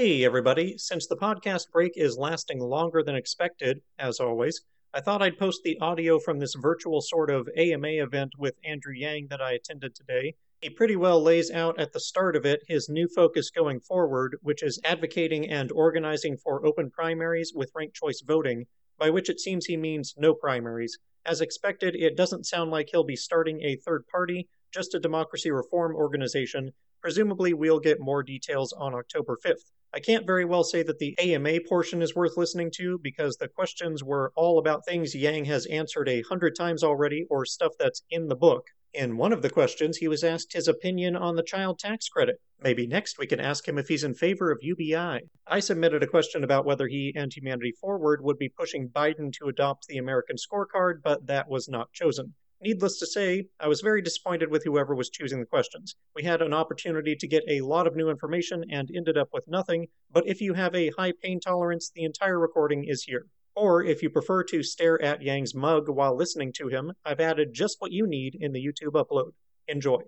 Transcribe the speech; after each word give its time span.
Hey, 0.00 0.24
everybody. 0.24 0.78
Since 0.78 1.08
the 1.08 1.16
podcast 1.16 1.72
break 1.72 1.94
is 1.96 2.16
lasting 2.16 2.60
longer 2.60 3.02
than 3.02 3.16
expected, 3.16 3.82
as 3.98 4.20
always, 4.20 4.62
I 4.94 5.00
thought 5.00 5.22
I'd 5.22 5.40
post 5.40 5.64
the 5.64 5.76
audio 5.80 6.20
from 6.20 6.38
this 6.38 6.54
virtual 6.54 7.00
sort 7.00 7.30
of 7.30 7.48
AMA 7.56 7.88
event 7.88 8.34
with 8.38 8.54
Andrew 8.64 8.92
Yang 8.94 9.26
that 9.30 9.42
I 9.42 9.54
attended 9.54 9.96
today. 9.96 10.36
He 10.60 10.70
pretty 10.70 10.94
well 10.94 11.20
lays 11.20 11.50
out 11.50 11.80
at 11.80 11.92
the 11.92 11.98
start 11.98 12.36
of 12.36 12.46
it 12.46 12.60
his 12.68 12.88
new 12.88 13.08
focus 13.08 13.50
going 13.50 13.80
forward, 13.80 14.36
which 14.40 14.62
is 14.62 14.80
advocating 14.84 15.50
and 15.50 15.72
organizing 15.72 16.36
for 16.36 16.64
open 16.64 16.92
primaries 16.92 17.52
with 17.52 17.72
ranked 17.74 17.96
choice 17.96 18.22
voting, 18.24 18.68
by 19.00 19.10
which 19.10 19.28
it 19.28 19.40
seems 19.40 19.66
he 19.66 19.76
means 19.76 20.14
no 20.16 20.32
primaries. 20.32 20.96
As 21.26 21.40
expected, 21.40 21.96
it 21.96 22.16
doesn't 22.16 22.46
sound 22.46 22.70
like 22.70 22.90
he'll 22.92 23.02
be 23.02 23.16
starting 23.16 23.62
a 23.62 23.74
third 23.74 24.06
party, 24.06 24.48
just 24.72 24.94
a 24.94 25.00
democracy 25.00 25.50
reform 25.50 25.96
organization. 25.96 26.70
Presumably, 27.02 27.52
we'll 27.52 27.80
get 27.80 27.98
more 27.98 28.22
details 28.22 28.72
on 28.72 28.94
October 28.94 29.36
5th. 29.44 29.72
I 29.94 30.00
can't 30.00 30.26
very 30.26 30.44
well 30.44 30.64
say 30.64 30.82
that 30.82 30.98
the 30.98 31.18
AMA 31.18 31.60
portion 31.66 32.02
is 32.02 32.14
worth 32.14 32.36
listening 32.36 32.70
to 32.72 32.98
because 32.98 33.36
the 33.36 33.48
questions 33.48 34.04
were 34.04 34.32
all 34.36 34.58
about 34.58 34.84
things 34.84 35.14
Yang 35.14 35.46
has 35.46 35.64
answered 35.66 36.10
a 36.10 36.20
hundred 36.22 36.56
times 36.56 36.84
already 36.84 37.24
or 37.30 37.46
stuff 37.46 37.72
that's 37.78 38.02
in 38.10 38.28
the 38.28 38.36
book. 38.36 38.66
In 38.92 39.16
one 39.16 39.32
of 39.32 39.40
the 39.40 39.48
questions, 39.48 39.96
he 39.96 40.06
was 40.06 40.22
asked 40.22 40.52
his 40.52 40.68
opinion 40.68 41.16
on 41.16 41.36
the 41.36 41.42
child 41.42 41.78
tax 41.78 42.06
credit. 42.08 42.40
Maybe 42.60 42.86
next 42.86 43.18
we 43.18 43.26
can 43.26 43.40
ask 43.40 43.66
him 43.66 43.78
if 43.78 43.88
he's 43.88 44.04
in 44.04 44.12
favor 44.12 44.50
of 44.50 44.62
UBI. 44.62 45.20
I 45.46 45.60
submitted 45.60 46.02
a 46.02 46.06
question 46.06 46.44
about 46.44 46.66
whether 46.66 46.86
he 46.86 47.14
and 47.16 47.32
Humanity 47.32 47.72
Forward 47.72 48.22
would 48.22 48.38
be 48.38 48.50
pushing 48.50 48.90
Biden 48.90 49.32
to 49.38 49.48
adopt 49.48 49.86
the 49.86 49.96
American 49.96 50.36
scorecard, 50.36 51.00
but 51.02 51.26
that 51.28 51.48
was 51.48 51.66
not 51.66 51.92
chosen. 51.92 52.34
Needless 52.60 52.98
to 52.98 53.06
say, 53.06 53.46
I 53.60 53.68
was 53.68 53.82
very 53.82 54.02
disappointed 54.02 54.50
with 54.50 54.64
whoever 54.64 54.94
was 54.94 55.10
choosing 55.10 55.38
the 55.38 55.46
questions. 55.46 55.94
We 56.16 56.24
had 56.24 56.42
an 56.42 56.52
opportunity 56.52 57.14
to 57.14 57.28
get 57.28 57.44
a 57.48 57.60
lot 57.60 57.86
of 57.86 57.94
new 57.94 58.10
information 58.10 58.64
and 58.70 58.90
ended 58.94 59.16
up 59.16 59.28
with 59.32 59.46
nothing, 59.46 59.86
but 60.12 60.26
if 60.26 60.40
you 60.40 60.54
have 60.54 60.74
a 60.74 60.90
high 60.98 61.12
pain 61.22 61.38
tolerance, 61.38 61.92
the 61.94 62.02
entire 62.02 62.38
recording 62.40 62.84
is 62.84 63.04
here. 63.04 63.26
Or 63.54 63.84
if 63.84 64.02
you 64.02 64.10
prefer 64.10 64.42
to 64.44 64.62
stare 64.64 65.00
at 65.02 65.22
Yang's 65.22 65.54
mug 65.54 65.88
while 65.88 66.16
listening 66.16 66.52
to 66.54 66.68
him, 66.68 66.92
I've 67.04 67.20
added 67.20 67.54
just 67.54 67.76
what 67.78 67.92
you 67.92 68.06
need 68.08 68.36
in 68.40 68.52
the 68.52 68.64
YouTube 68.64 68.92
upload. 68.92 69.32
Enjoy. 69.68 69.98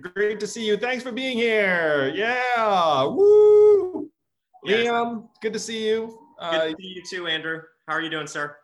Great 0.00 0.40
to 0.40 0.46
see 0.46 0.66
you. 0.66 0.76
Thanks 0.76 1.02
for 1.02 1.12
being 1.12 1.38
here. 1.38 2.12
Yeah. 2.14 3.04
Woo. 3.06 4.10
Yes. 4.64 4.86
Liam, 4.86 5.28
good 5.40 5.52
to 5.54 5.58
see 5.58 5.86
you. 5.88 6.18
Good 6.38 6.44
Uh, 6.56 6.64
to 6.68 6.76
see 6.80 6.94
you 6.96 7.02
too, 7.08 7.26
Andrew. 7.28 7.60
How 7.86 7.94
are 7.94 8.00
you 8.02 8.10
doing, 8.10 8.26
sir? 8.26 8.56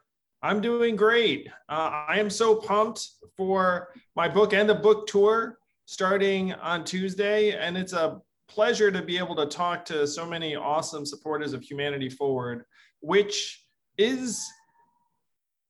I'm 0.43 0.61
doing 0.61 0.97
great. 0.97 1.49
Uh, 1.69 2.05
I 2.09 2.19
am 2.19 2.31
so 2.31 2.55
pumped 2.55 3.07
for 3.37 3.89
my 4.17 4.29
book 4.29 4.55
and 4.55 4.69
the 4.69 4.75
book 4.75 5.07
tour 5.07 5.59
starting 5.85 6.55
on 6.55 6.85
Tuesday. 6.85 7.53
And 7.53 7.77
it's 7.77 7.93
a 7.93 8.21
pleasure 8.49 8.91
to 8.91 9.03
be 9.03 9.19
able 9.19 9.37
to 9.37 9.47
talk 9.47 9.85
to 9.87 10.07
so 10.07 10.27
many 10.27 10.57
awesome 10.57 11.05
supporters 11.05 11.53
of 11.53 11.63
Humanity 11.63 12.09
Forward, 12.09 12.65
which 13.01 13.67
is 13.99 14.47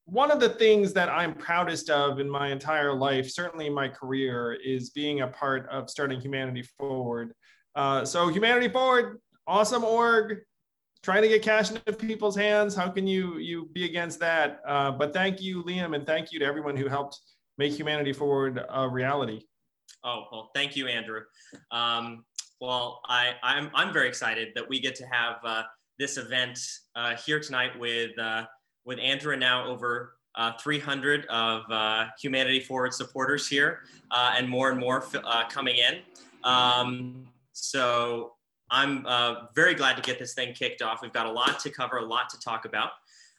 one 0.05 0.31
of 0.31 0.41
the 0.41 0.49
things 0.49 0.93
that 0.93 1.09
I'm 1.09 1.35
proudest 1.35 1.91
of 1.91 2.21
in 2.21 2.29
my 2.29 2.49
entire 2.49 2.93
life, 2.93 3.31
certainly 3.31 3.67
in 3.67 3.75
my 3.75 3.89
career, 3.89 4.57
is 4.65 4.91
being 4.91 5.21
a 5.21 5.29
part 5.29 5.69
of 5.69 5.91
starting 5.91 6.21
Humanity 6.21 6.63
Forward. 6.63 7.33
Uh, 7.75 8.05
so, 8.05 8.29
Humanity 8.29 8.69
Forward, 8.69 9.21
awesome 9.47 9.85
org, 9.85 10.39
trying 11.03 11.23
to 11.23 11.29
get 11.29 11.43
cash 11.43 11.71
into 11.71 11.93
people's 11.93 12.37
hands. 12.37 12.75
How 12.75 12.89
can 12.89 13.07
you 13.07 13.39
you 13.39 13.69
be 13.73 13.85
against 13.85 14.21
that? 14.21 14.61
Uh, 14.67 14.91
but 14.91 15.13
thank 15.13 15.41
you, 15.41 15.63
Liam, 15.65 15.95
and 15.95 16.07
thank 16.07 16.33
you 16.33 16.39
to 16.39 16.45
everyone 16.45 16.77
who 16.77 16.89
helped 16.89 17.19
make 17.59 17.73
Humanity 17.73 18.13
Forward 18.13 18.65
a 18.71 18.89
reality. 18.89 19.43
Oh, 20.03 20.25
well, 20.33 20.51
thank 20.55 20.77
you, 20.77 20.87
Andrew. 20.87 21.21
Um, 21.71 22.25
well, 22.61 23.01
I, 23.07 23.35
I'm, 23.43 23.71
I'm 23.75 23.93
very 23.93 24.09
excited 24.09 24.49
that 24.55 24.69
we 24.69 24.81
get 24.81 24.95
to 24.97 25.07
have 25.07 25.37
uh, 25.45 25.63
this 25.99 26.17
event 26.17 26.59
uh, 26.97 27.17
here 27.17 27.41
tonight 27.41 27.79
with, 27.79 28.19
uh, 28.19 28.45
with 28.85 28.99
Andrew 28.99 29.33
and 29.33 29.41
now 29.41 29.67
over 29.67 30.15
uh, 30.37 30.53
300 30.59 31.27
of 31.27 31.63
uh, 31.71 32.07
Humanity 32.21 32.61
Forward 32.61 32.95
supporters 32.95 33.47
here 33.47 33.81
and 34.11 34.49
more 34.49 34.71
and 34.71 34.81
more 34.81 35.05
uh, 35.25 35.47
coming 35.49 35.77
in. 35.77 35.99
Um, 36.45 37.27
so 37.53 38.33
I'm 38.71 39.05
uh, 39.07 39.47
very 39.55 39.75
glad 39.75 39.97
to 39.97 40.03
get 40.03 40.19
this 40.19 40.35
thing 40.35 40.55
kicked 40.55 40.83
off. 40.83 41.03
We've 41.03 41.13
got 41.13 41.27
a 41.27 41.33
lot 41.33 41.59
to 41.61 41.71
cover, 41.71 41.99
a 41.99 42.05
lot 42.05 42.29
to 42.31 42.41
talk 42.41 42.65
about. 42.65 42.91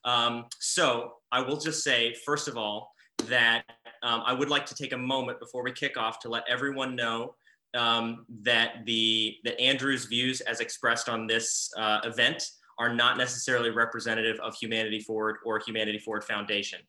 Um, 0.04 0.46
so 0.60 1.14
I 1.32 1.42
will 1.42 1.58
just 1.58 1.84
say, 1.84 2.14
first 2.26 2.48
of 2.48 2.58
all, 2.58 2.92
that 3.28 3.64
um, 4.04 4.24
I 4.26 4.34
would 4.34 4.50
like 4.50 4.66
to 4.68 4.76
take 4.76 4.94
a 4.94 4.98
moment 4.98 5.40
before 5.40 5.64
we 5.64 5.72
kick 5.72 5.98
off 5.98 6.20
to 6.20 6.30
let 6.30 6.44
everyone 6.50 6.96
know 6.96 7.36
um, 7.76 8.26
that 8.42 8.86
the 8.86 9.38
that 9.44 9.60
Andrew's 9.60 10.06
views 10.06 10.42
as 10.42 10.60
expressed 10.60 11.08
on 11.08 11.28
this 11.28 11.72
uh, 11.78 12.00
event 12.04 12.44
are 12.80 12.94
not 12.94 13.18
necessarily 13.18 13.70
representative 13.70 14.40
of 14.40 14.56
Humanity 14.56 15.00
Forward 15.00 15.38
or 15.46 15.60
Humanity 15.60 16.00
Forward 16.00 16.24
Foundation, 16.24 16.80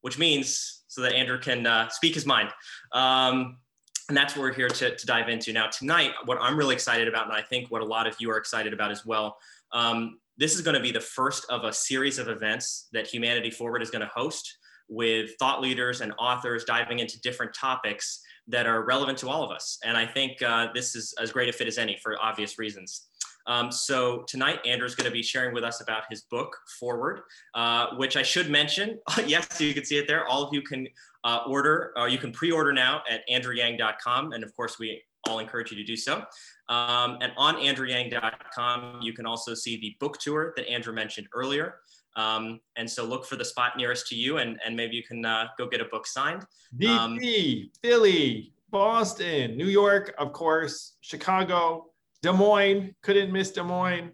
which 0.00 0.18
means 0.18 0.82
so 0.88 1.00
that 1.02 1.12
Andrew 1.12 1.38
can 1.38 1.66
uh, 1.66 1.88
speak 1.88 2.14
his 2.14 2.26
mind. 2.26 2.50
Um, 2.92 3.58
and 4.08 4.16
that's 4.16 4.34
what 4.34 4.42
we're 4.42 4.54
here 4.54 4.68
to, 4.68 4.96
to 4.96 5.06
dive 5.06 5.28
into. 5.28 5.52
Now, 5.52 5.66
tonight, 5.66 6.12
what 6.24 6.38
I'm 6.40 6.56
really 6.56 6.74
excited 6.74 7.08
about, 7.08 7.26
and 7.26 7.32
I 7.34 7.42
think 7.42 7.70
what 7.70 7.82
a 7.82 7.84
lot 7.84 8.06
of 8.06 8.16
you 8.18 8.30
are 8.30 8.38
excited 8.38 8.72
about 8.72 8.90
as 8.90 9.04
well, 9.04 9.36
um, 9.72 10.18
this 10.38 10.54
is 10.54 10.62
going 10.62 10.76
to 10.76 10.80
be 10.80 10.92
the 10.92 11.00
first 11.00 11.44
of 11.50 11.64
a 11.64 11.72
series 11.72 12.18
of 12.18 12.28
events 12.28 12.88
that 12.92 13.06
Humanity 13.06 13.50
Forward 13.50 13.82
is 13.82 13.90
going 13.90 14.00
to 14.00 14.10
host 14.14 14.58
with 14.88 15.32
thought 15.38 15.60
leaders 15.60 16.00
and 16.00 16.14
authors 16.18 16.64
diving 16.64 17.00
into 17.00 17.20
different 17.20 17.52
topics 17.52 18.22
that 18.46 18.66
are 18.66 18.84
relevant 18.86 19.18
to 19.18 19.28
all 19.28 19.44
of 19.44 19.50
us. 19.50 19.78
And 19.84 19.96
I 19.96 20.06
think 20.06 20.40
uh, 20.40 20.68
this 20.74 20.96
is 20.96 21.12
as 21.20 21.32
great 21.32 21.50
a 21.50 21.52
fit 21.52 21.66
as 21.66 21.76
any 21.76 21.98
for 22.02 22.16
obvious 22.22 22.58
reasons. 22.58 23.08
Um, 23.46 23.72
so 23.72 24.24
tonight, 24.26 24.60
Andrew's 24.66 24.94
going 24.94 25.06
to 25.06 25.12
be 25.12 25.22
sharing 25.22 25.54
with 25.54 25.64
us 25.64 25.80
about 25.80 26.02
his 26.10 26.22
book, 26.22 26.54
Forward, 26.78 27.22
uh, 27.54 27.88
which 27.96 28.16
I 28.16 28.22
should 28.22 28.50
mention. 28.50 28.98
yes, 29.26 29.60
you 29.60 29.72
can 29.72 29.84
see 29.84 29.96
it 29.96 30.06
there. 30.06 30.26
All 30.26 30.42
of 30.42 30.52
you 30.52 30.60
can 30.60 30.86
uh, 31.24 31.40
order, 31.46 31.92
or 31.96 32.08
you 32.08 32.18
can 32.18 32.32
pre-order 32.32 32.72
now 32.72 33.02
at 33.10 33.22
andrewyang.com. 33.28 34.32
And 34.32 34.44
of 34.44 34.54
course, 34.54 34.78
we 34.78 35.02
all 35.26 35.38
encourage 35.38 35.70
you 35.70 35.76
to 35.76 35.84
do 35.84 35.96
so. 35.96 36.24
Um, 36.68 37.18
and 37.20 37.32
on 37.36 37.56
andrewyang.com, 37.56 39.00
you 39.02 39.12
can 39.12 39.26
also 39.26 39.54
see 39.54 39.80
the 39.80 39.96
book 40.00 40.18
tour 40.18 40.52
that 40.56 40.68
Andrew 40.68 40.92
mentioned 40.92 41.28
earlier. 41.34 41.76
Um, 42.16 42.60
and 42.76 42.90
so 42.90 43.04
look 43.04 43.24
for 43.26 43.36
the 43.36 43.44
spot 43.44 43.76
nearest 43.76 44.08
to 44.08 44.16
you 44.16 44.38
and, 44.38 44.58
and 44.66 44.74
maybe 44.74 44.96
you 44.96 45.04
can 45.04 45.24
uh, 45.24 45.46
go 45.56 45.68
get 45.68 45.80
a 45.80 45.84
book 45.84 46.06
signed. 46.06 46.44
DC, 46.76 47.70
Philly, 47.80 48.52
Boston, 48.70 49.56
New 49.56 49.66
York, 49.66 50.14
of 50.18 50.32
course, 50.32 50.96
Chicago, 51.00 51.92
Des 52.22 52.32
Moines, 52.32 52.94
couldn't 53.02 53.32
miss 53.32 53.52
Des 53.52 53.62
Moines, 53.62 54.10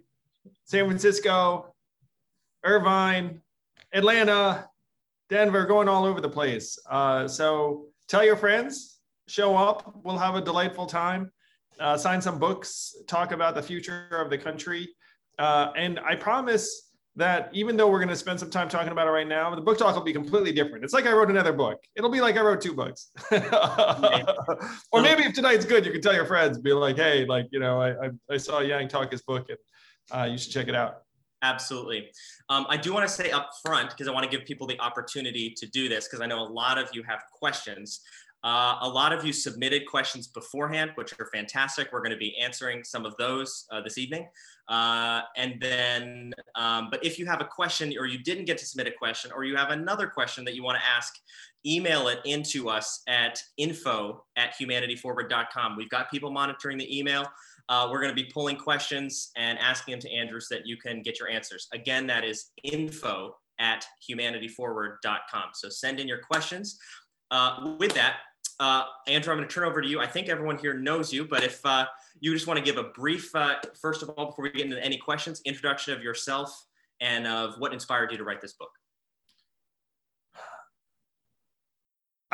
San 0.65 0.85
Francisco, 0.85 1.73
Irvine, 2.63 3.41
Atlanta, 3.93 4.69
Denver, 5.29 5.65
going 5.65 5.87
all 5.87 6.05
over 6.05 6.21
the 6.21 6.29
place. 6.29 6.77
Uh, 6.89 7.27
so 7.27 7.87
tell 8.07 8.23
your 8.23 8.35
friends, 8.35 8.99
show 9.27 9.55
up. 9.55 9.95
We'll 10.03 10.17
have 10.17 10.35
a 10.35 10.41
delightful 10.41 10.85
time. 10.85 11.31
Uh, 11.79 11.97
sign 11.97 12.21
some 12.21 12.39
books, 12.39 12.95
talk 13.07 13.31
about 13.31 13.55
the 13.55 13.61
future 13.61 14.07
of 14.11 14.29
the 14.29 14.37
country. 14.37 14.87
Uh, 15.39 15.71
and 15.75 15.99
I 15.99 16.15
promise 16.15 16.91
that 17.17 17.49
even 17.53 17.77
though 17.77 17.89
we're 17.89 17.99
going 17.99 18.09
to 18.09 18.15
spend 18.15 18.39
some 18.39 18.49
time 18.49 18.67
talking 18.67 18.91
about 18.91 19.07
it 19.07 19.11
right 19.11 19.27
now, 19.27 19.53
the 19.53 19.61
book 19.61 19.77
talk 19.77 19.95
will 19.95 20.03
be 20.03 20.13
completely 20.13 20.51
different. 20.51 20.83
It's 20.83 20.93
like 20.93 21.05
I 21.05 21.13
wrote 21.13 21.29
another 21.29 21.53
book. 21.53 21.81
It'll 21.95 22.09
be 22.09 22.19
like 22.21 22.37
I 22.37 22.41
wrote 22.41 22.61
two 22.61 22.73
books. 22.73 23.11
or 24.91 25.01
maybe 25.01 25.23
if 25.23 25.33
tonight's 25.33 25.65
good, 25.65 25.85
you 25.85 25.91
can 25.91 26.01
tell 26.01 26.13
your 26.13 26.25
friends, 26.25 26.57
be 26.57 26.73
like, 26.73 26.97
hey, 26.97 27.25
like, 27.25 27.47
you 27.51 27.59
know, 27.59 27.81
I, 27.81 28.07
I, 28.07 28.09
I 28.29 28.37
saw 28.37 28.59
Yang 28.59 28.89
talk 28.89 29.11
his 29.11 29.21
book 29.21 29.49
and 29.49 29.57
uh, 30.11 30.25
you 30.25 30.37
should 30.37 30.51
check 30.51 30.67
it 30.67 30.75
out. 30.75 31.03
Absolutely. 31.41 32.09
Um, 32.49 32.65
I 32.69 32.77
do 32.77 32.93
want 32.93 33.07
to 33.07 33.13
say 33.13 33.31
up 33.31 33.49
front, 33.63 33.91
because 33.91 34.07
I 34.07 34.11
want 34.11 34.29
to 34.29 34.35
give 34.35 34.45
people 34.47 34.65
the 34.67 34.79
opportunity 34.79 35.53
to 35.57 35.67
do 35.67 35.87
this, 35.87 36.07
because 36.07 36.21
I 36.21 36.25
know 36.25 36.41
a 36.41 36.49
lot 36.49 36.77
of 36.77 36.89
you 36.93 37.03
have 37.03 37.19
questions. 37.31 38.01
Uh, 38.43 38.77
a 38.81 38.87
lot 38.87 39.11
of 39.11 39.25
you 39.25 39.33
submitted 39.33 39.87
questions 39.87 40.27
beforehand, 40.27 40.91
which 40.93 41.13
are 41.19 41.25
fantastic. 41.33 41.89
We're 41.91 42.01
going 42.01 42.11
to 42.11 42.17
be 42.17 42.37
answering 42.37 42.83
some 42.83 43.03
of 43.03 43.15
those 43.17 43.65
uh, 43.71 43.81
this 43.81 43.97
evening. 43.97 44.27
Uh, 44.67 45.21
and 45.35 45.55
then, 45.59 46.31
um, 46.53 46.89
but 46.91 47.03
if 47.03 47.17
you 47.17 47.25
have 47.25 47.41
a 47.41 47.45
question 47.45 47.91
or 47.97 48.05
you 48.05 48.19
didn't 48.19 48.45
get 48.45 48.59
to 48.59 48.65
submit 48.65 48.85
a 48.85 48.91
question 48.91 49.31
or 49.35 49.45
you 49.45 49.55
have 49.55 49.71
another 49.71 50.05
question 50.05 50.45
that 50.45 50.53
you 50.53 50.63
want 50.63 50.77
to 50.77 50.85
ask, 50.85 51.15
email 51.65 52.07
it 52.07 52.19
into 52.25 52.69
us 52.69 53.01
at 53.07 53.41
info 53.57 54.23
at 54.35 54.53
humanityforward.com. 54.61 55.75
We've 55.75 55.89
got 55.89 56.11
people 56.11 56.29
monitoring 56.29 56.77
the 56.77 56.97
email. 56.97 57.25
Uh, 57.69 57.87
we're 57.91 58.01
going 58.01 58.15
to 58.15 58.21
be 58.21 58.29
pulling 58.31 58.55
questions 58.55 59.31
and 59.35 59.57
asking 59.59 59.93
them 59.93 59.99
to 59.99 60.11
Andrew 60.11 60.39
so 60.39 60.55
that 60.55 60.67
you 60.67 60.77
can 60.77 61.01
get 61.01 61.19
your 61.19 61.29
answers. 61.29 61.67
Again, 61.73 62.05
that 62.07 62.23
is 62.23 62.51
info 62.63 63.35
at 63.59 63.85
humanityforward.com. 64.09 65.43
So 65.53 65.69
send 65.69 65.99
in 65.99 66.07
your 66.07 66.19
questions. 66.19 66.77
Uh, 67.31 67.75
with 67.79 67.93
that, 67.93 68.17
uh, 68.59 68.83
Andrew, 69.07 69.33
I'm 69.33 69.39
going 69.39 69.47
to 69.47 69.53
turn 69.53 69.65
over 69.65 69.81
to 69.81 69.87
you. 69.87 69.99
I 69.99 70.07
think 70.07 70.29
everyone 70.29 70.57
here 70.57 70.73
knows 70.73 71.11
you, 71.11 71.25
but 71.25 71.43
if 71.43 71.65
uh, 71.65 71.85
you 72.19 72.33
just 72.33 72.47
want 72.47 72.57
to 72.57 72.63
give 72.63 72.77
a 72.77 72.89
brief, 72.89 73.35
uh, 73.35 73.55
first 73.81 74.03
of 74.03 74.09
all, 74.09 74.27
before 74.27 74.43
we 74.43 74.51
get 74.51 74.61
into 74.61 74.83
any 74.83 74.97
questions, 74.97 75.41
introduction 75.45 75.93
of 75.93 76.03
yourself 76.03 76.65
and 77.01 77.27
of 77.27 77.55
what 77.57 77.73
inspired 77.73 78.11
you 78.11 78.17
to 78.17 78.23
write 78.23 78.41
this 78.41 78.53
book. 78.53 78.69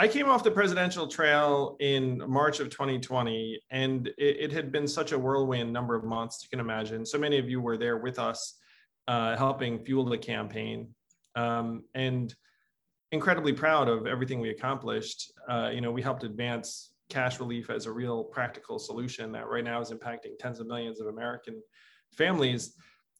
I 0.01 0.07
came 0.07 0.31
off 0.31 0.43
the 0.43 0.49
presidential 0.49 1.05
trail 1.05 1.77
in 1.79 2.23
March 2.27 2.59
of 2.59 2.71
2020, 2.71 3.61
and 3.69 4.07
it, 4.07 4.13
it, 4.17 4.51
had 4.51 4.71
been 4.71 4.87
such 4.87 5.11
a 5.11 5.19
whirlwind 5.19 5.71
number 5.71 5.93
of 5.93 6.03
months, 6.03 6.39
you 6.41 6.49
can 6.49 6.59
imagine. 6.59 7.05
So 7.05 7.19
many 7.19 7.37
of 7.37 7.47
you 7.47 7.61
were 7.61 7.77
there 7.77 7.97
with 7.97 8.17
us, 8.17 8.55
uh, 9.07 9.37
helping 9.37 9.77
fuel 9.77 10.05
the 10.05 10.17
campaign, 10.17 10.87
um, 11.35 11.83
and 11.93 12.33
incredibly 13.11 13.53
proud 13.53 13.87
of 13.87 14.07
everything 14.07 14.39
we 14.39 14.49
accomplished. 14.49 15.31
Uh, 15.47 15.69
you 15.71 15.81
know, 15.81 15.91
we 15.91 16.01
helped 16.01 16.23
advance 16.23 16.93
cash 17.09 17.39
relief 17.39 17.69
as 17.69 17.85
a 17.85 17.91
real 17.91 18.23
practical 18.23 18.79
solution 18.79 19.31
that 19.33 19.49
right 19.49 19.63
now 19.63 19.79
is 19.81 19.91
impacting 19.91 20.35
tens 20.39 20.59
of 20.59 20.65
millions 20.65 20.99
of 20.99 21.05
American 21.05 21.61
families. 22.17 22.73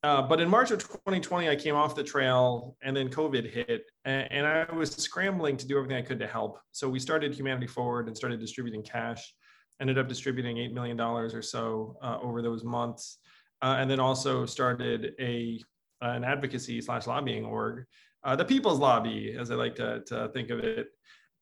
Uh, 0.03 0.21
but 0.21 0.42
in 0.42 0.50
March 0.50 0.71
of 0.71 0.80
2020, 0.80 1.48
I 1.48 1.56
came 1.56 1.75
off 1.75 1.95
the 1.95 2.03
trail 2.03 2.75
and 2.81 2.98
then 2.98 3.07
COVID 3.07 3.48
hit, 3.48 3.83
and, 4.03 4.31
and, 4.31 4.48
I 4.48 4.65
was 4.74 4.92
scrambling 4.95 5.57
to 5.57 5.68
do 5.68 5.77
everything 5.77 5.98
I 5.98 6.01
could 6.01 6.18
to 6.19 6.27
help. 6.27 6.59
So 6.71 6.89
we 6.89 6.98
started 6.98 7.36
Humanity 7.36 7.68
Forward 7.68 8.07
and 8.07 8.18
started 8.18 8.39
distributing 8.39 8.81
cash, 8.81 9.36
ended 9.80 10.00
up 10.00 10.07
distributing 10.07 10.57
$8 10.57 10.74
million 10.74 11.00
or 11.00 11.42
so 11.44 11.98
uh, 12.01 12.18
over 12.19 12.42
those 12.42 12.63
months, 12.63 13.19
uh, 13.62 13.75
and 13.77 13.89
then 13.92 14.00
also 14.00 14.45
started 14.45 15.13
a 15.19 15.62
an 16.01 16.24
advocacy 16.24 16.81
slash 16.81 17.06
lobbying 17.06 17.45
org, 17.45 17.86
uh, 18.24 18.36
the 18.36 18.44
People's 18.44 18.80
Lobby, 18.80 19.36
as 19.38 19.51
I 19.51 19.56
like 19.56 19.75
to, 19.75 20.01
to 20.07 20.30
think 20.33 20.50
of 20.50 20.59
it. 20.59 20.88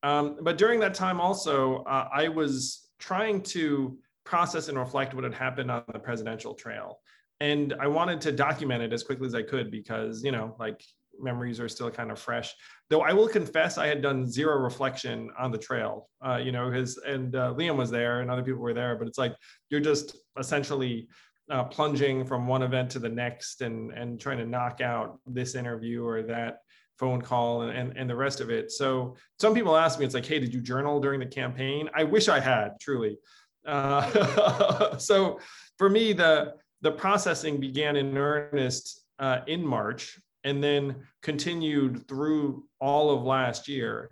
Um, 0.03 0.37
but 0.41 0.57
during 0.57 0.81
that 0.81 0.93
time 0.93 1.21
also, 1.21 1.83
uh, 1.83 2.09
I 2.13 2.27
was 2.27 2.89
trying 2.99 3.41
to 3.43 3.97
process 4.25 4.67
and 4.67 4.77
reflect 4.77 5.13
what 5.13 5.23
had 5.23 5.33
happened 5.33 5.71
on 5.71 5.83
the 5.93 5.99
presidential 5.99 6.53
trail 6.53 6.99
and 7.41 7.73
I 7.79 7.87
wanted 7.87 8.21
to 8.21 8.31
document 8.31 8.83
it 8.83 8.93
as 8.93 9.03
quickly 9.03 9.27
as 9.27 9.35
I 9.35 9.43
could 9.43 9.71
because 9.71 10.23
you 10.23 10.31
know 10.31 10.55
like 10.59 10.83
memories 11.21 11.59
are 11.59 11.69
still 11.69 11.91
kind 11.91 12.11
of 12.11 12.19
fresh. 12.19 12.53
Though 12.89 13.01
I 13.01 13.13
will 13.13 13.27
confess 13.27 13.77
I 13.77 13.87
had 13.87 14.01
done 14.01 14.27
zero 14.27 14.57
reflection 14.57 15.29
on 15.37 15.51
the 15.51 15.57
trail, 15.57 16.09
uh, 16.25 16.37
you 16.37 16.51
know, 16.51 16.69
because 16.69 16.97
and 16.97 17.35
uh, 17.35 17.53
Liam 17.55 17.75
was 17.75 17.91
there 17.91 18.21
and 18.21 18.31
other 18.31 18.43
people 18.43 18.61
were 18.61 18.73
there, 18.73 18.95
but 18.95 19.07
it's 19.07 19.17
like 19.17 19.35
you're 19.69 19.81
just 19.81 20.17
essentially 20.37 21.07
uh, 21.51 21.63
plunging 21.63 22.25
from 22.25 22.47
one 22.47 22.61
event 22.61 22.91
to 22.91 22.99
the 22.99 23.09
next 23.09 23.61
and 23.61 23.91
and 23.91 24.19
trying 24.19 24.37
to 24.37 24.45
knock 24.45 24.81
out 24.81 25.19
this 25.25 25.55
interview 25.55 26.05
or 26.05 26.21
that 26.23 26.59
phone 26.97 27.21
call 27.21 27.61
and, 27.61 27.71
and, 27.75 27.97
and 27.97 28.09
the 28.09 28.15
rest 28.15 28.41
of 28.41 28.49
it. 28.49 28.71
So 28.71 29.15
some 29.39 29.53
people 29.53 29.77
ask 29.77 29.97
me, 29.97 30.05
it's 30.05 30.13
like, 30.13 30.25
hey, 30.25 30.37
did 30.37 30.53
you 30.53 30.59
journal 30.59 30.99
during 30.99 31.21
the 31.21 31.25
campaign? 31.25 31.89
I 31.95 32.03
wish 32.03 32.27
I 32.27 32.41
had, 32.41 32.71
truly. 32.81 33.17
Uh, 33.65 34.97
so 34.97 35.39
for 35.77 35.89
me, 35.89 36.11
the 36.11 36.55
the 36.81 36.91
processing 36.91 37.59
began 37.59 37.95
in 37.95 38.17
earnest 38.17 39.05
uh, 39.19 39.39
in 39.47 39.65
March 39.65 40.19
and 40.43 40.63
then 40.63 40.95
continued 41.21 42.07
through 42.07 42.63
all 42.79 43.11
of 43.11 43.23
last 43.23 43.67
year. 43.67 44.11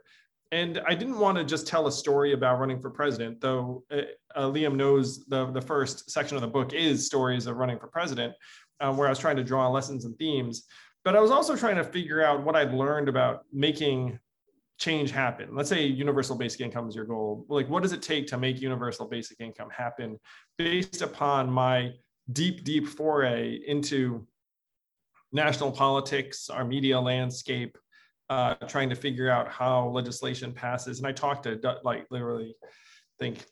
And 0.52 0.82
I 0.88 0.96
didn't 0.96 1.20
want 1.20 1.38
to 1.38 1.44
just 1.44 1.68
tell 1.68 1.88
a 1.88 1.92
story 1.92 2.34
about 2.34 2.60
running 2.60 2.80
for 2.80 2.90
president, 2.90 3.42
though 3.42 3.84
uh, 3.92 4.02
uh, 4.36 4.44
Liam 4.44 4.76
knows 4.76 5.26
the, 5.26 5.52
the 5.52 5.62
first 5.62 6.10
section 6.10 6.36
of 6.36 6.42
the 6.42 6.48
book 6.48 6.74
is 6.74 7.06
stories 7.06 7.48
of 7.48 7.58
running 7.58 7.80
for 7.80 7.88
president, 7.88 8.34
um, 8.80 8.98
where 8.98 9.08
I 9.08 9.12
was 9.12 9.20
trying 9.20 9.36
to 9.38 9.44
draw 9.44 9.68
lessons 9.70 10.06
and 10.06 10.18
themes. 10.18 10.64
But 11.04 11.16
I 11.16 11.20
was 11.20 11.32
also 11.32 11.56
trying 11.56 11.76
to 11.78 11.84
figure 11.84 12.24
out 12.24 12.44
what 12.44 12.56
I'd 12.56 12.74
learned 12.74 13.10
about 13.10 13.44
making 13.52 14.20
change 14.78 15.12
happen. 15.12 15.56
Let's 15.56 15.70
say 15.70 15.86
universal 15.86 16.36
basic 16.36 16.62
income 16.62 16.88
is 16.88 16.96
your 16.96 17.06
goal. 17.06 17.46
Like, 17.50 17.70
what 17.70 17.82
does 17.82 17.94
it 17.94 18.02
take 18.02 18.28
to 18.28 18.38
make 18.38 18.62
universal 18.62 19.08
basic 19.08 19.40
income 19.40 19.70
happen 19.70 20.20
based 20.58 21.02
upon 21.02 21.50
my 21.50 21.92
deep, 22.32 22.64
deep 22.64 22.88
foray 22.88 23.60
into 23.66 24.26
national 25.32 25.72
politics, 25.72 26.50
our 26.50 26.66
media 26.66 27.00
landscape, 27.00 27.78
uh, 28.30 28.56
trying 28.68 28.90
to 28.90 28.96
figure 28.96 29.30
out 29.30 29.50
how 29.50 29.88
legislation 29.90 30.52
passes. 30.52 31.00
And 31.00 31.08
I 31.08 31.12
talked 31.12 31.44
to 31.44 31.80
like 31.84 32.06
literally, 32.12 32.56
I 32.64 32.68
think 33.20 33.46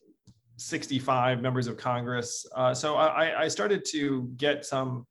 65 0.57 1.42
members 1.42 1.68
of 1.68 1.77
Congress. 1.77 2.45
Uh, 2.56 2.74
so 2.74 2.95
I, 2.95 3.44
I, 3.44 3.48
started 3.48 3.83
to 3.92 4.31
get 4.38 4.66
some 4.66 5.06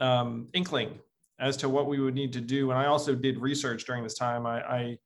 um, 0.00 0.48
inkling 0.52 0.98
as 1.40 1.56
to 1.58 1.68
what 1.68 1.86
we 1.86 1.98
would 1.98 2.14
need 2.14 2.32
to 2.34 2.40
do. 2.40 2.70
And 2.70 2.78
I 2.78 2.86
also 2.86 3.14
did 3.14 3.38
research 3.38 3.84
during 3.84 4.02
this 4.02 4.14
time. 4.14 4.46
I, 4.46 4.60
I 4.60 4.98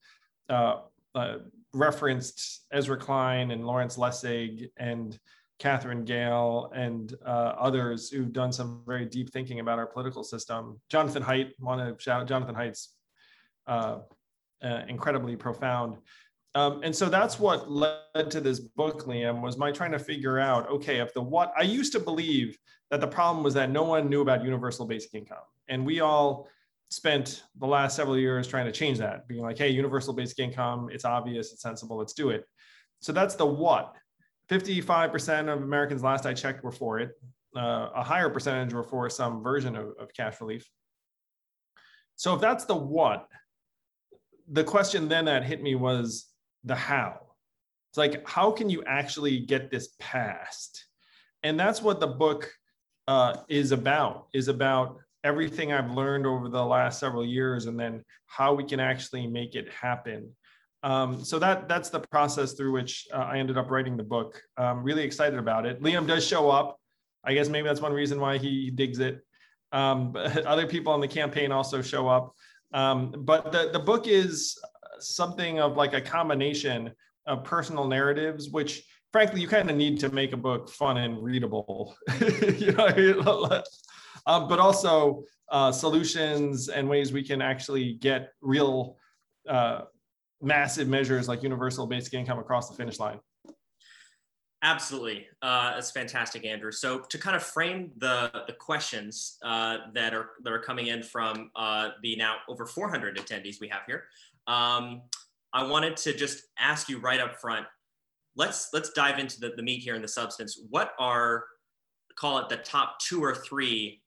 uh, 0.52 0.80
uh 1.14 1.38
referenced 1.72 2.66
Ezra 2.72 2.96
Klein 2.96 3.50
and 3.50 3.66
Lawrence 3.66 3.96
Lessig 3.96 4.70
and 4.76 5.18
Katherine 5.58 6.04
Gehl 6.04 6.70
and 6.74 7.14
uh, 7.24 7.54
others 7.58 8.10
who've 8.10 8.32
done 8.32 8.52
some 8.52 8.82
very 8.86 9.06
deep 9.06 9.32
thinking 9.32 9.60
about 9.60 9.78
our 9.78 9.86
political 9.86 10.22
system. 10.22 10.80
Jonathan 10.90 11.22
Haidt, 11.22 11.52
want 11.60 11.80
to 11.80 12.02
shout 12.02 12.20
out 12.20 12.28
Jonathan 12.28 12.54
Haidt's 12.54 12.94
uh, 13.66 13.98
uh, 14.62 14.82
incredibly 14.88 15.36
profound. 15.36 15.96
Um, 16.54 16.80
and 16.82 16.94
so 16.94 17.08
that's 17.08 17.38
what 17.38 17.70
led 17.70 18.30
to 18.30 18.40
this 18.40 18.60
book, 18.60 19.04
Liam, 19.04 19.42
was 19.42 19.58
my 19.58 19.70
trying 19.70 19.92
to 19.92 19.98
figure 19.98 20.38
out, 20.38 20.68
okay, 20.70 21.00
if 21.00 21.12
the 21.12 21.20
what, 21.20 21.52
I 21.56 21.62
used 21.62 21.92
to 21.92 22.00
believe 22.00 22.56
that 22.90 23.00
the 23.00 23.06
problem 23.06 23.44
was 23.44 23.54
that 23.54 23.70
no 23.70 23.82
one 23.82 24.08
knew 24.08 24.22
about 24.22 24.42
universal 24.42 24.86
basic 24.86 25.12
income. 25.14 25.44
And 25.68 25.84
we 25.84 26.00
all 26.00 26.48
spent 26.88 27.42
the 27.58 27.66
last 27.66 27.96
several 27.96 28.16
years 28.16 28.46
trying 28.46 28.66
to 28.66 28.72
change 28.72 28.98
that, 28.98 29.26
being 29.28 29.42
like, 29.42 29.58
hey, 29.58 29.68
universal 29.68 30.14
basic 30.14 30.38
income, 30.38 30.88
it's 30.90 31.04
obvious, 31.04 31.52
it's 31.52 31.62
sensible, 31.62 31.96
let's 31.96 32.12
do 32.12 32.30
it. 32.30 32.44
So 33.00 33.12
that's 33.12 33.34
the 33.34 33.46
what. 33.46 33.94
55% 34.50 35.52
of 35.52 35.62
Americans 35.62 36.02
last 36.02 36.26
I 36.26 36.34
checked 36.34 36.62
were 36.62 36.72
for 36.72 37.00
it. 37.00 37.12
Uh, 37.56 37.90
a 37.94 38.02
higher 38.02 38.28
percentage 38.28 38.72
were 38.72 38.82
for 38.82 39.08
some 39.08 39.42
version 39.42 39.76
of, 39.76 39.94
of 39.98 40.12
cash 40.14 40.40
relief. 40.40 40.68
So 42.16 42.34
if 42.34 42.40
that's 42.40 42.64
the 42.64 42.76
what, 42.76 43.28
the 44.48 44.64
question 44.64 45.08
then 45.08 45.24
that 45.24 45.44
hit 45.44 45.62
me 45.62 45.74
was 45.74 46.26
the 46.64 46.74
how. 46.74 47.18
It's 47.90 47.98
like, 47.98 48.28
how 48.28 48.50
can 48.50 48.70
you 48.70 48.84
actually 48.84 49.40
get 49.40 49.70
this 49.70 49.94
passed? 49.98 50.84
And 51.42 51.58
that's 51.58 51.82
what 51.82 52.00
the 52.00 52.06
book 52.06 52.50
uh, 53.08 53.38
is 53.48 53.72
about, 53.72 54.26
is 54.32 54.48
about 54.48 54.98
everything 55.24 55.72
I've 55.72 55.90
learned 55.90 56.26
over 56.26 56.48
the 56.48 56.64
last 56.64 57.00
several 57.00 57.24
years 57.24 57.66
and 57.66 57.78
then 57.78 58.04
how 58.26 58.54
we 58.54 58.64
can 58.64 58.80
actually 58.80 59.26
make 59.26 59.54
it 59.54 59.70
happen. 59.72 60.30
Um, 60.82 61.24
so 61.24 61.38
that 61.38 61.68
that's 61.68 61.88
the 61.88 62.00
process 62.00 62.52
through 62.52 62.72
which 62.72 63.08
uh, 63.12 63.18
I 63.18 63.38
ended 63.38 63.58
up 63.58 63.70
writing 63.70 63.96
the 63.96 64.02
book. 64.02 64.40
I'm 64.56 64.82
really 64.82 65.02
excited 65.02 65.38
about 65.38 65.66
it. 65.66 65.82
Liam 65.82 66.06
does 66.06 66.26
show 66.26 66.50
up. 66.50 66.78
I 67.24 67.34
guess 67.34 67.48
maybe 67.48 67.66
that's 67.66 67.80
one 67.80 67.92
reason 67.92 68.20
why 68.20 68.38
he 68.38 68.70
digs 68.70 68.98
it. 68.98 69.20
Um, 69.72 70.12
but 70.12 70.44
other 70.46 70.66
people 70.66 70.92
on 70.92 71.00
the 71.00 71.08
campaign 71.08 71.52
also 71.52 71.82
show 71.82 72.08
up. 72.08 72.34
Um, 72.72 73.14
but 73.18 73.52
the, 73.52 73.70
the 73.72 73.78
book 73.78 74.06
is 74.06 74.58
something 74.98 75.60
of 75.60 75.76
like 75.76 75.94
a 75.94 76.00
combination 76.00 76.92
of 77.26 77.44
personal 77.44 77.86
narratives, 77.86 78.50
which 78.50 78.84
frankly 79.12 79.40
you 79.40 79.48
kind 79.48 79.70
of 79.70 79.76
need 79.76 79.98
to 80.00 80.08
make 80.10 80.32
a 80.32 80.36
book 80.36 80.68
fun 80.68 80.98
and 80.98 81.22
readable. 81.22 81.96
you 82.58 82.72
know, 82.72 83.62
um, 84.26 84.48
but 84.48 84.58
also 84.58 85.24
uh, 85.50 85.70
solutions 85.72 86.68
and 86.68 86.88
ways 86.88 87.12
we 87.12 87.22
can 87.22 87.40
actually 87.40 87.94
get 87.94 88.32
real 88.40 88.96
uh, 89.48 89.82
massive 90.40 90.88
measures 90.88 91.28
like 91.28 91.42
universal 91.42 91.86
basic 91.86 92.14
income 92.14 92.38
across 92.38 92.68
the 92.68 92.76
finish 92.76 92.98
line. 92.98 93.18
Absolutely, 94.62 95.26
uh, 95.42 95.74
that's 95.74 95.90
fantastic, 95.90 96.44
Andrew. 96.44 96.72
So 96.72 97.00
to 97.10 97.18
kind 97.18 97.36
of 97.36 97.42
frame 97.42 97.92
the 97.98 98.30
the 98.46 98.54
questions 98.54 99.36
uh, 99.44 99.78
that 99.94 100.14
are 100.14 100.30
that 100.42 100.52
are 100.52 100.58
coming 100.58 100.86
in 100.86 101.02
from 101.02 101.50
uh, 101.54 101.90
the 102.02 102.16
now 102.16 102.36
over 102.48 102.66
400 102.66 103.18
attendees 103.18 103.60
we 103.60 103.68
have 103.68 103.82
here, 103.86 104.04
um, 104.46 105.02
I 105.52 105.62
wanted 105.62 105.96
to 105.98 106.14
just 106.14 106.44
ask 106.58 106.88
you 106.88 106.98
right 106.98 107.20
up 107.20 107.36
front. 107.36 107.66
Let's 108.34 108.70
let's 108.72 108.90
dive 108.90 109.18
into 109.18 109.38
the, 109.40 109.52
the 109.56 109.62
meat 109.62 109.82
here 109.82 109.94
and 109.94 110.02
the 110.02 110.08
substance. 110.08 110.58
What 110.70 110.94
are 110.98 111.44
call 112.16 112.38
it 112.38 112.48
the 112.48 112.56
top 112.56 112.98
two 112.98 113.22
or 113.22 113.34
three 113.34 114.02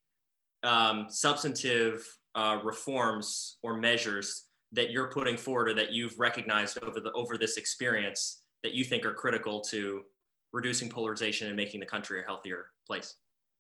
um, 0.64 1.06
substantive 1.10 2.06
uh, 2.36 2.60
reforms 2.64 3.58
or 3.64 3.78
measures 3.78 4.49
that 4.72 4.92
you're 4.92 5.08
putting 5.08 5.38
forward 5.38 5.70
or 5.70 5.74
that 5.74 5.92
you've 5.92 6.18
recognized 6.20 6.82
over 6.84 7.00
the 7.00 7.12
over 7.14 7.38
this 7.38 7.58
experience 7.58 8.44
that 8.64 8.74
you 8.74 8.84
think 8.84 9.06
are 9.06 9.14
critical 9.14 9.62
to 9.62 10.02
reducing 10.52 10.90
polarization 10.90 11.48
and 11.48 11.56
making 11.56 11.80
the 11.80 11.86
country 11.86 12.22
a 12.22 12.24
healthier 12.24 12.68
place? 12.86 13.16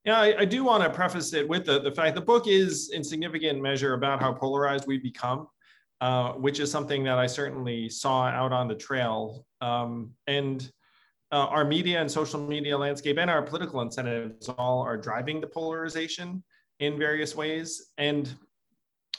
Yeah, 0.05 0.19
I, 0.19 0.39
I 0.39 0.45
do 0.45 0.63
want 0.63 0.83
to 0.83 0.89
preface 0.89 1.33
it 1.33 1.47
with 1.47 1.65
the, 1.65 1.79
the 1.79 1.91
fact 1.91 2.15
the 2.15 2.21
book 2.21 2.47
is 2.47 2.91
in 2.93 3.03
significant 3.03 3.61
measure 3.61 3.93
about 3.93 4.21
how 4.21 4.33
polarized 4.33 4.87
we 4.87 4.97
become, 4.97 5.47
uh, 6.01 6.33
which 6.33 6.59
is 6.59 6.71
something 6.71 7.03
that 7.03 7.17
I 7.17 7.27
certainly 7.27 7.89
saw 7.89 8.25
out 8.25 8.53
on 8.53 8.67
the 8.67 8.75
trail. 8.75 9.45
Um, 9.61 10.11
and 10.27 10.71
uh, 11.31 11.45
our 11.47 11.65
media 11.65 12.01
and 12.01 12.09
social 12.09 12.39
media 12.39 12.77
landscape 12.77 13.17
and 13.17 13.29
our 13.29 13.41
political 13.41 13.81
incentives 13.81 14.49
all 14.57 14.81
are 14.81 14.97
driving 14.97 15.41
the 15.41 15.47
polarization 15.47 16.43
in 16.79 16.97
various 16.97 17.35
ways. 17.35 17.91
And 17.97 18.33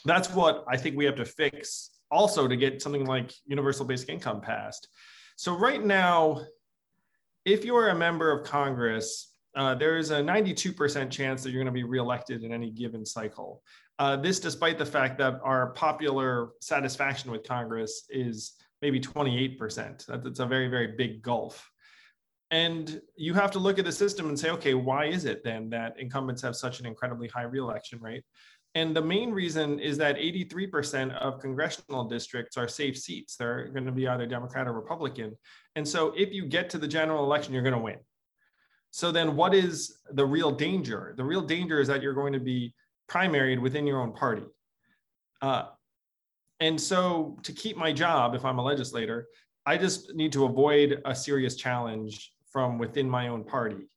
that's 0.05 0.33
what 0.33 0.65
I 0.67 0.77
think 0.77 0.97
we 0.97 1.05
have 1.05 1.15
to 1.15 1.25
fix 1.25 1.91
also 2.09 2.47
to 2.47 2.55
get 2.55 2.81
something 2.81 3.05
like 3.05 3.33
universal 3.45 3.85
basic 3.85 4.09
income 4.09 4.41
passed. 4.41 4.87
So 5.35 5.57
right 5.57 5.83
now, 5.83 6.41
if 7.45 7.65
you're 7.65 7.89
a 7.89 7.95
member 7.95 8.31
of 8.31 8.45
Congress, 8.45 9.33
uh, 9.55 9.75
there 9.75 9.97
is 9.97 10.11
a 10.11 10.21
92% 10.21 11.09
chance 11.09 11.43
that 11.43 11.51
you're 11.51 11.63
going 11.63 11.73
to 11.73 11.79
be 11.79 11.83
reelected 11.83 12.43
in 12.43 12.53
any 12.53 12.69
given 12.69 13.05
cycle. 13.05 13.61
Uh, 13.99 14.15
this, 14.15 14.39
despite 14.39 14.77
the 14.77 14.85
fact 14.85 15.17
that 15.17 15.39
our 15.43 15.71
popular 15.71 16.49
satisfaction 16.61 17.31
with 17.31 17.43
Congress 17.43 18.05
is 18.09 18.53
maybe 18.81 18.99
28%. 18.99 20.05
That's 20.23 20.39
a 20.39 20.45
very, 20.45 20.67
very 20.67 20.87
big 20.97 21.21
gulf. 21.21 21.69
And 22.49 23.01
you 23.15 23.33
have 23.33 23.51
to 23.51 23.59
look 23.59 23.79
at 23.79 23.85
the 23.85 23.91
system 23.91 24.27
and 24.27 24.37
say, 24.37 24.49
okay, 24.49 24.73
why 24.73 25.05
is 25.05 25.25
it 25.25 25.43
then 25.43 25.69
that 25.69 25.97
incumbents 25.97 26.41
have 26.41 26.55
such 26.55 26.79
an 26.79 26.85
incredibly 26.85 27.29
high 27.29 27.43
reelection 27.43 28.01
rate? 28.01 28.23
And 28.73 28.95
the 28.95 29.01
main 29.01 29.31
reason 29.31 29.79
is 29.79 29.97
that 29.97 30.15
83% 30.15 31.13
of 31.17 31.39
congressional 31.39 32.05
districts 32.05 32.55
are 32.55 32.69
safe 32.69 32.97
seats. 32.97 33.35
They're 33.35 33.67
going 33.67 33.85
to 33.85 33.91
be 33.91 34.07
either 34.07 34.25
Democrat 34.25 34.67
or 34.67 34.73
Republican. 34.73 35.35
And 35.75 35.85
so 35.85 36.13
if 36.15 36.31
you 36.31 36.45
get 36.45 36.69
to 36.69 36.77
the 36.77 36.87
general 36.87 37.23
election, 37.25 37.53
you're 37.53 37.63
going 37.63 37.75
to 37.75 37.81
win. 37.81 37.97
So 38.91 39.11
then 39.11 39.35
what 39.35 39.53
is 39.53 39.99
the 40.11 40.25
real 40.25 40.51
danger? 40.51 41.13
The 41.17 41.23
real 41.23 41.41
danger 41.41 41.79
is 41.79 41.87
that 41.89 42.01
you're 42.01 42.13
going 42.13 42.33
to 42.33 42.39
be 42.39 42.73
primaried 43.09 43.59
within 43.59 43.85
your 43.85 44.01
own 44.01 44.13
party. 44.13 44.43
Uh, 45.41 45.65
and 46.61 46.79
so 46.79 47.37
to 47.43 47.51
keep 47.51 47.75
my 47.75 47.91
job, 47.91 48.35
if 48.35 48.45
I'm 48.45 48.59
a 48.59 48.63
legislator, 48.63 49.27
I 49.65 49.77
just 49.77 50.13
need 50.15 50.31
to 50.33 50.45
avoid 50.45 51.01
a 51.05 51.13
serious 51.13 51.55
challenge 51.55 52.33
from 52.51 52.77
within 52.77 53.09
my 53.09 53.27
own 53.27 53.43
party. 53.43 53.87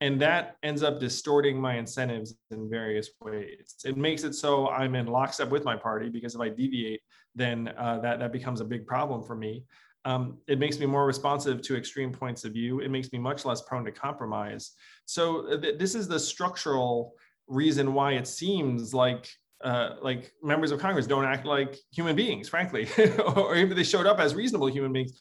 And 0.00 0.20
that 0.20 0.56
ends 0.62 0.82
up 0.82 1.00
distorting 1.00 1.58
my 1.58 1.76
incentives 1.78 2.34
in 2.50 2.68
various 2.68 3.10
ways. 3.20 3.76
It 3.84 3.96
makes 3.96 4.24
it 4.24 4.34
so 4.34 4.68
I'm 4.68 4.94
in 4.94 5.06
lockstep 5.06 5.48
with 5.48 5.64
my 5.64 5.76
party 5.76 6.10
because 6.10 6.34
if 6.34 6.40
I 6.40 6.50
deviate, 6.50 7.00
then 7.34 7.72
uh, 7.78 8.00
that, 8.00 8.18
that 8.18 8.32
becomes 8.32 8.60
a 8.60 8.64
big 8.64 8.86
problem 8.86 9.22
for 9.22 9.34
me. 9.34 9.64
Um, 10.04 10.38
it 10.46 10.58
makes 10.58 10.78
me 10.78 10.86
more 10.86 11.06
responsive 11.06 11.62
to 11.62 11.76
extreme 11.76 12.12
points 12.12 12.44
of 12.44 12.52
view. 12.52 12.80
It 12.80 12.90
makes 12.90 13.10
me 13.10 13.18
much 13.18 13.44
less 13.44 13.62
prone 13.62 13.84
to 13.86 13.92
compromise. 13.92 14.72
So 15.06 15.48
uh, 15.48 15.60
th- 15.60 15.78
this 15.78 15.94
is 15.94 16.06
the 16.06 16.20
structural 16.20 17.14
reason 17.48 17.92
why 17.94 18.12
it 18.12 18.28
seems 18.28 18.94
like 18.94 19.28
uh, 19.64 19.96
like 20.02 20.32
members 20.42 20.70
of 20.70 20.78
Congress 20.78 21.06
don't 21.06 21.24
act 21.24 21.46
like 21.46 21.76
human 21.90 22.14
beings, 22.14 22.48
frankly, 22.48 22.86
or 23.36 23.56
even 23.56 23.74
they 23.74 23.82
showed 23.82 24.06
up 24.06 24.20
as 24.20 24.34
reasonable 24.34 24.66
human 24.66 24.92
beings. 24.92 25.18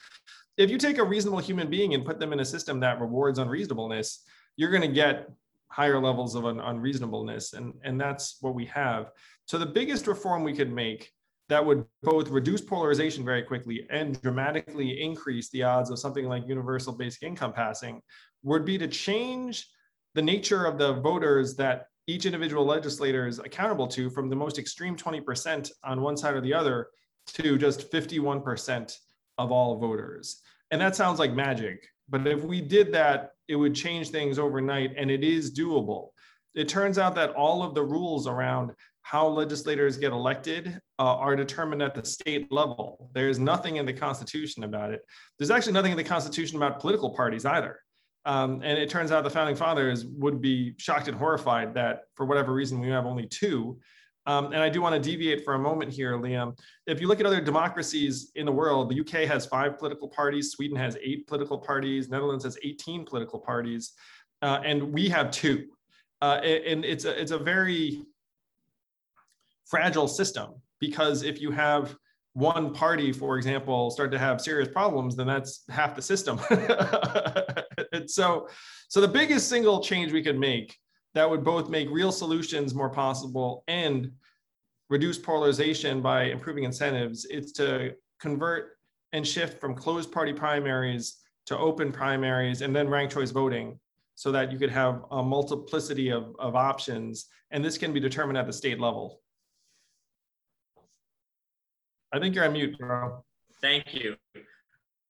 If 0.57 0.69
you 0.69 0.77
take 0.77 0.97
a 0.97 1.03
reasonable 1.03 1.39
human 1.39 1.69
being 1.69 1.93
and 1.93 2.05
put 2.05 2.19
them 2.19 2.33
in 2.33 2.41
a 2.41 2.45
system 2.45 2.79
that 2.81 2.99
rewards 2.99 3.39
unreasonableness, 3.39 4.23
you're 4.57 4.71
going 4.71 4.81
to 4.81 4.87
get 4.87 5.29
higher 5.69 5.99
levels 5.99 6.35
of 6.35 6.45
un- 6.45 6.59
unreasonableness, 6.59 7.53
and 7.53 7.73
and 7.83 7.99
that's 7.99 8.37
what 8.41 8.55
we 8.55 8.65
have. 8.65 9.11
So 9.45 9.57
the 9.57 9.65
biggest 9.65 10.07
reform 10.07 10.43
we 10.43 10.53
could 10.53 10.71
make 10.71 11.11
that 11.49 11.63
would 11.63 11.85
both 12.01 12.29
reduce 12.29 12.61
polarization 12.61 13.23
very 13.23 13.43
quickly 13.43 13.85
and 13.89 14.19
dramatically 14.21 15.01
increase 15.01 15.49
the 15.49 15.63
odds 15.63 15.91
of 15.91 15.99
something 15.99 16.25
like 16.25 16.47
universal 16.47 16.93
basic 16.93 17.23
income 17.23 17.53
passing 17.53 18.01
would 18.43 18.65
be 18.65 18.77
to 18.77 18.87
change 18.87 19.67
the 20.15 20.21
nature 20.21 20.65
of 20.65 20.77
the 20.77 20.93
voters 20.93 21.55
that 21.55 21.87
each 22.07 22.25
individual 22.25 22.65
legislator 22.65 23.27
is 23.27 23.39
accountable 23.39 23.87
to 23.87 24.09
from 24.09 24.29
the 24.29 24.35
most 24.35 24.57
extreme 24.57 24.95
20% 24.95 25.71
on 25.83 26.01
one 26.01 26.17
side 26.17 26.35
or 26.35 26.41
the 26.41 26.53
other 26.53 26.87
to 27.27 27.57
just 27.57 27.91
51% 27.91 28.97
of 29.37 29.51
all 29.51 29.77
voters. 29.77 30.41
And 30.71 30.79
that 30.81 30.95
sounds 30.95 31.19
like 31.19 31.33
magic. 31.33 31.87
But 32.09 32.25
if 32.27 32.43
we 32.43 32.61
did 32.61 32.91
that, 32.93 33.31
it 33.47 33.55
would 33.55 33.75
change 33.75 34.09
things 34.09 34.39
overnight, 34.39 34.93
and 34.97 35.09
it 35.11 35.23
is 35.23 35.53
doable. 35.53 36.09
It 36.53 36.67
turns 36.67 36.97
out 36.97 37.15
that 37.15 37.31
all 37.31 37.63
of 37.63 37.75
the 37.75 37.83
rules 37.83 38.27
around 38.27 38.71
how 39.01 39.27
legislators 39.27 39.97
get 39.97 40.11
elected 40.11 40.79
uh, 40.97 41.15
are 41.17 41.35
determined 41.35 41.83
at 41.83 41.93
the 41.93 42.03
state 42.03 42.51
level. 42.51 43.11
There's 43.13 43.37
nothing 43.37 43.75
in 43.75 43.85
the 43.85 43.93
Constitution 43.93 44.63
about 44.63 44.91
it. 44.91 45.01
There's 45.37 45.51
actually 45.51 45.73
nothing 45.73 45.91
in 45.91 45.97
the 45.97 46.03
Constitution 46.03 46.57
about 46.57 46.79
political 46.79 47.11
parties 47.11 47.45
either. 47.45 47.79
Um, 48.25 48.61
and 48.63 48.79
it 48.79 48.89
turns 48.89 49.11
out 49.11 49.23
the 49.23 49.29
founding 49.29 49.55
fathers 49.55 50.05
would 50.05 50.41
be 50.41 50.73
shocked 50.77 51.07
and 51.07 51.15
horrified 51.15 51.75
that 51.75 52.05
for 52.15 52.25
whatever 52.25 52.53
reason 52.53 52.79
we 52.79 52.89
have 52.89 53.05
only 53.05 53.27
two. 53.27 53.77
Um, 54.27 54.47
and 54.47 54.57
I 54.57 54.69
do 54.69 54.81
want 54.81 54.95
to 54.95 55.09
deviate 55.09 55.45
for 55.45 55.53
a 55.53 55.59
moment 55.59 55.91
here, 55.91 56.13
Liam. 56.17 56.57
If 56.87 56.99
you 56.99 57.07
look 57.07 57.19
at 57.19 57.25
other 57.25 57.41
democracies 57.41 58.31
in 58.35 58.45
the 58.45 58.51
world, 58.51 58.89
the 58.89 58.99
UK 58.99 59.27
has 59.27 59.45
five 59.45 59.77
political 59.77 60.07
parties, 60.07 60.51
Sweden 60.51 60.77
has 60.77 60.97
eight 61.01 61.27
political 61.27 61.57
parties, 61.57 62.09
Netherlands 62.09 62.43
has 62.43 62.57
18 62.63 63.05
political 63.05 63.39
parties, 63.39 63.93
uh, 64.41 64.61
and 64.65 64.81
we 64.91 65.07
have 65.09 65.29
two. 65.31 65.67
Uh, 66.21 66.39
and 66.43 66.83
it's 66.85 67.05
a, 67.05 67.21
it's 67.21 67.31
a 67.31 67.37
very 67.37 68.01
fragile 69.65 70.07
system 70.07 70.53
because 70.79 71.23
if 71.23 71.39
you 71.39 71.51
have 71.51 71.95
one 72.33 72.73
party, 72.73 73.11
for 73.11 73.37
example, 73.37 73.89
start 73.91 74.11
to 74.11 74.19
have 74.19 74.41
serious 74.41 74.67
problems, 74.67 75.15
then 75.15 75.27
that's 75.27 75.63
half 75.69 75.95
the 75.95 76.01
system. 76.01 76.37
so, 78.07 78.47
so 78.89 79.01
the 79.01 79.07
biggest 79.07 79.49
single 79.49 79.81
change 79.81 80.11
we 80.11 80.21
could 80.21 80.37
make 80.37 80.77
that 81.15 81.27
would 81.27 81.43
both 81.43 81.69
make 81.69 81.89
real 81.89 82.11
solutions 82.11 82.75
more 82.75 82.89
possible 82.89 83.63
and 83.69 84.11
reduce 84.89 85.17
polarization 85.17 86.01
by 86.01 86.25
improving 86.25 86.65
incentives 86.65 87.25
is 87.25 87.53
to 87.53 87.93
convert 88.19 88.77
and 89.13 89.25
shift 89.25 89.59
from 89.59 89.73
closed 89.73 90.11
party 90.11 90.33
primaries 90.33 91.17
to 91.45 91.57
open 91.57 91.91
primaries 91.91 92.61
and 92.61 92.75
then 92.75 92.89
ranked 92.89 93.13
choice 93.13 93.31
voting 93.31 93.79
so 94.15 94.31
that 94.31 94.51
you 94.51 94.59
could 94.59 94.69
have 94.69 95.05
a 95.11 95.23
multiplicity 95.23 96.09
of, 96.09 96.35
of 96.37 96.55
options. 96.55 97.27
And 97.51 97.63
this 97.63 97.77
can 97.77 97.93
be 97.93 97.99
determined 97.99 98.37
at 98.37 98.45
the 98.45 98.53
state 98.53 98.79
level. 98.79 99.21
I 102.11 102.19
think 102.19 102.35
you're 102.35 102.45
on 102.45 102.53
mute, 102.53 102.77
bro. 102.77 103.23
Thank 103.61 103.93
you. 103.93 104.15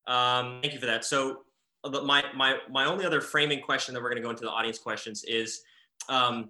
Um, 0.07 0.59
thank 0.62 0.74
you 0.74 0.79
for 0.79 0.85
that. 0.85 1.03
So 1.03 1.41
uh, 1.83 1.89
my, 2.01 2.24
my, 2.35 2.57
my 2.69 2.85
only 2.85 3.05
other 3.05 3.21
framing 3.21 3.62
question 3.62 3.95
that 3.95 4.03
we're 4.03 4.09
going 4.09 4.21
to 4.21 4.24
go 4.24 4.29
into 4.29 4.43
the 4.43 4.51
audience 4.51 4.77
questions 4.77 5.24
is, 5.24 5.62
um, 6.09 6.49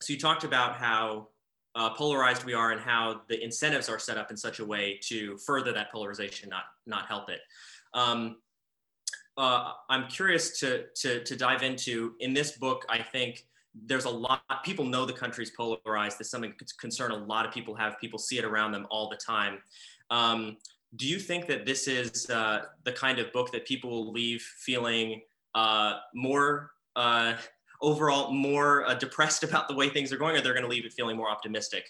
so 0.00 0.12
you 0.12 0.18
talked 0.18 0.44
about 0.44 0.76
how 0.76 1.28
uh, 1.74 1.90
polarized 1.90 2.44
we 2.44 2.54
are 2.54 2.72
and 2.72 2.80
how 2.80 3.20
the 3.28 3.42
incentives 3.42 3.88
are 3.88 3.98
set 3.98 4.16
up 4.16 4.30
in 4.30 4.36
such 4.36 4.60
a 4.60 4.64
way 4.64 4.98
to 5.02 5.36
further 5.38 5.72
that 5.72 5.92
polarization, 5.92 6.48
not, 6.48 6.64
not 6.86 7.06
help 7.06 7.28
it. 7.28 7.40
Um, 7.92 8.36
uh, 9.36 9.72
I'm 9.90 10.08
curious 10.08 10.58
to, 10.60 10.84
to, 10.96 11.22
to 11.24 11.36
dive 11.36 11.62
into, 11.62 12.14
in 12.20 12.32
this 12.32 12.56
book, 12.56 12.86
I 12.88 13.02
think 13.02 13.46
there's 13.84 14.06
a 14.06 14.10
lot, 14.10 14.42
people 14.64 14.86
know 14.86 15.04
the 15.04 15.12
country's 15.12 15.50
polarized. 15.50 16.18
There's 16.18 16.30
something 16.30 16.54
concern 16.80 17.10
a 17.10 17.16
lot 17.16 17.44
of 17.44 17.52
people 17.52 17.74
have. 17.74 18.00
People 18.00 18.18
see 18.18 18.38
it 18.38 18.44
around 18.44 18.72
them 18.72 18.86
all 18.90 19.10
the 19.10 19.16
time. 19.16 19.58
Um, 20.10 20.56
do 20.94 21.06
you 21.06 21.18
think 21.18 21.46
that 21.48 21.66
this 21.66 21.88
is 21.88 22.30
uh, 22.30 22.62
the 22.84 22.92
kind 22.92 23.18
of 23.18 23.30
book 23.32 23.52
that 23.52 23.66
people 23.66 23.90
will 23.90 24.12
leave 24.12 24.40
feeling 24.40 25.20
uh, 25.54 25.98
more 26.14 26.70
uh, 26.94 27.34
overall 27.82 28.32
more 28.32 28.84
uh, 28.86 28.94
depressed 28.94 29.42
about 29.48 29.68
the 29.68 29.74
way 29.74 29.88
things 29.88 30.12
are 30.12 30.18
going, 30.18 30.36
or 30.36 30.40
they're 30.40 30.54
going 30.54 30.64
to 30.64 30.70
leave 30.70 30.84
it 30.84 30.92
feeling 30.92 31.16
more 31.16 31.30
optimistic 31.30 31.84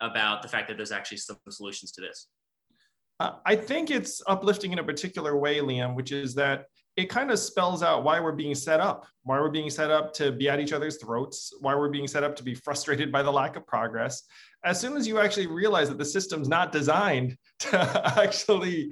about 0.00 0.42
the 0.42 0.48
fact 0.48 0.68
that 0.68 0.76
there's 0.76 0.92
actually 0.92 1.18
some 1.18 1.36
solutions 1.50 1.92
to 1.92 2.00
this? 2.00 2.28
Uh, 3.18 3.32
I 3.44 3.54
think 3.54 3.90
it's 3.90 4.22
uplifting 4.26 4.72
in 4.72 4.78
a 4.78 4.84
particular 4.84 5.36
way, 5.36 5.58
Liam, 5.58 5.94
which 5.94 6.10
is 6.10 6.34
that 6.36 6.64
it 6.96 7.08
kind 7.08 7.30
of 7.30 7.38
spells 7.38 7.82
out 7.82 8.02
why 8.02 8.18
we're 8.18 8.32
being 8.32 8.54
set 8.54 8.80
up, 8.80 9.06
why 9.22 9.38
we're 9.38 9.50
being 9.50 9.70
set 9.70 9.90
up 9.90 10.12
to 10.14 10.32
be 10.32 10.48
at 10.48 10.58
each 10.58 10.72
other's 10.72 10.96
throats, 10.96 11.52
why 11.60 11.74
we're 11.74 11.90
being 11.90 12.08
set 12.08 12.24
up 12.24 12.34
to 12.36 12.42
be 12.42 12.54
frustrated 12.54 13.12
by 13.12 13.22
the 13.22 13.30
lack 13.30 13.56
of 13.56 13.66
progress, 13.66 14.22
as 14.64 14.80
soon 14.80 14.96
as 14.96 15.06
you 15.06 15.18
actually 15.18 15.46
realize 15.46 15.88
that 15.88 15.98
the 15.98 16.04
system's 16.04 16.48
not 16.48 16.72
designed 16.72 17.36
to 17.60 17.78
actually 18.18 18.90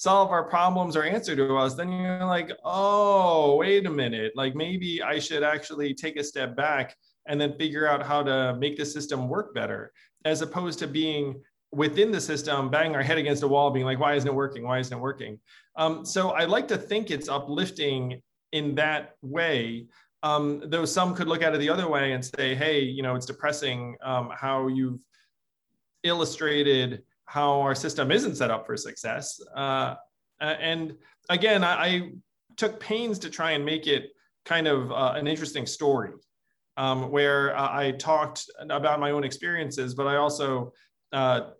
solve 0.00 0.30
our 0.30 0.44
problems 0.44 0.96
or 0.96 1.02
answer 1.02 1.36
to 1.36 1.58
us, 1.58 1.74
then 1.74 1.92
you're 1.92 2.24
like, 2.24 2.50
oh, 2.64 3.56
wait 3.56 3.84
a 3.84 3.90
minute. 3.90 4.32
Like 4.34 4.54
maybe 4.54 5.02
I 5.02 5.18
should 5.18 5.42
actually 5.42 5.92
take 5.92 6.16
a 6.16 6.24
step 6.24 6.56
back 6.56 6.96
and 7.28 7.38
then 7.38 7.52
figure 7.58 7.86
out 7.86 8.02
how 8.02 8.22
to 8.22 8.56
make 8.58 8.78
the 8.78 8.86
system 8.86 9.28
work 9.28 9.54
better, 9.54 9.92
as 10.24 10.40
opposed 10.40 10.78
to 10.78 10.86
being 10.86 11.42
within 11.70 12.10
the 12.10 12.20
system, 12.20 12.70
banging 12.70 12.96
our 12.96 13.02
head 13.02 13.18
against 13.18 13.42
a 13.42 13.48
wall, 13.48 13.70
being 13.70 13.84
like, 13.84 14.00
why 14.00 14.14
isn't 14.14 14.26
it 14.26 14.34
working? 14.34 14.62
Why 14.62 14.78
isn't 14.78 14.96
it 14.96 14.98
working? 14.98 15.38
Um, 15.76 16.06
so 16.06 16.30
I 16.30 16.46
like 16.46 16.66
to 16.68 16.78
think 16.78 17.10
it's 17.10 17.28
uplifting 17.28 18.22
in 18.52 18.74
that 18.76 19.16
way. 19.20 19.86
Um, 20.22 20.62
though 20.64 20.86
some 20.86 21.14
could 21.14 21.28
look 21.28 21.42
at 21.42 21.54
it 21.54 21.58
the 21.58 21.68
other 21.68 21.90
way 21.90 22.12
and 22.12 22.24
say, 22.24 22.54
hey, 22.54 22.80
you 22.80 23.02
know, 23.02 23.16
it's 23.16 23.26
depressing 23.26 23.98
um, 24.02 24.30
how 24.34 24.66
you've 24.68 25.00
illustrated 26.04 27.02
how 27.30 27.60
our 27.60 27.76
system 27.76 28.10
isn't 28.10 28.34
set 28.34 28.50
up 28.50 28.66
for 28.66 28.76
success. 28.76 29.40
Uh, 29.54 29.94
and 30.40 30.96
again, 31.28 31.62
I, 31.62 31.86
I, 31.86 32.10
took 32.56 32.80
pains 32.80 33.20
to 33.20 33.30
try 33.30 33.52
and 33.52 33.64
make 33.64 33.86
it 33.86 34.10
kind 34.44 34.66
of 34.66 34.90
uh, 34.90 35.12
an 35.14 35.26
interesting 35.26 35.64
story 35.64 36.10
um, 36.76 37.10
where 37.10 37.56
uh, 37.56 37.70
I 37.70 37.92
talked 37.92 38.50
about 38.68 39.00
my 39.00 39.12
own 39.12 39.24
experiences, 39.24 39.94
but 39.94 40.06
I 40.06 40.16
also 40.16 40.72
uh, 41.12 41.52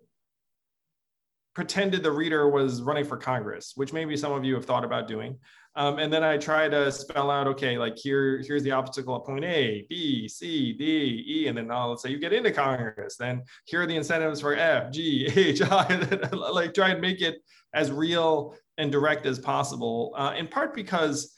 pretended 1.55 2.03
the 2.03 2.11
reader 2.11 2.49
was 2.49 2.81
running 2.81 3.05
for 3.05 3.17
Congress, 3.17 3.71
which 3.75 3.93
maybe 3.93 4.15
some 4.17 4.33
of 4.33 4.43
you 4.43 4.53
have 4.55 4.65
thought 4.65 4.83
about 4.83 5.07
doing. 5.07 5.39
Um, 5.75 5.99
and 5.99 6.11
then 6.11 6.23
I 6.23 6.37
try 6.37 6.67
to 6.67 6.91
spell 6.91 7.31
out, 7.31 7.47
okay, 7.47 7.77
like 7.77 7.97
here, 7.97 8.43
here's 8.45 8.63
the 8.63 8.71
obstacle 8.71 9.15
at 9.15 9.23
point 9.23 9.45
A, 9.45 9.85
B, 9.89 10.27
C, 10.27 10.73
D, 10.73 11.23
E, 11.25 11.47
and 11.47 11.57
then 11.57 11.67
let's 11.69 12.03
say 12.03 12.09
you 12.09 12.19
get 12.19 12.33
into 12.33 12.51
Congress. 12.51 13.15
Then 13.15 13.43
here 13.65 13.83
are 13.83 13.85
the 13.85 13.95
incentives 13.95 14.41
for 14.41 14.55
F, 14.55 14.91
G, 14.91 15.29
H, 15.35 15.61
I, 15.61 15.95
like 16.33 16.73
try 16.73 16.89
and 16.89 16.99
make 16.99 17.21
it 17.21 17.41
as 17.73 17.89
real 17.89 18.55
and 18.77 18.91
direct 18.91 19.25
as 19.25 19.39
possible. 19.39 20.13
Uh, 20.17 20.33
in 20.37 20.47
part 20.47 20.75
because, 20.75 21.33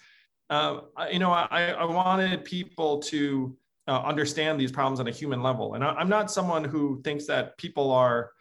uh, 0.49 0.79
you 1.11 1.19
know, 1.19 1.31
I, 1.31 1.75
I 1.77 1.85
wanted 1.85 2.43
people 2.43 2.99
to 3.03 3.55
uh, 3.87 4.01
understand 4.01 4.59
these 4.59 4.71
problems 4.71 4.99
on 4.99 5.07
a 5.07 5.11
human 5.11 5.43
level. 5.43 5.75
And 5.75 5.83
I, 5.83 5.99
am 6.01 6.09
not 6.09 6.31
someone 6.31 6.63
who 6.63 7.01
thinks 7.03 7.27
that 7.27 7.57
people 7.57 7.91
are 7.91 8.31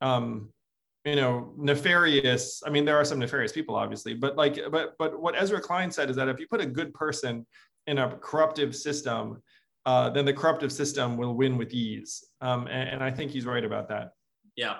um, 0.00 0.50
you 1.04 1.16
know 1.16 1.52
nefarious 1.56 2.62
i 2.66 2.70
mean 2.70 2.84
there 2.84 2.96
are 2.96 3.04
some 3.04 3.18
nefarious 3.18 3.52
people 3.52 3.74
obviously 3.74 4.14
but 4.14 4.36
like 4.36 4.58
but 4.70 4.94
but 4.98 5.20
what 5.20 5.34
ezra 5.40 5.60
klein 5.60 5.90
said 5.90 6.10
is 6.10 6.16
that 6.16 6.28
if 6.28 6.38
you 6.38 6.46
put 6.46 6.60
a 6.60 6.66
good 6.66 6.92
person 6.92 7.46
in 7.86 7.98
a 7.98 8.16
corruptive 8.16 8.76
system 8.76 9.42
uh, 9.86 10.10
then 10.10 10.26
the 10.26 10.32
corruptive 10.32 10.70
system 10.70 11.16
will 11.16 11.34
win 11.34 11.56
with 11.56 11.72
ease. 11.72 12.22
Um, 12.42 12.66
and, 12.66 12.88
and, 12.90 13.02
i 13.02 13.10
think 13.10 13.30
he's 13.30 13.46
right 13.46 13.64
about 13.64 13.88
that. 13.88 14.12
Yeah 14.56 14.76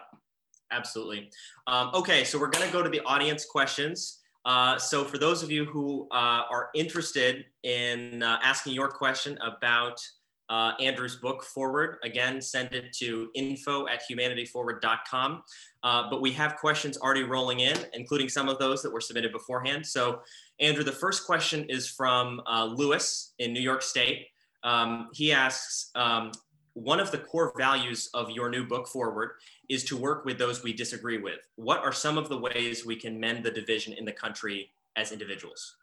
absolutely. 0.72 1.30
Um, 1.66 1.90
okay 1.94 2.22
so 2.22 2.38
we're 2.38 2.50
going 2.50 2.66
to 2.66 2.72
go 2.72 2.82
to 2.82 2.90
the 2.90 3.00
audience 3.00 3.44
questions. 3.44 4.18
Uh, 4.44 4.78
so 4.78 5.04
for 5.04 5.18
those 5.18 5.42
of 5.42 5.50
you 5.50 5.64
who 5.66 6.06
uh, 6.12 6.42
are 6.50 6.70
interested 6.74 7.44
in 7.62 8.22
uh, 8.22 8.38
asking 8.42 8.72
your 8.72 8.88
question 8.88 9.38
about 9.38 10.00
uh, 10.50 10.72
Andrew's 10.80 11.16
book 11.16 11.44
forward. 11.44 11.98
Again, 12.02 12.42
send 12.42 12.74
it 12.74 12.92
to 12.94 13.30
info 13.34 13.86
at 13.86 14.02
humanityforward.com. 14.10 15.42
Uh, 15.82 16.10
but 16.10 16.20
we 16.20 16.32
have 16.32 16.56
questions 16.56 16.98
already 16.98 17.22
rolling 17.22 17.60
in, 17.60 17.76
including 17.94 18.28
some 18.28 18.48
of 18.48 18.58
those 18.58 18.82
that 18.82 18.92
were 18.92 19.00
submitted 19.00 19.32
beforehand. 19.32 19.86
So, 19.86 20.20
Andrew, 20.58 20.84
the 20.84 20.92
first 20.92 21.24
question 21.24 21.64
is 21.68 21.88
from 21.88 22.42
uh, 22.46 22.64
Lewis 22.64 23.32
in 23.38 23.52
New 23.52 23.60
York 23.60 23.80
State. 23.80 24.26
Um, 24.64 25.08
he 25.14 25.32
asks, 25.32 25.90
um, 25.94 26.32
one 26.74 27.00
of 27.00 27.10
the 27.10 27.18
core 27.18 27.52
values 27.56 28.10
of 28.12 28.30
your 28.30 28.50
new 28.50 28.64
book 28.64 28.88
forward 28.88 29.32
is 29.68 29.84
to 29.84 29.96
work 29.96 30.24
with 30.24 30.38
those 30.38 30.62
we 30.62 30.72
disagree 30.72 31.18
with. 31.18 31.38
What 31.56 31.80
are 31.80 31.92
some 31.92 32.18
of 32.18 32.28
the 32.28 32.38
ways 32.38 32.84
we 32.84 32.96
can 32.96 33.18
mend 33.18 33.44
the 33.44 33.50
division 33.50 33.92
in 33.92 34.04
the 34.04 34.12
country 34.12 34.70
as 34.96 35.12
individuals? 35.12 35.76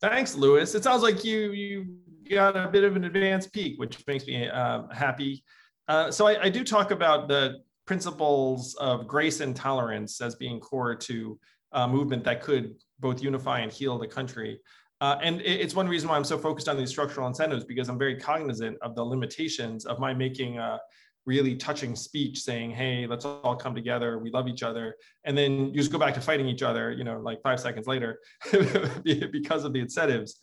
Thanks, 0.00 0.34
Lewis. 0.34 0.74
It 0.74 0.84
sounds 0.84 1.02
like 1.02 1.24
you 1.24 1.52
you 1.52 1.86
got 2.28 2.56
a 2.56 2.68
bit 2.68 2.84
of 2.84 2.96
an 2.96 3.04
advanced 3.04 3.52
peek, 3.52 3.78
which 3.78 4.04
makes 4.06 4.26
me 4.26 4.48
uh, 4.48 4.82
happy. 4.92 5.44
Uh, 5.88 6.10
so 6.10 6.26
I, 6.26 6.44
I, 6.44 6.48
do 6.48 6.64
talk 6.64 6.90
about 6.90 7.28
the 7.28 7.60
principles 7.86 8.74
of 8.76 9.06
grace 9.06 9.40
and 9.40 9.54
tolerance 9.54 10.20
as 10.20 10.34
being 10.34 10.58
core 10.58 10.94
to 10.94 11.38
a 11.72 11.86
movement 11.86 12.24
that 12.24 12.40
could 12.42 12.74
both 13.00 13.22
unify 13.22 13.60
and 13.60 13.70
heal 13.70 13.98
the 13.98 14.06
country. 14.06 14.60
Uh, 15.00 15.18
and 15.22 15.40
it, 15.42 15.60
it's 15.60 15.74
one 15.74 15.88
reason 15.88 16.08
why 16.08 16.16
I'm 16.16 16.24
so 16.24 16.38
focused 16.38 16.68
on 16.68 16.78
these 16.78 16.88
structural 16.88 17.26
incentives 17.26 17.64
because 17.64 17.88
I'm 17.88 17.98
very 17.98 18.16
cognizant 18.16 18.78
of 18.80 18.94
the 18.94 19.04
limitations 19.04 19.84
of 19.84 19.98
my 19.98 20.14
making 20.14 20.58
a 20.58 20.80
really 21.26 21.56
touching 21.56 21.96
speech 21.96 22.40
saying, 22.40 22.70
"Hey, 22.70 23.06
let's 23.06 23.24
all 23.24 23.56
come 23.56 23.74
together. 23.74 24.18
We 24.18 24.30
love 24.30 24.46
each 24.46 24.62
other," 24.62 24.96
and 25.24 25.36
then 25.36 25.68
you 25.68 25.74
just 25.74 25.90
go 25.90 25.98
back 25.98 26.14
to 26.14 26.20
fighting 26.20 26.46
each 26.46 26.62
other. 26.62 26.92
You 26.92 27.04
know, 27.04 27.18
like 27.18 27.42
five 27.42 27.60
seconds 27.60 27.86
later, 27.86 28.20
because 28.52 29.64
of 29.64 29.72
the 29.72 29.80
incentives. 29.80 30.38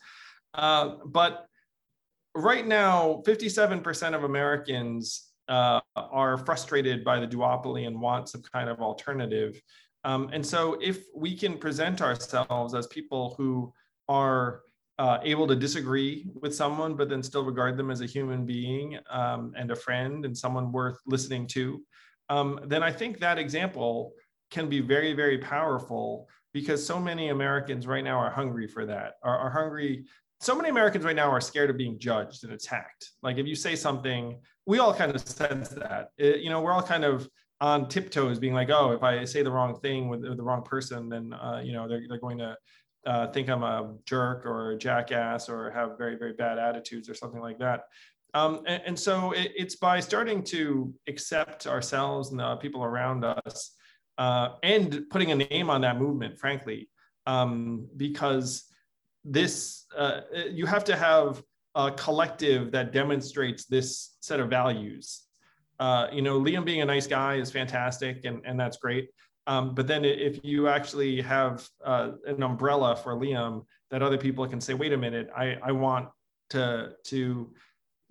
Uh, 0.54 0.96
but 1.06 1.46
right 2.34 2.66
now, 2.66 3.22
57% 3.26 4.14
of 4.14 4.24
Americans 4.24 5.32
uh, 5.48 5.80
are 5.96 6.38
frustrated 6.38 7.04
by 7.04 7.20
the 7.20 7.26
duopoly 7.26 7.86
and 7.86 8.00
want 8.00 8.28
some 8.28 8.42
kind 8.42 8.68
of 8.68 8.80
alternative. 8.80 9.60
Um, 10.04 10.30
and 10.32 10.44
so, 10.44 10.78
if 10.80 11.04
we 11.14 11.36
can 11.36 11.58
present 11.58 12.02
ourselves 12.02 12.74
as 12.74 12.86
people 12.88 13.34
who 13.38 13.72
are 14.08 14.62
uh, 14.98 15.18
able 15.22 15.46
to 15.46 15.56
disagree 15.56 16.26
with 16.40 16.54
someone, 16.54 16.94
but 16.94 17.08
then 17.08 17.22
still 17.22 17.44
regard 17.44 17.76
them 17.76 17.90
as 17.90 18.00
a 18.00 18.06
human 18.06 18.44
being 18.44 18.98
um, 19.10 19.52
and 19.56 19.70
a 19.70 19.76
friend 19.76 20.24
and 20.24 20.36
someone 20.36 20.72
worth 20.72 20.98
listening 21.06 21.46
to, 21.48 21.82
um, 22.28 22.60
then 22.66 22.82
I 22.82 22.92
think 22.92 23.18
that 23.18 23.38
example 23.38 24.12
can 24.50 24.68
be 24.68 24.80
very, 24.80 25.12
very 25.12 25.38
powerful 25.38 26.28
because 26.52 26.84
so 26.84 27.00
many 27.00 27.30
Americans 27.30 27.86
right 27.86 28.04
now 28.04 28.18
are 28.18 28.30
hungry 28.30 28.66
for 28.66 28.84
that, 28.86 29.14
are, 29.22 29.38
are 29.38 29.50
hungry 29.50 30.04
so 30.42 30.56
many 30.56 30.68
Americans 30.68 31.04
right 31.04 31.14
now 31.14 31.30
are 31.30 31.40
scared 31.40 31.70
of 31.70 31.76
being 31.76 31.98
judged 32.00 32.42
and 32.42 32.52
attacked. 32.52 33.12
Like 33.22 33.38
if 33.38 33.46
you 33.46 33.54
say 33.54 33.76
something, 33.76 34.40
we 34.66 34.80
all 34.80 34.92
kind 34.92 35.14
of 35.14 35.20
sense 35.20 35.68
that. 35.68 36.08
It, 36.18 36.40
you 36.40 36.50
know, 36.50 36.60
we're 36.60 36.72
all 36.72 36.82
kind 36.82 37.04
of 37.04 37.28
on 37.60 37.88
tiptoes, 37.88 38.40
being 38.40 38.52
like, 38.52 38.68
"Oh, 38.68 38.90
if 38.90 39.04
I 39.04 39.24
say 39.24 39.44
the 39.44 39.52
wrong 39.52 39.78
thing 39.78 40.08
with, 40.08 40.22
the 40.22 40.42
wrong 40.42 40.62
person, 40.62 41.08
then 41.08 41.32
uh, 41.32 41.60
you 41.64 41.72
know 41.72 41.86
they're 41.88 42.02
they're 42.08 42.18
going 42.18 42.38
to 42.38 42.56
uh, 43.06 43.28
think 43.28 43.48
I'm 43.48 43.62
a 43.62 43.94
jerk 44.04 44.44
or 44.44 44.72
a 44.72 44.78
jackass 44.78 45.48
or 45.48 45.70
have 45.70 45.96
very 45.96 46.16
very 46.16 46.32
bad 46.32 46.58
attitudes 46.58 47.08
or 47.08 47.14
something 47.14 47.40
like 47.40 47.60
that." 47.60 47.84
Um, 48.34 48.62
and, 48.66 48.82
and, 48.86 48.98
so 48.98 49.32
it, 49.32 49.52
it's 49.54 49.76
by 49.76 50.00
starting 50.00 50.42
to 50.44 50.92
accept 51.06 51.66
ourselves 51.66 52.30
and 52.30 52.40
the 52.40 52.56
people 52.56 52.82
around 52.82 53.24
us 53.26 53.72
uh, 54.16 54.54
and 54.62 55.02
putting 55.10 55.32
a 55.32 55.34
name 55.34 55.68
on 55.68 55.82
that 55.82 56.00
movement, 56.00 56.38
frankly, 56.38 56.88
um, 57.26 57.86
because 57.98 58.71
this 59.24 59.86
uh, 59.96 60.22
you 60.50 60.66
have 60.66 60.84
to 60.84 60.96
have 60.96 61.42
a 61.74 61.90
collective 61.92 62.70
that 62.72 62.92
demonstrates 62.92 63.64
this 63.66 64.16
set 64.20 64.40
of 64.40 64.50
values. 64.50 65.22
Uh, 65.78 66.06
you 66.12 66.22
know, 66.22 66.40
Liam 66.40 66.64
being 66.64 66.80
a 66.80 66.84
nice 66.84 67.06
guy 67.06 67.36
is 67.36 67.50
fantastic, 67.50 68.24
and 68.24 68.42
and 68.44 68.58
that's 68.58 68.76
great. 68.76 69.08
Um, 69.46 69.74
but 69.74 69.86
then 69.86 70.04
if 70.04 70.44
you 70.44 70.68
actually 70.68 71.20
have 71.20 71.68
uh, 71.84 72.12
an 72.26 72.42
umbrella 72.42 72.94
for 72.94 73.16
Liam 73.16 73.64
that 73.90 74.02
other 74.02 74.18
people 74.18 74.46
can 74.46 74.60
say, 74.60 74.74
wait 74.74 74.92
a 74.92 74.96
minute, 74.96 75.28
I, 75.36 75.56
I 75.62 75.72
want 75.72 76.08
to 76.50 76.92
to 77.04 77.52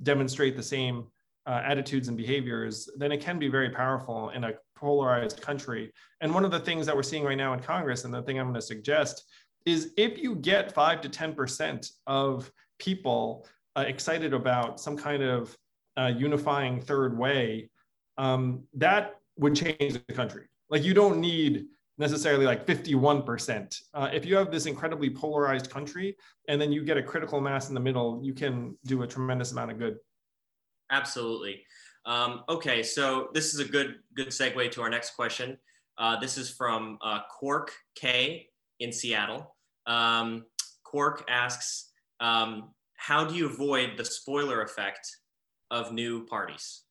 demonstrate 0.04 0.58
the 0.58 0.64
same 0.64 1.08
uh, 1.46 1.62
attitudes 1.64 2.08
and 2.08 2.18
behaviors, 2.18 2.90
then 2.98 3.12
it 3.12 3.22
can 3.22 3.40
be 3.40 3.48
very 3.48 3.70
powerful 3.70 4.30
in 4.30 4.44
a 4.44 4.54
polarized 4.76 5.42
country. 5.42 5.92
And 6.22 6.34
one 6.34 6.46
of 6.46 6.52
the 6.52 6.60
things 6.60 6.86
that 6.86 6.96
we're 6.96 7.04
seeing 7.04 7.24
right 7.24 7.38
now 7.38 7.54
in 7.54 7.60
Congress, 7.60 8.04
and 8.04 8.14
the 8.14 8.22
thing 8.24 8.40
I'm 8.40 8.48
going 8.48 8.56
to 8.56 8.62
suggest 8.62 9.24
is 9.66 9.92
if 9.98 10.18
you 10.18 10.36
get 10.36 10.72
five 10.72 11.02
to 11.02 11.10
10% 11.10 11.92
of 12.08 12.52
people 12.80 13.48
uh, 13.76 13.86
excited 13.88 14.34
about 14.34 14.80
some 14.80 14.98
kind 14.98 15.24
of 15.24 15.58
uh, 15.98 16.12
unifying 16.16 16.82
third 16.82 17.18
way, 17.18 17.70
um, 18.18 18.64
that 18.74 19.20
would 19.38 19.56
change 19.56 19.94
the 19.94 20.14
country. 20.14 20.46
Like 20.70 20.84
you 20.84 20.94
don't 20.94 21.20
need 21.20 21.66
necessarily 21.98 22.46
like 22.46 22.66
51%. 22.66 23.82
Uh, 23.94 24.10
if 24.12 24.26
you 24.26 24.36
have 24.36 24.52
this 24.52 24.66
incredibly 24.66 25.10
polarized 25.10 25.70
country 25.70 26.16
and 26.48 26.60
then 26.60 26.72
you 26.72 26.84
get 26.84 26.98
a 26.98 27.04
critical 27.04 27.40
mass 27.40 27.70
in 27.70 27.76
the 27.76 27.82
middle, 27.82 28.20
you 28.24 28.34
can 28.34 28.76
do 28.86 29.04
a 29.04 29.08
tremendous 29.08 29.52
amount 29.52 29.72
of 29.72 29.80
good. 29.80 29.98
Absolutely. 30.90 31.64
Um, 32.06 32.44
okay, 32.50 32.82
so 32.82 33.30
this 33.34 33.54
is 33.54 33.60
a 33.60 33.66
good 33.66 34.00
good 34.16 34.30
segue 34.30 34.72
to 34.72 34.82
our 34.82 34.90
next 34.90 35.12
question. 35.12 35.58
Uh, 35.98 36.20
this 36.20 36.38
is 36.38 36.50
from 36.50 36.98
uh, 37.02 37.20
Cork 37.30 37.72
K 37.96 38.48
in 38.82 38.92
Seattle. 38.92 39.56
Um, 39.88 40.46
Quark 40.84 41.24
asks, 41.30 41.92
um, 42.20 42.72
how 42.96 43.24
do 43.24 43.36
you 43.36 43.46
avoid 43.48 43.92
the 43.98 44.04
spoiler 44.06 44.62
effect 44.62 45.08
of 45.72 45.94
new 45.94 46.26
parties? 46.26 46.84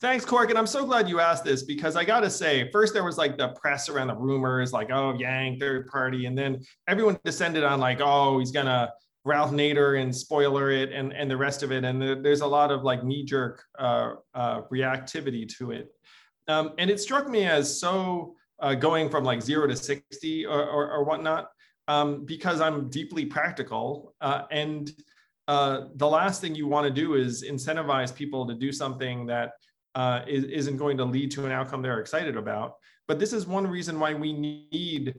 Thanks, 0.00 0.24
Cork. 0.24 0.50
And 0.50 0.58
I'm 0.58 0.66
so 0.66 0.84
glad 0.84 1.08
you 1.08 1.20
asked 1.20 1.44
this 1.44 1.62
because 1.62 1.96
I 1.96 2.04
got 2.04 2.20
to 2.20 2.30
say, 2.30 2.70
first 2.72 2.92
there 2.92 3.04
was 3.04 3.16
like 3.16 3.38
the 3.38 3.48
press 3.48 3.88
around 3.88 4.08
the 4.08 4.16
rumors, 4.16 4.72
like, 4.72 4.90
oh, 4.90 5.14
Yang, 5.18 5.60
third 5.60 5.86
party. 5.88 6.26
And 6.26 6.36
then 6.36 6.62
everyone 6.88 7.18
descended 7.24 7.64
on 7.64 7.78
like, 7.80 8.00
oh, 8.00 8.38
he's 8.38 8.50
going 8.50 8.66
to 8.66 8.92
Ralph 9.24 9.52
Nader 9.52 10.00
and 10.02 10.14
spoiler 10.14 10.70
it 10.70 10.92
and, 10.92 11.12
and 11.12 11.30
the 11.30 11.36
rest 11.36 11.62
of 11.62 11.72
it. 11.72 11.84
And 11.84 12.02
there's 12.24 12.42
a 12.42 12.46
lot 12.46 12.70
of 12.70 12.82
like 12.82 13.04
knee 13.04 13.24
jerk 13.24 13.62
uh, 13.78 14.14
uh, 14.34 14.62
reactivity 14.72 15.48
to 15.58 15.70
it. 15.70 15.88
Um, 16.48 16.72
and 16.78 16.90
it 16.90 17.00
struck 17.00 17.28
me 17.28 17.46
as 17.46 17.80
so 17.80 18.36
uh, 18.60 18.74
going 18.74 19.08
from 19.08 19.24
like 19.24 19.42
zero 19.42 19.66
to 19.66 19.76
60 19.76 20.46
or, 20.46 20.64
or, 20.64 20.90
or 20.90 21.04
whatnot 21.04 21.48
um, 21.88 22.24
because 22.24 22.60
I'm 22.60 22.88
deeply 22.88 23.26
practical. 23.26 24.14
Uh, 24.20 24.42
and 24.50 24.90
uh, 25.48 25.86
the 25.96 26.08
last 26.08 26.40
thing 26.40 26.54
you 26.54 26.66
want 26.66 26.86
to 26.86 26.92
do 26.92 27.14
is 27.14 27.44
incentivize 27.44 28.14
people 28.14 28.46
to 28.46 28.54
do 28.54 28.72
something 28.72 29.26
that 29.26 29.52
uh, 29.94 30.22
is, 30.26 30.68
not 30.68 30.78
going 30.78 30.96
to 30.96 31.04
lead 31.04 31.30
to 31.32 31.46
an 31.46 31.52
outcome 31.52 31.82
they're 31.82 32.00
excited 32.00 32.36
about. 32.36 32.74
But 33.06 33.18
this 33.18 33.32
is 33.32 33.46
one 33.46 33.66
reason 33.66 34.00
why 34.00 34.14
we 34.14 34.32
need 34.32 35.14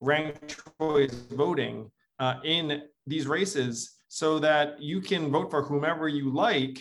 ranked 0.00 0.60
choice 0.78 1.14
voting 1.30 1.90
uh, 2.18 2.34
in 2.44 2.82
these 3.06 3.26
races 3.26 3.94
so 4.08 4.38
that 4.40 4.80
you 4.80 5.00
can 5.00 5.30
vote 5.30 5.50
for 5.50 5.62
whomever 5.62 6.08
you 6.08 6.30
like 6.30 6.80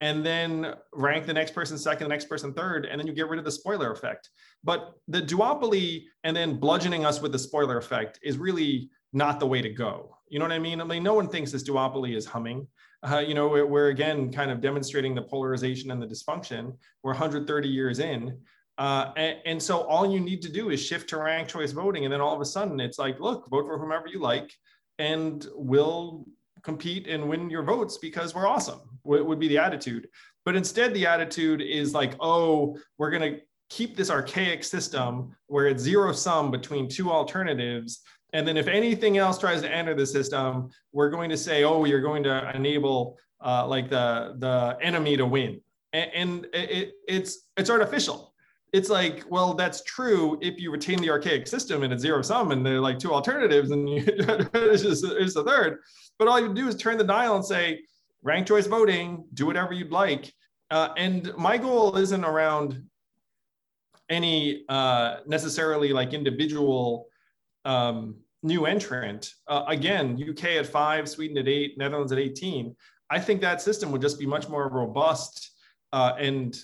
and 0.00 0.24
then 0.24 0.74
rank 0.92 1.26
the 1.26 1.32
next 1.32 1.54
person 1.54 1.76
second, 1.76 2.04
the 2.04 2.08
next 2.08 2.26
person 2.26 2.54
third, 2.54 2.86
and 2.86 2.98
then 2.98 3.06
you 3.06 3.12
get 3.12 3.28
rid 3.28 3.38
of 3.38 3.44
the 3.44 3.50
spoiler 3.50 3.92
effect. 3.92 4.30
But 4.64 4.94
the 5.08 5.20
duopoly 5.20 6.04
and 6.24 6.34
then 6.34 6.56
bludgeoning 6.56 7.04
us 7.04 7.20
with 7.20 7.32
the 7.32 7.38
spoiler 7.38 7.76
effect 7.76 8.18
is 8.22 8.38
really 8.38 8.90
not 9.12 9.40
the 9.40 9.46
way 9.46 9.60
to 9.60 9.68
go. 9.68 10.16
You 10.28 10.38
know 10.38 10.44
what 10.44 10.52
I 10.52 10.58
mean? 10.58 10.80
I 10.80 10.84
mean, 10.84 11.02
no 11.02 11.14
one 11.14 11.28
thinks 11.28 11.52
this 11.52 11.68
duopoly 11.68 12.16
is 12.16 12.24
humming. 12.24 12.66
Uh, 13.02 13.18
you 13.18 13.34
know, 13.34 13.48
we're, 13.48 13.88
again 13.88 14.30
kind 14.30 14.50
of 14.50 14.60
demonstrating 14.60 15.14
the 15.14 15.22
polarization 15.22 15.90
and 15.90 16.02
the 16.02 16.06
dysfunction. 16.06 16.76
We're 17.02 17.12
130 17.12 17.68
years 17.68 17.98
in. 17.98 18.38
Uh, 18.78 19.12
and, 19.16 19.38
and, 19.44 19.62
so 19.62 19.80
all 19.82 20.10
you 20.10 20.20
need 20.20 20.40
to 20.40 20.48
do 20.50 20.70
is 20.70 20.82
shift 20.82 21.10
to 21.10 21.18
ranked 21.18 21.50
choice 21.50 21.72
voting. 21.72 22.04
And 22.04 22.12
then 22.12 22.20
all 22.20 22.34
of 22.34 22.40
a 22.40 22.46
sudden 22.46 22.80
it's 22.80 22.98
like, 22.98 23.20
look, 23.20 23.48
vote 23.50 23.66
for 23.66 23.78
whomever 23.78 24.06
you 24.06 24.20
like 24.20 24.50
and 24.98 25.46
we'll 25.54 26.26
compete 26.62 27.06
and 27.06 27.28
win 27.28 27.50
your 27.50 27.62
votes 27.62 27.98
because 27.98 28.34
we're 28.34 28.46
awesome 28.46 28.80
would 29.04 29.38
be 29.38 29.48
the 29.48 29.58
attitude. 29.58 30.08
But 30.44 30.56
instead 30.56 30.94
the 30.94 31.06
attitude 31.06 31.60
is 31.60 31.94
like 31.94 32.14
oh 32.20 32.76
we're 32.98 33.10
going 33.10 33.34
to 33.34 33.40
keep 33.68 33.96
this 33.96 34.10
archaic 34.10 34.64
system 34.64 35.34
where 35.46 35.66
it's 35.66 35.82
zero 35.82 36.12
sum 36.12 36.50
between 36.50 36.88
two 36.88 37.10
alternatives. 37.10 38.00
And 38.32 38.46
then 38.46 38.56
if 38.56 38.68
anything 38.68 39.18
else 39.18 39.38
tries 39.38 39.60
to 39.62 39.72
enter 39.72 39.94
the 39.94 40.06
system 40.06 40.70
we're 40.92 41.10
going 41.10 41.30
to 41.30 41.36
say 41.36 41.64
oh 41.64 41.84
you're 41.84 42.00
going 42.00 42.22
to 42.24 42.50
enable 42.54 43.18
uh, 43.44 43.66
like 43.66 43.88
the 43.88 44.34
the 44.38 44.76
enemy 44.80 45.16
to 45.16 45.26
win. 45.26 45.60
And, 45.92 46.10
and 46.14 46.46
it, 46.52 46.92
it's 47.08 47.48
it's 47.56 47.70
artificial. 47.70 48.30
It's 48.72 48.88
like, 48.88 49.24
well, 49.28 49.54
that's 49.54 49.82
true 49.82 50.38
if 50.40 50.60
you 50.60 50.70
retain 50.70 51.00
the 51.00 51.10
archaic 51.10 51.48
system 51.48 51.82
and 51.82 51.92
it's 51.92 52.02
zero 52.02 52.22
sum 52.22 52.52
and 52.52 52.64
there 52.64 52.76
are 52.76 52.80
like 52.80 53.00
two 53.00 53.12
alternatives 53.12 53.72
and 53.72 53.88
you, 53.88 54.04
it's 54.06 54.82
just 54.82 55.04
it's 55.04 55.36
a 55.36 55.44
third. 55.44 55.78
But 56.18 56.28
all 56.28 56.40
you 56.40 56.54
do 56.54 56.68
is 56.68 56.76
turn 56.76 56.96
the 56.96 57.04
dial 57.04 57.34
and 57.34 57.44
say, 57.44 57.80
rank 58.22 58.46
choice 58.46 58.66
voting, 58.66 59.24
do 59.34 59.46
whatever 59.46 59.72
you'd 59.72 59.92
like. 59.92 60.32
Uh, 60.70 60.90
and 60.96 61.32
my 61.36 61.56
goal 61.56 61.96
isn't 61.96 62.24
around 62.24 62.82
any 64.08 64.64
uh, 64.68 65.18
necessarily 65.26 65.92
like 65.92 66.12
individual 66.12 67.06
um, 67.64 68.16
new 68.42 68.66
entrant. 68.66 69.32
Uh, 69.46 69.64
again, 69.68 70.22
UK 70.28 70.44
at 70.56 70.66
five, 70.66 71.08
Sweden 71.08 71.38
at 71.38 71.48
eight, 71.48 71.78
Netherlands 71.78 72.12
at 72.12 72.18
18. 72.18 72.74
I 73.10 73.18
think 73.18 73.40
that 73.40 73.60
system 73.60 73.90
would 73.92 74.00
just 74.00 74.18
be 74.18 74.26
much 74.26 74.48
more 74.48 74.68
robust 74.68 75.50
uh, 75.92 76.12
and 76.18 76.56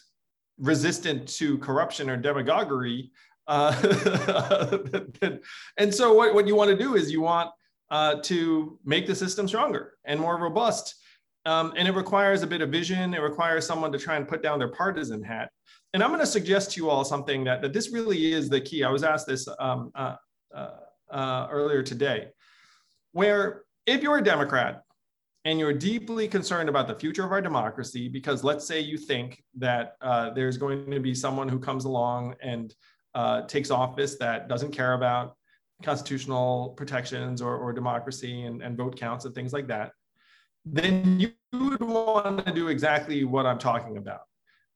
resistant 0.59 1.29
to 1.29 1.59
corruption 1.59 2.09
or 2.09 2.17
demagoguery. 2.17 3.11
Uh, 3.47 4.79
and 5.77 5.95
so 5.95 6.15
what, 6.15 6.35
what 6.35 6.47
you 6.47 6.55
want 6.55 6.71
to 6.71 6.77
do 6.77 6.95
is 6.95 7.11
you 7.11 7.21
want 7.21 7.51
uh, 7.91 8.17
to 8.23 8.79
make 8.85 9.07
the 9.07 9.15
system 9.15 9.47
stronger 9.47 9.95
and 10.05 10.19
more 10.19 10.39
robust. 10.39 10.97
Um, 11.47 11.73
and 11.77 11.87
it 11.87 11.95
requires 11.95 12.43
a 12.43 12.47
bit 12.47 12.61
of 12.61 12.71
vision. 12.71 13.15
It 13.15 13.23
requires 13.23 13.65
someone 13.65 13.93
to 13.93 13.99
try 13.99 14.17
and 14.17 14.27
put 14.27 14.43
down 14.43 14.59
their 14.59 14.73
partisan 14.73 15.23
hat. 15.23 15.51
And 15.95 16.03
I'm 16.03 16.11
going 16.11 16.21
to 16.21 16.27
suggest 16.27 16.73
to 16.73 16.81
you 16.81 16.91
all 16.91 17.05
something 17.05 17.45
that, 17.45 17.63
that 17.63 17.73
this 17.73 17.93
really 17.93 18.33
is 18.33 18.49
the 18.49 18.61
key. 18.61 18.83
I 18.83 18.91
was 18.91 19.05
asked 19.05 19.29
this 19.29 19.49
um, 19.59 19.91
uh, 19.95 20.17
uh, 20.55 20.71
uh 21.11 21.47
earlier 21.51 21.83
today, 21.83 22.29
where 23.13 23.63
if 23.87 24.03
you're 24.03 24.19
a 24.19 24.25
Democrat 24.25 24.83
and 25.45 25.61
you're 25.61 25.73
deeply 25.73 26.27
concerned 26.27 26.69
about 26.69 26.89
the 26.89 26.95
future 26.97 27.25
of 27.25 27.31
our 27.31 27.41
democracy, 27.41 28.09
because 28.09 28.43
let's 28.43 28.67
say 28.67 28.81
you 28.81 28.99
think 28.99 29.41
that 29.57 29.95
uh, 30.01 30.31
there's 30.31 30.59
going 30.59 30.91
to 30.91 30.99
be 30.99 31.15
someone 31.15 31.49
who 31.49 31.61
comes 31.61 31.85
along 31.85 32.35
and 32.43 32.75
uh, 33.15 33.43
takes 33.43 33.71
office 33.71 34.17
that 34.17 34.49
doesn't 34.49 34.73
care 34.73 34.95
about 34.95 35.37
constitutional 35.85 36.71
protections 36.71 37.41
or, 37.41 37.57
or 37.57 37.73
democracy 37.73 38.43
and, 38.43 38.61
and 38.61 38.77
vote 38.77 38.99
counts 38.99 39.25
and 39.25 39.35
things 39.35 39.53
like 39.53 39.69
that, 39.69 39.93
then 40.67 41.19
you 41.19 41.33
would 41.53 41.81
want 41.81 42.45
to 42.45 42.53
do 42.53 42.69
exactly 42.69 43.25
what 43.25 43.47
I'm 43.47 43.59
talking 43.59 43.97
about. 43.97 44.21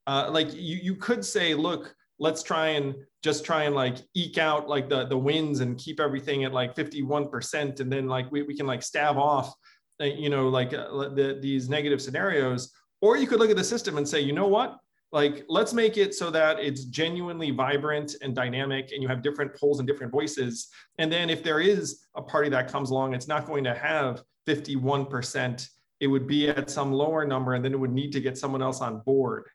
Uh, 0.07 0.29
like 0.31 0.53
you, 0.53 0.77
you 0.81 0.95
could 0.95 1.23
say, 1.23 1.53
look, 1.53 1.93
let's 2.17 2.41
try 2.41 2.69
and 2.69 2.95
just 3.23 3.45
try 3.45 3.63
and 3.63 3.75
like 3.75 3.97
eke 4.15 4.37
out 4.37 4.67
like 4.67 4.89
the, 4.89 5.05
the 5.05 5.17
wins 5.17 5.59
and 5.59 5.77
keep 5.77 5.99
everything 5.99 6.43
at 6.43 6.53
like 6.53 6.75
51%. 6.75 7.79
And 7.79 7.91
then 7.91 8.07
like 8.07 8.31
we, 8.31 8.41
we 8.41 8.55
can 8.55 8.65
like 8.65 8.81
stab 8.81 9.17
off 9.17 9.53
uh, 10.01 10.05
you 10.05 10.29
know, 10.29 10.49
like 10.49 10.73
uh, 10.73 11.09
the, 11.09 11.37
these 11.41 11.69
negative 11.69 12.01
scenarios. 12.01 12.71
Or 13.01 13.17
you 13.17 13.27
could 13.27 13.39
look 13.39 13.51
at 13.51 13.57
the 13.57 13.63
system 13.63 13.97
and 13.97 14.07
say, 14.07 14.19
you 14.19 14.33
know 14.33 14.47
what? 14.47 14.77
Like, 15.11 15.45
let's 15.49 15.73
make 15.73 15.97
it 15.97 16.15
so 16.15 16.31
that 16.31 16.59
it's 16.59 16.85
genuinely 16.85 17.51
vibrant 17.51 18.15
and 18.21 18.33
dynamic, 18.33 18.91
and 18.93 19.01
you 19.03 19.09
have 19.09 19.21
different 19.21 19.53
polls 19.53 19.79
and 19.79 19.87
different 19.87 20.11
voices. 20.11 20.69
And 20.99 21.11
then, 21.11 21.29
if 21.29 21.43
there 21.43 21.59
is 21.59 22.05
a 22.15 22.21
party 22.21 22.49
that 22.49 22.71
comes 22.71 22.91
along, 22.91 23.13
it's 23.13 23.27
not 23.27 23.45
going 23.45 23.65
to 23.65 23.75
have 23.75 24.23
51%. 24.47 25.67
It 26.01 26.07
would 26.07 26.27
be 26.27 26.49
at 26.49 26.69
some 26.69 26.91
lower 26.91 27.25
number, 27.25 27.53
and 27.53 27.63
then 27.63 27.73
it 27.73 27.79
would 27.79 27.93
need 27.93 28.11
to 28.13 28.19
get 28.19 28.37
someone 28.37 28.61
else 28.61 28.81
on 28.81 28.99
board. 28.99 29.45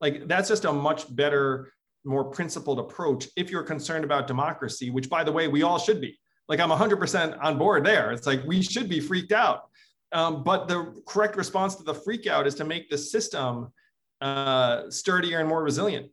Like, 0.00 0.26
that's 0.28 0.48
just 0.48 0.64
a 0.64 0.72
much 0.72 1.14
better, 1.14 1.72
more 2.04 2.24
principled 2.24 2.78
approach 2.78 3.28
if 3.36 3.50
you're 3.50 3.62
concerned 3.62 4.04
about 4.04 4.26
democracy, 4.26 4.90
which, 4.90 5.10
by 5.10 5.24
the 5.24 5.32
way, 5.32 5.48
we 5.48 5.62
all 5.62 5.78
should 5.78 6.00
be. 6.00 6.18
Like, 6.48 6.60
I'm 6.60 6.70
100% 6.70 7.38
on 7.42 7.58
board 7.58 7.84
there. 7.84 8.12
It's 8.12 8.26
like 8.26 8.42
we 8.46 8.62
should 8.62 8.88
be 8.88 9.00
freaked 9.00 9.32
out 9.32 9.68
um, 10.12 10.42
but 10.42 10.68
the 10.68 11.02
correct 11.06 11.36
response 11.36 11.74
to 11.76 11.82
the 11.82 11.94
freak 11.94 12.26
out 12.26 12.46
is 12.46 12.54
to 12.56 12.64
make 12.64 12.88
the 12.88 12.98
system 12.98 13.72
uh, 14.20 14.88
sturdier 14.90 15.40
and 15.40 15.48
more 15.48 15.62
resilient. 15.62 16.10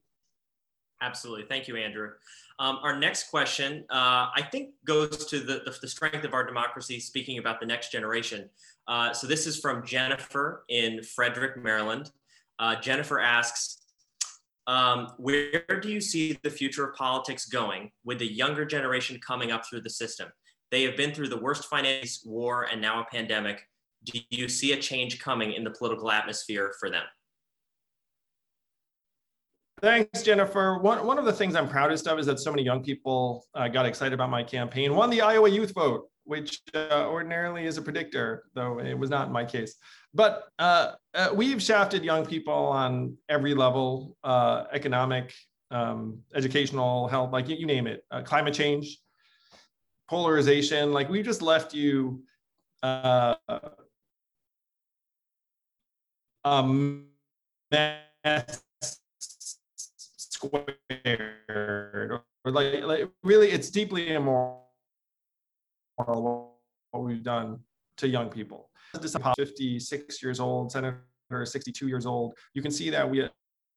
Absolutely. 1.01 1.45
Thank 1.45 1.67
you, 1.67 1.77
Andrew. 1.77 2.11
Um, 2.59 2.79
our 2.83 2.97
next 2.97 3.29
question, 3.29 3.85
uh, 3.89 4.29
I 4.35 4.47
think, 4.51 4.71
goes 4.85 5.25
to 5.27 5.39
the, 5.39 5.61
the, 5.65 5.75
the, 5.81 5.87
strength 5.87 6.23
of 6.23 6.33
our 6.33 6.45
democracy, 6.45 6.99
speaking 6.99 7.39
about 7.39 7.59
the 7.59 7.65
next 7.65 7.91
generation. 7.91 8.49
Uh, 8.87 9.13
so 9.13 9.27
this 9.27 9.47
is 9.47 9.59
from 9.59 9.85
Jennifer 9.85 10.65
in 10.69 11.01
Frederick, 11.03 11.61
Maryland. 11.61 12.11
Uh, 12.59 12.75
Jennifer 12.75 13.19
asks, 13.19 13.79
um, 14.67 15.13
where 15.17 15.63
do 15.81 15.89
you 15.89 15.99
see 15.99 16.37
the 16.43 16.49
future 16.49 16.87
of 16.87 16.95
politics 16.95 17.45
going 17.45 17.91
with 18.05 18.19
the 18.19 18.31
younger 18.31 18.65
generation 18.65 19.19
coming 19.25 19.51
up 19.51 19.65
through 19.65 19.81
the 19.81 19.89
system? 19.89 20.29
They 20.71 20.83
have 20.83 20.97
been 20.97 21.13
through 21.13 21.29
the 21.29 21.37
worst 21.37 21.65
finance 21.65 22.23
war 22.25 22.67
and 22.71 22.81
now 22.81 23.01
a 23.01 23.05
pandemic 23.05 23.63
do 24.05 24.19
you 24.29 24.47
see 24.49 24.73
a 24.73 24.77
change 24.77 25.19
coming 25.19 25.53
in 25.53 25.63
the 25.63 25.69
political 25.69 26.11
atmosphere 26.11 26.73
for 26.79 26.89
them? 26.89 27.03
Thanks, 29.81 30.23
Jennifer. 30.23 30.77
One, 30.77 31.05
one 31.05 31.17
of 31.17 31.25
the 31.25 31.33
things 31.33 31.55
I'm 31.55 31.67
proudest 31.67 32.07
of 32.07 32.17
is 32.17 32.25
that 32.27 32.39
so 32.39 32.51
many 32.51 32.63
young 32.63 32.83
people 32.83 33.45
uh, 33.53 33.67
got 33.67 33.85
excited 33.85 34.13
about 34.13 34.29
my 34.29 34.43
campaign, 34.43 34.95
won 34.95 35.09
the 35.09 35.21
Iowa 35.21 35.49
youth 35.49 35.73
vote, 35.73 36.09
which 36.25 36.61
uh, 36.73 37.07
ordinarily 37.07 37.65
is 37.65 37.77
a 37.77 37.81
predictor, 37.81 38.43
though 38.53 38.79
it 38.79 38.97
was 38.97 39.09
not 39.09 39.27
in 39.27 39.33
my 39.33 39.45
case. 39.45 39.75
But 40.13 40.43
uh, 40.59 40.93
uh 41.13 41.29
we've 41.33 41.61
shafted 41.61 42.03
young 42.03 42.25
people 42.25 42.53
on 42.53 43.17
every 43.29 43.53
level 43.53 44.17
uh, 44.23 44.65
economic, 44.71 45.33
um, 45.71 46.19
educational, 46.35 47.07
health, 47.07 47.31
like 47.31 47.49
you, 47.49 47.55
you 47.55 47.65
name 47.65 47.87
it, 47.87 48.05
uh, 48.11 48.21
climate 48.21 48.53
change, 48.53 48.99
polarization. 50.09 50.93
Like 50.93 51.09
we 51.09 51.23
just 51.23 51.41
left 51.41 51.73
you 51.73 52.23
um, 56.45 57.07
squared 60.29 60.81
or 62.45 62.51
like, 62.51 62.83
like 62.83 63.09
really 63.23 63.49
it's 63.49 63.69
deeply 63.69 64.13
immoral 64.13 64.62
what 65.95 67.03
we've 67.03 67.23
done 67.23 67.59
to 67.97 68.07
young 68.07 68.29
people 68.29 68.69
56 69.37 70.23
years 70.23 70.39
old 70.39 70.71
senator 70.71 71.01
62 71.43 71.87
years 71.87 72.05
old 72.05 72.35
you 72.53 72.61
can 72.61 72.71
see 72.71 72.89
that 72.89 73.09
we 73.09 73.27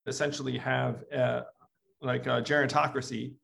essentially 0.06 0.58
have 0.58 1.04
a, 1.12 1.42
like 2.02 2.26
a 2.26 2.42
gerontocracy 2.42 3.34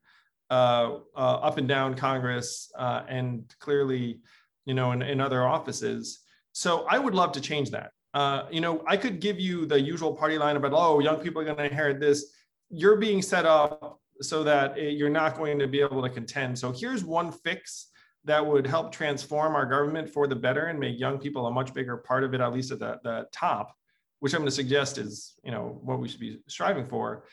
uh, 0.50 0.98
uh, 1.16 1.18
up 1.18 1.58
and 1.58 1.68
down 1.68 1.94
congress 1.94 2.70
uh, 2.78 3.02
and 3.08 3.54
clearly 3.58 4.20
you 4.66 4.74
know 4.74 4.92
in, 4.92 5.02
in 5.02 5.20
other 5.20 5.46
offices 5.46 6.20
so 6.52 6.86
i 6.90 6.98
would 6.98 7.14
love 7.14 7.32
to 7.32 7.40
change 7.40 7.70
that 7.70 7.92
uh, 8.14 8.46
you 8.50 8.60
know, 8.60 8.82
I 8.86 8.96
could 8.96 9.20
give 9.20 9.40
you 9.40 9.64
the 9.66 9.80
usual 9.80 10.14
party 10.14 10.36
line 10.36 10.56
about, 10.56 10.72
oh, 10.74 11.00
young 11.00 11.16
people 11.16 11.40
are 11.40 11.44
going 11.44 11.56
to 11.56 11.64
inherit 11.64 11.98
this. 11.98 12.32
You're 12.68 12.96
being 12.96 13.22
set 13.22 13.46
up 13.46 14.00
so 14.20 14.44
that 14.44 14.76
it, 14.76 14.96
you're 14.98 15.10
not 15.10 15.36
going 15.36 15.58
to 15.58 15.66
be 15.66 15.80
able 15.80 16.02
to 16.02 16.10
contend. 16.10 16.58
So 16.58 16.72
here's 16.72 17.04
one 17.04 17.32
fix 17.32 17.88
that 18.24 18.44
would 18.44 18.66
help 18.66 18.92
transform 18.92 19.56
our 19.56 19.66
government 19.66 20.08
for 20.08 20.26
the 20.26 20.36
better 20.36 20.66
and 20.66 20.78
make 20.78 20.98
young 20.98 21.18
people 21.18 21.46
a 21.46 21.50
much 21.50 21.74
bigger 21.74 21.96
part 21.96 22.24
of 22.24 22.34
it, 22.34 22.40
at 22.40 22.52
least 22.52 22.70
at 22.70 22.78
the, 22.78 22.98
the 23.02 23.26
top, 23.32 23.76
which 24.20 24.32
I'm 24.32 24.40
going 24.40 24.48
to 24.48 24.54
suggest 24.54 24.98
is, 24.98 25.34
you 25.42 25.50
know, 25.50 25.80
what 25.82 25.98
we 25.98 26.08
should 26.08 26.20
be 26.20 26.38
striving 26.46 26.86
for. 26.86 27.24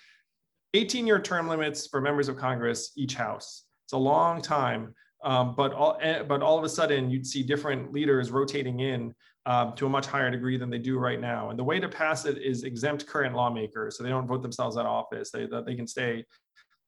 18 0.73 1.05
year 1.07 1.19
term 1.19 1.47
limits 1.47 1.87
for 1.87 2.01
members 2.01 2.27
of 2.27 2.37
Congress, 2.37 2.91
each 2.95 3.15
house. 3.15 3.65
It's 3.85 3.93
a 3.93 3.97
long 3.97 4.41
time. 4.41 4.93
Um, 5.23 5.53
but 5.55 5.73
all 5.73 5.97
eh, 6.01 6.23
but 6.23 6.41
all 6.41 6.57
of 6.57 6.63
a 6.63 6.69
sudden 6.69 7.09
you'd 7.09 7.27
see 7.27 7.43
different 7.43 7.91
leaders 7.91 8.31
rotating 8.31 8.79
in 8.79 9.13
um, 9.45 9.73
to 9.75 9.85
a 9.85 9.89
much 9.89 10.05
higher 10.05 10.31
degree 10.31 10.57
than 10.57 10.69
they 10.69 10.77
do 10.77 10.97
right 10.97 11.19
now. 11.19 11.49
And 11.49 11.59
the 11.59 11.63
way 11.63 11.79
to 11.79 11.89
pass 11.89 12.25
it 12.25 12.37
is 12.37 12.63
exempt 12.63 13.05
current 13.05 13.35
lawmakers, 13.35 13.97
so 13.97 14.03
they 14.03 14.09
don't 14.09 14.27
vote 14.27 14.41
themselves 14.41 14.77
out 14.77 14.85
of 14.85 14.91
office. 14.91 15.29
They 15.31 15.45
they 15.65 15.75
can 15.75 15.87
stay 15.87 16.23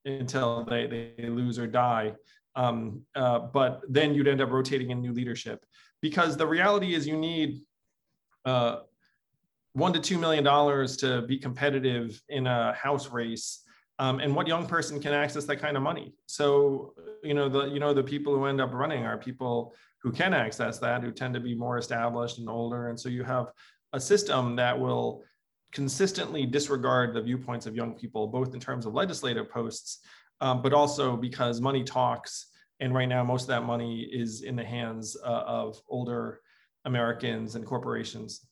until 0.05 0.63
they 0.63 1.13
they 1.17 1.27
lose 1.27 1.59
or 1.59 1.67
die. 1.67 2.13
Um, 2.55 3.01
uh, 3.15 3.39
but 3.39 3.81
then 3.87 4.13
you'd 4.13 4.27
end 4.27 4.41
up 4.41 4.49
rotating 4.49 4.91
in 4.91 5.01
new 5.01 5.13
leadership 5.13 5.65
because 6.01 6.35
the 6.35 6.45
reality 6.45 6.93
is 6.93 7.07
you 7.07 7.17
need 7.17 7.61
uh, 8.45 8.79
one 9.73 9.93
to 9.93 9.99
two 9.99 10.17
million 10.17 10.43
dollars 10.43 10.97
to 10.97 11.21
be 11.23 11.37
competitive 11.37 12.21
in 12.29 12.47
a 12.47 12.73
house 12.73 13.09
race 13.09 13.63
um, 13.99 14.19
and 14.19 14.35
what 14.35 14.47
young 14.47 14.65
person 14.65 14.99
can 14.99 15.13
access 15.13 15.45
that 15.45 15.57
kind 15.57 15.77
of 15.77 15.83
money. 15.83 16.13
So 16.25 16.93
you 17.23 17.33
know 17.33 17.47
the 17.47 17.67
you 17.67 17.79
know 17.79 17.93
the 17.93 18.03
people 18.03 18.35
who 18.35 18.45
end 18.45 18.59
up 18.59 18.73
running 18.73 19.05
are 19.05 19.17
people 19.17 19.75
who 20.01 20.11
can 20.11 20.33
access 20.33 20.79
that 20.79 21.03
who 21.03 21.11
tend 21.11 21.33
to 21.35 21.39
be 21.39 21.53
more 21.53 21.77
established 21.77 22.39
and 22.39 22.49
older. 22.49 22.89
And 22.89 22.99
so 22.99 23.09
you 23.09 23.23
have 23.23 23.51
a 23.93 23.99
system 23.99 24.55
that 24.55 24.77
will 24.77 25.23
consistently 25.71 26.45
disregard 26.45 27.13
the 27.13 27.21
viewpoints 27.21 27.65
of 27.65 27.75
young 27.75 27.93
people 27.93 28.27
both 28.27 28.53
in 28.53 28.59
terms 28.59 28.85
of 28.85 28.93
legislative 28.93 29.49
posts 29.49 29.99
um, 30.41 30.61
but 30.61 30.73
also 30.73 31.15
because 31.15 31.61
money 31.61 31.83
talks 31.83 32.47
and 32.79 32.93
right 32.93 33.07
now 33.07 33.23
most 33.23 33.43
of 33.43 33.47
that 33.47 33.63
money 33.63 34.01
is 34.01 34.41
in 34.41 34.55
the 34.55 34.65
hands 34.65 35.15
uh, 35.23 35.43
of 35.45 35.81
older 35.87 36.41
americans 36.85 37.55
and 37.55 37.65
corporations 37.65 38.47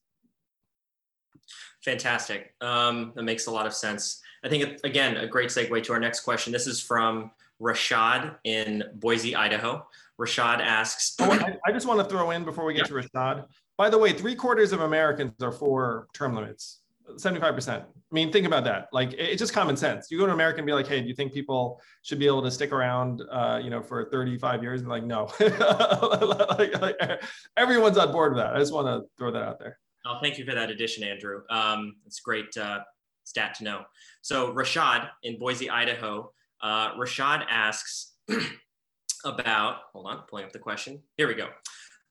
fantastic 1.83 2.53
um, 2.61 3.11
that 3.15 3.23
makes 3.23 3.47
a 3.47 3.51
lot 3.51 3.65
of 3.65 3.73
sense 3.73 4.21
I 4.43 4.49
think, 4.49 4.79
again, 4.83 5.17
a 5.17 5.27
great 5.27 5.49
segue 5.49 5.83
to 5.83 5.93
our 5.93 5.99
next 5.99 6.21
question. 6.21 6.53
This 6.53 6.67
is 6.67 6.81
from 6.81 7.31
Rashad 7.61 8.37
in 8.45 8.83
Boise, 8.95 9.35
Idaho. 9.35 9.85
Rashad 10.19 10.59
asks. 10.59 11.15
oh, 11.19 11.31
I, 11.31 11.57
I, 11.65 11.71
just 11.71 11.85
want 11.85 11.99
to 11.99 12.05
throw 12.05 12.31
in 12.31 12.45
before 12.45 12.65
we 12.65 12.73
get 12.73 12.89
yeah. 12.89 13.01
to 13.01 13.07
Rashad. 13.07 13.45
By 13.77 13.89
the 13.89 13.97
way, 13.97 14.13
three 14.13 14.35
quarters 14.35 14.71
of 14.71 14.81
Americans 14.81 15.41
are 15.41 15.51
for 15.51 16.07
term 16.13 16.35
limits. 16.35 16.78
75%. 17.15 17.69
I 17.69 17.85
mean, 18.11 18.31
think 18.31 18.47
about 18.47 18.63
that. 18.63 18.87
Like, 18.91 19.13
it's 19.13 19.39
just 19.39 19.53
common 19.53 19.77
sense. 19.77 20.07
You 20.09 20.17
go 20.17 20.25
to 20.25 20.33
America 20.33 20.57
and 20.57 20.65
be 20.65 20.73
like, 20.73 20.87
hey, 20.87 21.01
do 21.01 21.07
you 21.07 21.13
think 21.13 21.33
people 21.33 21.81
should 22.01 22.19
be 22.19 22.25
able 22.25 22.41
to 22.41 22.51
stick 22.51 22.71
around, 22.71 23.21
uh, 23.31 23.59
you 23.63 23.69
know, 23.69 23.81
for 23.81 24.09
35 24.09 24.63
years? 24.63 24.81
And 24.81 24.89
like, 24.89 25.03
no. 25.03 25.29
like, 25.39 26.81
like, 26.81 27.21
everyone's 27.55 27.97
on 27.97 28.11
board 28.11 28.33
with 28.33 28.43
that. 28.43 28.55
I 28.55 28.59
just 28.59 28.73
want 28.73 28.87
to 28.87 29.07
throw 29.17 29.31
that 29.31 29.43
out 29.43 29.59
there. 29.59 29.77
Oh, 30.05 30.17
thank 30.21 30.37
you 30.37 30.45
for 30.45 30.55
that 30.55 30.69
addition, 30.69 31.03
Andrew. 31.03 31.41
Um, 31.49 31.95
it's 32.05 32.19
great 32.19 32.55
uh, 32.57 32.79
stat 33.25 33.55
to 33.55 33.63
know. 33.63 33.83
So 34.21 34.53
Rashad 34.53 35.09
in 35.23 35.37
Boise, 35.37 35.69
Idaho, 35.69 36.31
uh, 36.61 36.95
Rashad 36.95 37.45
asks 37.49 38.13
about, 39.25 39.77
hold 39.93 40.07
on, 40.07 40.23
pulling 40.29 40.45
up 40.45 40.51
the 40.51 40.59
question. 40.59 41.01
Here 41.17 41.27
we 41.27 41.35
go. 41.35 41.49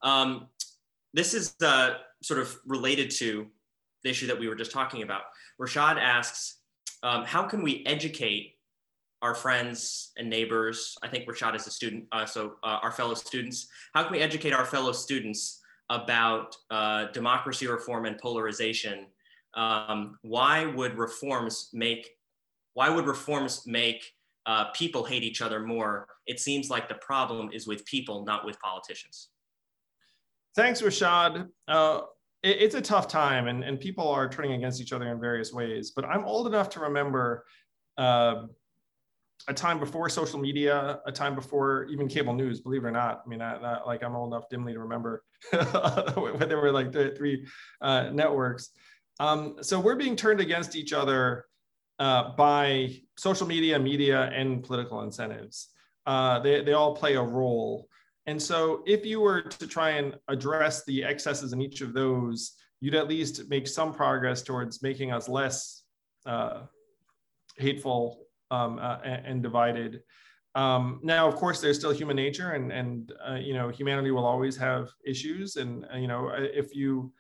Um, 0.03 0.49
this 1.15 1.35
is 1.35 1.55
uh, 1.63 1.95
sort 2.23 2.41
of 2.41 2.57
related 2.67 3.11
to 3.13 3.47
the 4.03 4.11
issue 4.11 4.27
that 4.27 4.39
we 4.39 4.49
were 4.49 4.55
just 4.55 4.73
talking 4.73 5.03
about. 5.03 5.23
Rashad 5.61 5.99
asks, 5.99 6.59
um, 7.03 7.25
how 7.25 7.43
can 7.43 7.63
we 7.63 7.85
educate 7.87 8.55
our 9.23 9.35
friends 9.35 10.13
and 10.17 10.29
neighbors? 10.29 10.97
I 11.03 11.09
think 11.09 11.29
Rashad 11.29 11.55
is 11.57 11.67
a 11.67 11.71
student, 11.71 12.05
uh, 12.13 12.27
so 12.27 12.55
uh, 12.63 12.79
our 12.83 12.93
fellow 12.93 13.15
students. 13.15 13.69
How 13.95 14.03
can 14.05 14.13
we 14.13 14.21
educate 14.21 14.53
our 14.53 14.65
fellow 14.65 14.93
students 14.93 15.61
about 15.91 16.57
uh, 16.71 17.07
democracy 17.13 17.67
reform 17.67 18.07
and 18.07 18.19
polarization? 18.19 19.07
Um, 19.55 20.19
why 20.23 20.67
would 20.67 20.99
reforms 20.99 21.71
make 21.73 22.11
why 22.75 22.89
would 22.89 23.07
reforms 23.07 23.63
make 23.67 24.13
uh, 24.47 24.67
people 24.67 25.03
hate 25.05 25.25
each 25.25 25.43
other 25.43 25.59
more? 25.61 26.07
It 26.27 26.39
seems 26.39 26.71
like 26.71 26.89
the 26.89 26.95
problem 26.97 27.51
is 27.53 27.67
with 27.67 27.85
people, 27.87 28.25
not 28.25 28.47
with 28.47 28.57
politicians. 28.61 29.31
Thanks, 30.55 30.81
Rashad. 30.81 31.49
It, 32.43 32.63
it's 32.63 32.75
a 32.75 32.81
tough 32.81 33.09
time 33.09 33.49
and, 33.49 33.65
and 33.65 33.79
people 33.79 34.09
are 34.09 34.29
turning 34.29 34.53
against 34.53 34.81
each 34.81 34.93
other 34.93 35.09
in 35.09 35.21
various 35.21 35.53
ways. 35.53 35.91
But 35.91 36.05
I'm 36.05 36.25
old 36.25 36.47
enough 36.47 36.71
to 36.71 36.81
remember 36.81 37.45
uh, 37.97 38.47
a 39.47 39.55
time 39.55 39.79
before 39.79 40.09
social 40.09 40.39
media, 40.39 41.01
a 41.07 41.13
time 41.13 41.35
before 41.35 41.85
even 41.85 42.09
cable 42.09 42.35
news, 42.35 42.61
believe 42.61 42.85
it 42.85 42.89
or 42.89 42.91
not. 42.91 43.23
I 43.25 43.29
mean, 43.29 43.41
I, 43.41 43.57
I, 43.57 43.85
like 43.85 44.03
I'm 44.03 44.17
old 44.17 44.33
enough 44.33 44.49
dimly 44.49 44.73
to 44.73 44.81
remember 44.81 45.25
when 45.53 46.49
there 46.49 46.59
were 46.59 46.73
like 46.73 46.93
three 46.93 47.47
uh, 47.81 48.11
networks. 48.11 48.71
Um, 49.21 49.57
so 49.63 49.81
we're 49.81 49.97
being 49.97 50.17
turned 50.17 50.41
against 50.41 50.77
each 50.77 50.93
other 50.93 51.47
uh, 51.99 52.35
by 52.37 53.01
social 53.17 53.47
media, 53.47 53.79
media, 53.79 54.31
and 54.35 54.63
political 54.63 55.03
incentives. 55.03 55.69
Uh, 56.07 56.39
they, 56.41 56.63
they 56.63 56.73
all 56.73 56.95
play 56.95 57.15
a 57.15 57.23
role. 57.23 57.88
And 58.29 58.41
so 58.41 58.83
if 58.85 59.07
you 59.07 59.21
were 59.21 59.41
to 59.41 59.67
try 59.67 59.93
and 59.93 60.15
address 60.29 60.85
the 60.85 61.03
excesses 61.03 61.55
in 61.55 61.63
each 61.63 61.81
of 61.81 61.95
those, 61.95 62.53
you'd 62.79 62.95
at 62.95 63.09
least 63.09 63.49
make 63.49 63.67
some 63.67 63.91
progress 63.91 64.43
towards 64.43 64.83
making 64.83 65.13
us 65.13 65.31
less 65.31 65.85
uh, 66.27 66.65
hateful 67.57 68.27
um, 68.51 68.79
uh, 68.79 68.99
and, 68.99 69.43
divided. 69.43 70.03
Um, 70.55 71.01
now, 71.03 71.27
of 71.27 71.37
course, 71.37 71.63
there's 71.63 71.79
still 71.79 71.91
human 71.91 72.17
nature, 72.17 72.51
and 72.53 72.71
and 72.71 73.13
uh, 73.27 73.37
you 73.37 73.55
know 73.55 73.71
humanity 73.71 74.11
will 74.11 74.27
always 74.27 74.59
have 74.59 74.91
issues. 75.07 75.57
And 75.57 75.87
uh, 75.91 75.97
you 75.97 76.07
know 76.07 76.31
if 76.35 76.77
you 76.77 77.11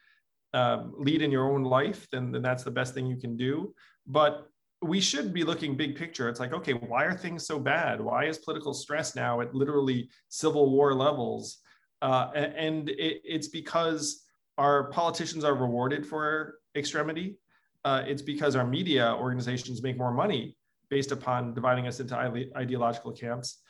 um, 0.52 0.92
lead 0.98 1.22
in 1.22 1.30
your 1.30 1.50
own 1.50 1.64
life, 1.64 2.06
then 2.12 2.32
then 2.32 2.42
that's 2.42 2.64
the 2.64 2.70
best 2.70 2.92
thing 2.92 3.06
you 3.06 3.16
can 3.16 3.34
do. 3.34 3.74
But 4.06 4.46
we 4.80 5.00
should 5.00 5.32
be 5.32 5.42
looking 5.42 5.76
big 5.76 5.96
picture. 5.96 6.28
It's 6.28 6.40
like, 6.40 6.52
okay, 6.52 6.72
why 6.72 7.04
are 7.04 7.14
things 7.14 7.46
so 7.46 7.58
bad? 7.58 8.00
Why 8.00 8.26
is 8.26 8.38
political 8.38 8.72
stress 8.72 9.16
now 9.16 9.40
at 9.40 9.54
literally 9.54 10.08
civil 10.28 10.70
war 10.70 10.94
levels? 10.94 11.58
Uh, 12.00 12.30
and 12.34 12.88
it, 12.90 13.20
it's 13.24 13.48
because 13.48 14.24
our 14.56 14.90
politicians 14.90 15.44
are 15.44 15.54
rewarded 15.54 16.06
for 16.06 16.58
extremity. 16.76 17.36
Uh, 17.84 18.04
it's 18.06 18.22
because 18.22 18.54
our 18.54 18.66
media 18.66 19.16
organizations 19.18 19.82
make 19.82 19.96
more 19.96 20.12
money 20.12 20.56
based 20.90 21.12
upon 21.12 21.54
dividing 21.54 21.86
us 21.86 22.00
into 22.00 22.16
ideological 22.56 23.12
camps. 23.12 23.60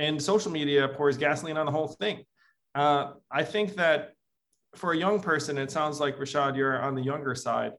And 0.00 0.22
social 0.22 0.52
media 0.52 0.88
pours 0.88 1.16
gasoline 1.16 1.56
on 1.56 1.66
the 1.66 1.72
whole 1.72 1.88
thing. 1.88 2.24
Uh, 2.74 3.12
I 3.30 3.42
think 3.42 3.74
that 3.76 4.12
for 4.74 4.92
a 4.92 4.96
young 4.96 5.20
person, 5.20 5.58
it 5.58 5.70
sounds 5.70 5.98
like 5.98 6.18
Rashad, 6.18 6.56
you're 6.56 6.80
on 6.80 6.94
the 6.94 7.02
younger 7.02 7.34
side. 7.34 7.72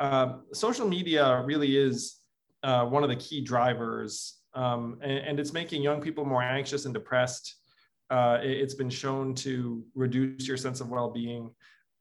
Uh, 0.00 0.38
social 0.52 0.88
media 0.88 1.42
really 1.46 1.76
is 1.76 2.21
uh, 2.62 2.84
one 2.84 3.02
of 3.02 3.08
the 3.08 3.16
key 3.16 3.40
drivers, 3.40 4.38
um, 4.54 4.98
and, 5.02 5.18
and, 5.18 5.40
it's 5.40 5.52
making 5.52 5.82
young 5.82 6.00
people 6.00 6.24
more 6.24 6.42
anxious 6.42 6.84
and 6.84 6.92
depressed. 6.92 7.56
Uh, 8.10 8.38
it, 8.42 8.60
has 8.60 8.74
been 8.74 8.90
shown 8.90 9.34
to 9.34 9.82
reduce 9.94 10.46
your 10.46 10.58
sense 10.58 10.80
of 10.80 10.90
well-being, 10.90 11.50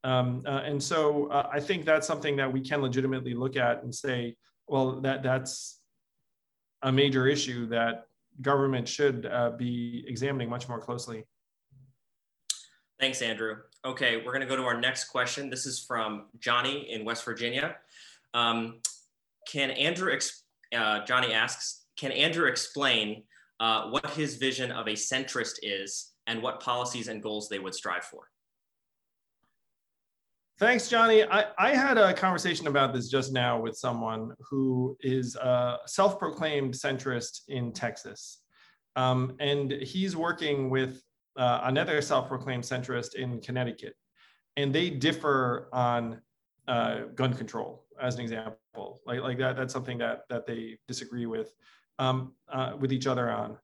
um, 0.03 0.41
uh, 0.45 0.61
and 0.65 0.81
so 0.81 1.27
uh, 1.27 1.49
I 1.51 1.59
think 1.59 1.85
that's 1.85 2.07
something 2.07 2.35
that 2.37 2.51
we 2.51 2.59
can 2.61 2.81
legitimately 2.81 3.33
look 3.33 3.55
at 3.55 3.83
and 3.83 3.93
say, 3.93 4.35
well, 4.67 4.99
that 5.01 5.23
that's 5.23 5.79
a 6.81 6.91
major 6.91 7.27
issue 7.27 7.67
that 7.67 8.07
government 8.41 8.87
should 8.87 9.25
uh, 9.25 9.51
be 9.51 10.03
examining 10.07 10.49
much 10.49 10.67
more 10.67 10.79
closely. 10.79 11.25
Thanks, 12.99 13.21
Andrew. 13.21 13.57
Okay, 13.83 14.17
we're 14.17 14.31
going 14.31 14.41
to 14.41 14.47
go 14.47 14.55
to 14.55 14.63
our 14.63 14.79
next 14.79 15.05
question. 15.05 15.49
This 15.49 15.65
is 15.65 15.79
from 15.79 16.25
Johnny 16.39 16.91
in 16.91 17.03
West 17.03 17.25
Virginia. 17.25 17.77
Um, 18.33 18.79
can 19.47 19.71
Andrew 19.71 20.11
uh, 20.75 21.05
Johnny 21.05 21.33
asks, 21.33 21.85
can 21.97 22.11
Andrew 22.11 22.47
explain 22.47 23.23
uh, 23.59 23.89
what 23.89 24.09
his 24.11 24.37
vision 24.37 24.71
of 24.71 24.87
a 24.87 24.93
centrist 24.93 25.59
is 25.61 26.13
and 26.27 26.41
what 26.41 26.59
policies 26.59 27.07
and 27.07 27.21
goals 27.21 27.49
they 27.49 27.59
would 27.59 27.75
strive 27.75 28.03
for? 28.03 28.27
Thanks, 30.59 30.89
Johnny. 30.89 31.23
I, 31.23 31.45
I 31.57 31.69
had 31.71 31.97
a 31.97 32.13
conversation 32.13 32.67
about 32.67 32.93
this 32.93 33.09
just 33.09 33.33
now 33.33 33.59
with 33.59 33.75
someone 33.75 34.33
who 34.49 34.95
is 35.01 35.35
a 35.35 35.77
self-proclaimed 35.87 36.73
centrist 36.73 37.41
in 37.47 37.71
Texas. 37.71 38.43
Um, 38.95 39.35
and 39.39 39.71
he's 39.71 40.15
working 40.15 40.69
with 40.69 41.01
uh, 41.35 41.61
another 41.63 41.99
self-proclaimed 42.01 42.63
centrist 42.63 43.15
in 43.15 43.41
Connecticut. 43.41 43.95
And 44.55 44.73
they 44.73 44.91
differ 44.91 45.67
on 45.73 46.21
uh, 46.67 47.05
gun 47.15 47.33
control 47.33 47.85
as 47.99 48.15
an 48.15 48.21
example 48.21 48.60
like 49.05 49.21
like 49.21 49.37
that 49.37 49.55
that's 49.55 49.73
something 49.73 49.97
that 49.97 50.21
that 50.29 50.45
they 50.45 50.77
disagree 50.87 51.25
with 51.25 51.53
um, 51.99 52.33
uh, 52.51 52.73
with 52.79 52.91
each 52.91 53.07
other 53.07 53.29
on. 53.29 53.57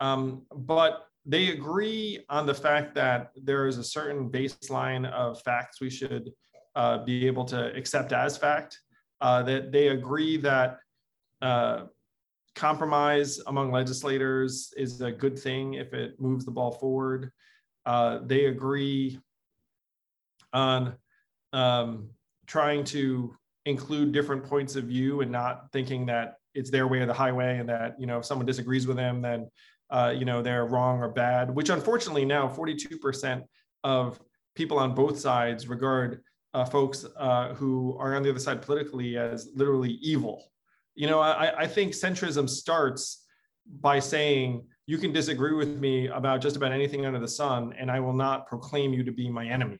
Um, 0.00 0.42
but 0.54 1.06
they 1.26 1.48
agree 1.48 2.24
on 2.28 2.46
the 2.46 2.54
fact 2.54 2.94
that 2.94 3.30
there 3.36 3.66
is 3.66 3.78
a 3.78 3.84
certain 3.84 4.30
baseline 4.30 5.10
of 5.10 5.40
facts 5.42 5.80
we 5.80 5.90
should 5.90 6.32
uh, 6.74 7.04
be 7.04 7.26
able 7.26 7.44
to 7.46 7.74
accept 7.74 8.12
as 8.12 8.36
fact 8.36 8.80
uh, 9.20 9.42
that 9.42 9.72
they 9.72 9.88
agree 9.88 10.36
that 10.36 10.78
uh, 11.40 11.84
compromise 12.54 13.40
among 13.46 13.70
legislators 13.70 14.72
is 14.76 15.00
a 15.00 15.10
good 15.10 15.38
thing 15.38 15.74
if 15.74 15.92
it 15.94 16.20
moves 16.20 16.44
the 16.44 16.50
ball 16.50 16.72
forward. 16.72 17.30
Uh, 17.86 18.18
they 18.24 18.46
agree 18.46 19.18
on 20.52 20.94
um, 21.52 22.08
trying 22.46 22.84
to 22.84 23.34
include 23.66 24.12
different 24.12 24.44
points 24.44 24.76
of 24.76 24.84
view 24.84 25.20
and 25.20 25.30
not 25.30 25.70
thinking 25.72 26.06
that 26.06 26.36
it's 26.54 26.70
their 26.70 26.86
way 26.86 27.00
or 27.00 27.06
the 27.06 27.14
highway 27.14 27.58
and 27.58 27.68
that 27.68 27.98
you 27.98 28.06
know 28.06 28.18
if 28.18 28.24
someone 28.24 28.46
disagrees 28.46 28.86
with 28.86 28.96
them 28.96 29.22
then 29.22 29.48
uh, 29.90 30.12
you 30.16 30.24
know 30.24 30.42
they're 30.42 30.66
wrong 30.66 31.00
or 31.00 31.08
bad 31.08 31.54
which 31.54 31.70
unfortunately 31.70 32.24
now 32.24 32.48
42% 32.48 33.42
of 33.82 34.20
people 34.54 34.78
on 34.78 34.94
both 34.94 35.18
sides 35.18 35.66
regard 35.66 36.22
uh, 36.52 36.64
folks 36.64 37.04
uh, 37.16 37.54
who 37.54 37.96
are 37.98 38.14
on 38.14 38.22
the 38.22 38.30
other 38.30 38.38
side 38.38 38.62
politically 38.62 39.16
as 39.16 39.50
literally 39.54 39.92
evil. 40.00 40.44
You 40.94 41.08
know 41.08 41.20
I, 41.20 41.62
I 41.62 41.66
think 41.66 41.92
centrism 41.92 42.48
starts 42.48 43.24
by 43.80 43.98
saying 43.98 44.66
you 44.86 44.98
can 44.98 45.12
disagree 45.12 45.54
with 45.54 45.80
me 45.80 46.08
about 46.08 46.40
just 46.40 46.56
about 46.56 46.70
anything 46.70 47.06
under 47.06 47.18
the 47.18 47.28
sun 47.28 47.74
and 47.78 47.90
i 47.90 47.98
will 47.98 48.12
not 48.12 48.46
proclaim 48.46 48.92
you 48.92 49.02
to 49.02 49.12
be 49.12 49.28
my 49.30 49.46
enemy. 49.46 49.78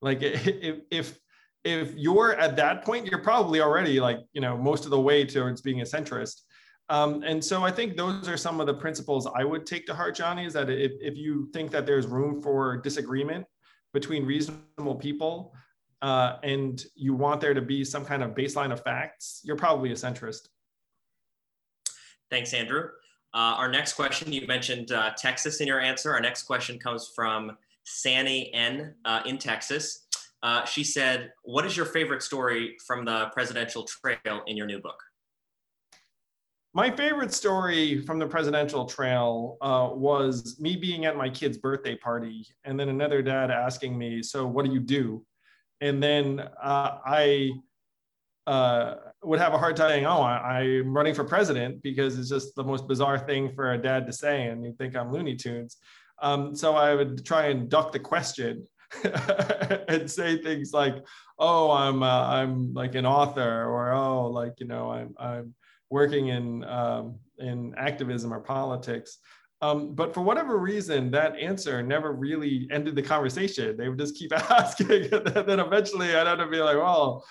Like 0.00 0.22
if, 0.22 0.80
if 0.90 1.18
if 1.64 1.94
you're 1.96 2.34
at 2.34 2.56
that 2.56 2.84
point, 2.84 3.06
you're 3.06 3.22
probably 3.22 3.60
already 3.60 4.00
like, 4.00 4.18
you 4.32 4.40
know, 4.40 4.56
most 4.56 4.84
of 4.84 4.90
the 4.90 5.00
way 5.00 5.24
towards 5.24 5.60
being 5.60 5.80
a 5.80 5.84
centrist. 5.84 6.42
Um, 6.88 7.22
and 7.22 7.42
so 7.42 7.64
I 7.64 7.70
think 7.70 7.96
those 7.96 8.28
are 8.28 8.36
some 8.36 8.60
of 8.60 8.66
the 8.66 8.74
principles 8.74 9.28
I 9.34 9.44
would 9.44 9.64
take 9.64 9.86
to 9.86 9.94
heart, 9.94 10.14
Johnny, 10.16 10.44
is 10.44 10.52
that 10.54 10.68
if, 10.68 10.92
if 11.00 11.16
you 11.16 11.48
think 11.52 11.70
that 11.70 11.86
there's 11.86 12.06
room 12.06 12.42
for 12.42 12.76
disagreement 12.78 13.46
between 13.94 14.26
reasonable 14.26 14.96
people 14.96 15.54
uh, 16.02 16.36
and 16.42 16.84
you 16.94 17.14
want 17.14 17.40
there 17.40 17.54
to 17.54 17.62
be 17.62 17.84
some 17.84 18.04
kind 18.04 18.22
of 18.22 18.32
baseline 18.32 18.72
of 18.72 18.82
facts, 18.82 19.40
you're 19.44 19.56
probably 19.56 19.92
a 19.92 19.94
centrist. 19.94 20.48
Thanks, 22.30 22.52
Andrew. 22.52 22.88
Uh, 23.34 23.56
our 23.56 23.70
next 23.70 23.94
question, 23.94 24.32
you 24.32 24.46
mentioned 24.46 24.92
uh, 24.92 25.12
Texas 25.16 25.60
in 25.60 25.66
your 25.66 25.80
answer. 25.80 26.12
Our 26.12 26.20
next 26.20 26.42
question 26.42 26.78
comes 26.78 27.10
from 27.14 27.56
Sani 27.84 28.52
N 28.52 28.94
uh, 29.04 29.22
in 29.24 29.38
Texas. 29.38 30.06
Uh, 30.42 30.64
she 30.64 30.82
said, 30.82 31.32
What 31.44 31.64
is 31.64 31.76
your 31.76 31.86
favorite 31.86 32.22
story 32.22 32.76
from 32.86 33.04
the 33.04 33.26
presidential 33.32 33.84
trail 33.84 34.42
in 34.46 34.56
your 34.56 34.66
new 34.66 34.80
book? 34.80 35.00
My 36.74 36.90
favorite 36.90 37.34
story 37.34 38.00
from 38.00 38.18
the 38.18 38.26
presidential 38.26 38.86
trail 38.86 39.58
uh, 39.60 39.90
was 39.92 40.58
me 40.58 40.74
being 40.74 41.04
at 41.04 41.16
my 41.16 41.28
kid's 41.28 41.58
birthday 41.58 41.94
party, 41.94 42.46
and 42.64 42.80
then 42.80 42.88
another 42.88 43.22
dad 43.22 43.50
asking 43.50 43.96
me, 43.96 44.22
So, 44.22 44.46
what 44.46 44.64
do 44.64 44.72
you 44.72 44.80
do? 44.80 45.24
And 45.80 46.02
then 46.02 46.40
uh, 46.40 46.98
I 47.04 47.52
uh, 48.46 48.94
would 49.22 49.38
have 49.38 49.54
a 49.54 49.58
hard 49.58 49.76
time 49.76 49.90
saying, 49.90 50.06
"Oh, 50.06 50.22
I, 50.22 50.62
am 50.62 50.96
running 50.96 51.14
for 51.14 51.24
president," 51.24 51.82
because 51.82 52.18
it's 52.18 52.28
just 52.28 52.54
the 52.56 52.64
most 52.64 52.88
bizarre 52.88 53.18
thing 53.18 53.52
for 53.54 53.72
a 53.72 53.78
dad 53.78 54.06
to 54.06 54.12
say, 54.12 54.46
and 54.46 54.64
you 54.64 54.72
think 54.72 54.96
I'm 54.96 55.12
Looney 55.12 55.36
Tunes. 55.36 55.76
Um, 56.20 56.54
so 56.54 56.74
I 56.74 56.94
would 56.94 57.24
try 57.24 57.46
and 57.46 57.68
duck 57.68 57.92
the 57.92 57.98
question 57.98 58.66
and 59.88 60.10
say 60.10 60.38
things 60.38 60.72
like, 60.72 61.04
"Oh, 61.38 61.70
I'm 61.70 62.02
uh, 62.02 62.26
I'm 62.26 62.74
like 62.74 62.94
an 62.94 63.06
author," 63.06 63.64
or 63.64 63.92
"Oh, 63.92 64.26
like 64.28 64.54
you 64.58 64.66
know, 64.66 64.90
I'm 64.90 65.14
I'm 65.18 65.54
working 65.90 66.28
in 66.28 66.64
um, 66.64 67.18
in 67.38 67.74
activism 67.76 68.32
or 68.32 68.40
politics." 68.40 69.18
Um, 69.60 69.94
but 69.94 70.12
for 70.12 70.22
whatever 70.22 70.58
reason, 70.58 71.10
that 71.12 71.36
answer 71.36 71.82
never 71.82 72.12
really 72.12 72.66
ended 72.72 72.96
the 72.96 73.02
conversation. 73.02 73.76
They 73.76 73.88
would 73.88 73.98
just 73.98 74.16
keep 74.16 74.32
asking, 74.50 75.12
and 75.12 75.26
then 75.26 75.60
eventually 75.60 76.14
I'd 76.14 76.26
have 76.26 76.38
to 76.38 76.46
be 76.46 76.58
like, 76.58 76.76
"Well." 76.76 77.24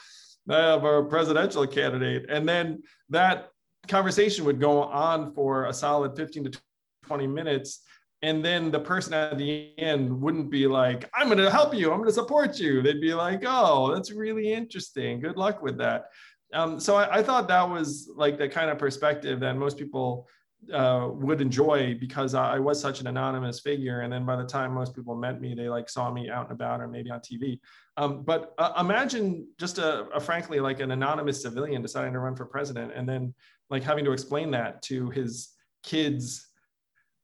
I 0.49 0.57
have 0.57 0.83
a 0.83 1.03
presidential 1.03 1.67
candidate. 1.67 2.25
And 2.27 2.49
then 2.49 2.81
that 3.09 3.51
conversation 3.87 4.45
would 4.45 4.59
go 4.59 4.83
on 4.83 5.33
for 5.33 5.65
a 5.65 5.73
solid 5.73 6.15
15 6.15 6.51
to 6.51 6.61
20 7.05 7.27
minutes. 7.27 7.81
And 8.23 8.45
then 8.45 8.69
the 8.69 8.79
person 8.79 9.13
at 9.13 9.37
the 9.37 9.73
end 9.79 10.21
wouldn't 10.21 10.51
be 10.51 10.67
like, 10.67 11.09
I'm 11.13 11.27
going 11.27 11.39
to 11.39 11.49
help 11.49 11.73
you. 11.73 11.91
I'm 11.91 11.97
going 11.97 12.09
to 12.09 12.13
support 12.13 12.59
you. 12.59 12.81
They'd 12.81 13.01
be 13.01 13.15
like, 13.15 13.43
oh, 13.45 13.93
that's 13.93 14.11
really 14.11 14.53
interesting. 14.53 15.19
Good 15.19 15.37
luck 15.37 15.63
with 15.63 15.77
that. 15.79 16.05
Um, 16.53 16.79
so 16.79 16.97
I, 16.97 17.19
I, 17.19 17.23
thought 17.23 17.47
that 17.47 17.67
was 17.67 18.09
like 18.15 18.37
the 18.37 18.49
kind 18.49 18.69
of 18.69 18.77
perspective 18.77 19.39
that 19.39 19.55
most 19.55 19.77
people 19.77 20.27
uh, 20.71 21.07
would 21.13 21.41
enjoy 21.41 21.95
because 21.99 22.35
I, 22.35 22.55
I, 22.55 22.59
was 22.59 22.79
such 22.79 22.99
an 22.99 23.07
anonymous 23.07 23.61
figure. 23.61 24.01
And 24.01 24.11
then 24.11 24.25
by 24.25 24.35
the 24.35 24.45
time 24.45 24.73
most 24.73 24.95
people 24.95 25.15
met 25.15 25.41
me, 25.41 25.55
they 25.55 25.69
like 25.69 25.89
saw 25.89 26.11
me 26.11 26.29
out 26.29 26.49
and 26.49 26.51
about 26.51 26.81
or 26.81 26.87
maybe 26.87 27.09
on 27.09 27.19
TV. 27.19 27.59
Um, 27.97 28.23
but 28.23 28.53
uh, 28.57 28.73
imagine 28.79 29.47
just 29.57 29.77
a, 29.79 30.05
a, 30.09 30.19
frankly 30.19 30.59
like 30.59 30.79
an 30.81 30.91
anonymous 30.91 31.41
civilian 31.41 31.81
deciding 31.81 32.13
to 32.13 32.19
run 32.19 32.35
for 32.35 32.45
president 32.45 32.91
and 32.95 33.07
then 33.07 33.33
like 33.69 33.83
having 33.83 34.05
to 34.05 34.11
explain 34.11 34.51
that 34.51 34.81
to 34.83 35.09
his 35.09 35.53
kids, 35.83 36.50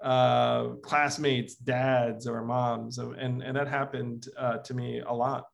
uh, 0.01 0.69
classmates, 0.83 1.55
dads, 1.55 2.27
or 2.27 2.43
moms, 2.43 2.97
and 2.97 3.41
and 3.41 3.55
that 3.55 3.67
happened 3.67 4.27
uh, 4.37 4.57
to 4.57 4.73
me 4.73 5.01
a 5.05 5.13
lot. 5.13 5.45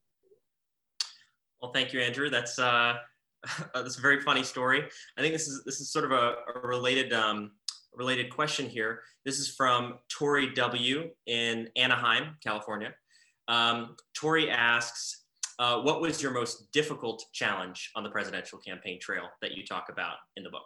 Well, 1.61 1.71
thank 1.71 1.93
you, 1.93 2.01
Andrew. 2.01 2.29
That's 2.29 2.59
uh, 2.59 2.95
that's 3.73 3.97
a 3.97 4.01
very 4.01 4.21
funny 4.21 4.43
story. 4.43 4.83
I 5.17 5.21
think 5.21 5.33
this 5.33 5.47
is 5.47 5.63
this 5.65 5.79
is 5.79 5.91
sort 5.91 6.05
of 6.05 6.11
a, 6.11 6.35
a 6.55 6.67
related 6.67 7.13
um, 7.13 7.51
related 7.95 8.29
question 8.29 8.67
here. 8.67 9.01
This 9.25 9.39
is 9.39 9.49
from 9.49 9.95
Tori 10.09 10.53
W 10.53 11.09
in 11.25 11.69
Anaheim, 11.75 12.35
California. 12.43 12.93
Um, 13.47 13.95
Tori 14.15 14.49
asks, 14.49 15.23
uh, 15.59 15.81
what 15.81 16.01
was 16.01 16.21
your 16.21 16.31
most 16.31 16.71
difficult 16.71 17.23
challenge 17.33 17.91
on 17.95 18.03
the 18.03 18.09
presidential 18.09 18.57
campaign 18.59 18.99
trail 18.99 19.29
that 19.41 19.51
you 19.51 19.65
talk 19.65 19.87
about 19.89 20.15
in 20.35 20.43
the 20.43 20.49
book? 20.49 20.65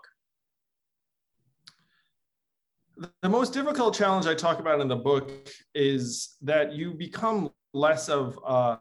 The 3.22 3.30
most 3.30 3.54
difficult 3.54 3.96
challenge 3.96 4.26
I 4.26 4.34
talk 4.34 4.60
about 4.60 4.82
in 4.82 4.88
the 4.88 4.96
book 4.96 5.32
is 5.76 6.36
that 6.42 6.74
you 6.74 6.94
become 6.94 7.52
less 7.74 8.10
of 8.10 8.40
a 8.46 8.80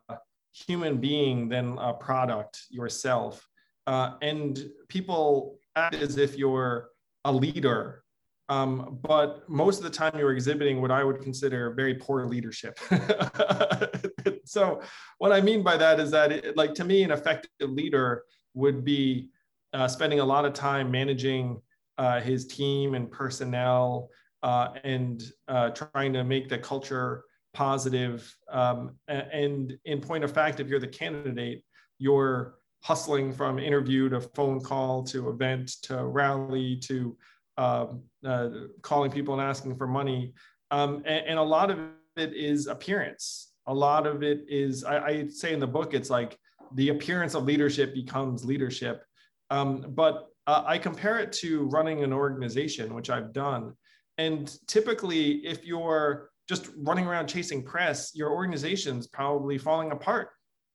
human 0.53 0.99
being 0.99 1.49
than 1.49 1.77
a 1.79 1.93
product 1.93 2.65
yourself. 2.71 3.47
Uh, 3.87 4.15
and 4.23 4.69
people 4.89 5.59
act 5.77 5.97
as 5.97 6.17
if 6.17 6.37
you're 6.37 6.89
a 7.25 7.33
leader 7.33 8.05
um, 8.49 8.99
but 9.03 9.49
most 9.49 9.79
of 9.79 9.85
the 9.85 9.91
time 9.91 10.17
you're 10.17 10.33
exhibiting 10.33 10.81
what 10.81 10.91
I 10.91 11.03
would 11.03 11.21
consider 11.21 11.73
very 11.73 11.95
poor 11.95 12.27
leadership. 12.27 12.79
so 14.45 14.81
what 15.19 15.33
I 15.33 15.41
mean 15.41 15.63
by 15.63 15.77
that 15.77 15.99
is 15.99 16.11
that, 16.13 16.31
it, 16.31 16.57
like 16.57 16.73
to 16.75 16.85
me, 16.85 17.03
an 17.03 17.11
effective 17.11 17.51
leader 17.71 18.23
would 18.55 18.85
be 18.85 19.31
uh, 19.73 19.89
spending 19.89 20.21
a 20.21 20.25
lot 20.25 20.45
of 20.45 20.53
time 20.53 20.91
managing 20.91 21.61
uh, 21.99 22.21
his 22.21 22.47
team 22.47 22.95
and 22.95 23.11
personnel 23.11 24.11
uh, 24.43 24.69
and 24.85 25.25
uh, 25.49 25.71
trying 25.71 26.13
to 26.13 26.25
make 26.25 26.49
the 26.49 26.59
culture 26.59 27.25
positive. 27.55 28.35
Um, 28.51 28.97
and 29.09 29.77
in 29.85 30.01
point 30.01 30.25
of 30.25 30.33
fact, 30.33 30.61
if 30.61 30.69
you're 30.69 30.81
the 30.81 30.87
candidate, 30.87 31.65
you're 31.99 32.57
hustling 32.83 33.33
from 33.33 33.59
interview 33.59 34.09
to 34.11 34.21
phone 34.21 34.61
call 34.61 35.03
to 35.03 35.31
event 35.31 35.77
to 35.83 36.05
rally 36.05 36.77
to 36.77 37.17
um, 37.59 38.03
uh, 38.25 38.51
calling 38.83 39.11
people 39.11 39.35
and 39.35 39.43
asking 39.43 39.75
for 39.77 39.87
money. 39.87 40.35
Um, 40.71 40.97
and, 41.07 41.27
and, 41.27 41.39
a 41.39 41.43
lot 41.43 41.71
of 41.71 41.79
it 42.17 42.35
is 42.35 42.67
appearance. 42.67 43.53
A 43.67 43.73
lot 43.73 44.07
of 44.07 44.23
it 44.23 44.45
is, 44.49 44.85
I, 44.85 44.99
I, 44.99 45.29
say 45.29 45.55
in 45.55 45.61
the 45.61 45.67
book, 45.67 45.95
it's 45.95 46.11
like 46.11 46.39
the 46.75 46.91
appearance 46.91 47.35
of 47.35 47.45
leadership 47.45 47.95
becomes 47.95 48.45
leadership. 48.45 49.03
Um, 49.51 49.87
but 49.89 50.29
uh, 50.47 50.63
I 50.67 50.79
compare 50.79 51.19
it 51.19 51.33
to 51.35 51.65
running 51.65 52.05
an 52.05 52.13
organization, 52.13 52.95
which 52.95 53.11
I've 53.11 53.33
done. 53.33 53.75
And 54.19 54.55
typically, 54.67 55.47
if 55.47 55.65
you're 55.65 56.31
just 56.49 56.71
running 56.77 57.07
around 57.07 57.27
chasing 57.27 57.63
press, 57.63 58.13
your 58.15 58.31
organization's 58.31 59.07
probably 59.07 59.59
falling 59.59 59.91
apart. 59.91 60.31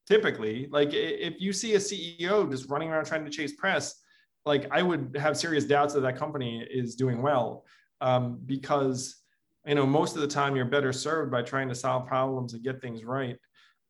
Typically, 0.07 0.67
like 0.71 0.93
if 0.93 1.39
you 1.39 1.53
see 1.53 1.75
a 1.75 1.77
CEO 1.77 2.49
just 2.49 2.69
running 2.69 2.89
around 2.89 3.05
trying 3.05 3.23
to 3.23 3.31
chase 3.31 3.53
press, 3.53 4.01
like 4.45 4.67
I 4.71 4.81
would 4.81 5.15
have 5.19 5.37
serious 5.37 5.65
doubts 5.65 5.93
that 5.93 6.01
that 6.01 6.17
company 6.17 6.67
is 6.69 6.95
doing 6.95 7.21
well 7.21 7.65
um, 8.01 8.39
because 8.45 9.17
you 9.65 9.75
know 9.75 9.85
most 9.85 10.15
of 10.15 10.21
the 10.21 10.27
time 10.27 10.55
you're 10.55 10.65
better 10.65 10.91
served 10.91 11.31
by 11.31 11.41
trying 11.43 11.69
to 11.69 11.75
solve 11.75 12.07
problems 12.07 12.53
and 12.53 12.63
get 12.63 12.81
things 12.81 13.05
right. 13.05 13.37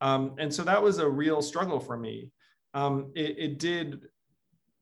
Um, 0.02 0.36
and 0.38 0.54
so 0.54 0.64
that 0.64 0.82
was 0.82 0.98
a 0.98 1.08
real 1.08 1.42
struggle 1.42 1.80
for 1.80 1.96
me. 1.98 2.32
Um, 2.74 3.12
it, 3.16 3.36
it, 3.38 3.60
did 3.60 4.02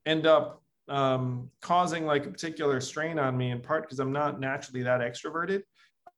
end 0.05 0.25
up 0.25 0.63
um, 0.89 1.49
causing 1.61 2.05
like 2.05 2.25
a 2.25 2.29
particular 2.29 2.81
strain 2.81 3.19
on 3.19 3.37
me 3.37 3.51
in 3.51 3.61
part 3.61 3.83
because 3.83 3.99
I'm 3.99 4.11
not 4.11 4.39
naturally 4.39 4.83
that 4.83 5.01
extroverted. 5.01 5.61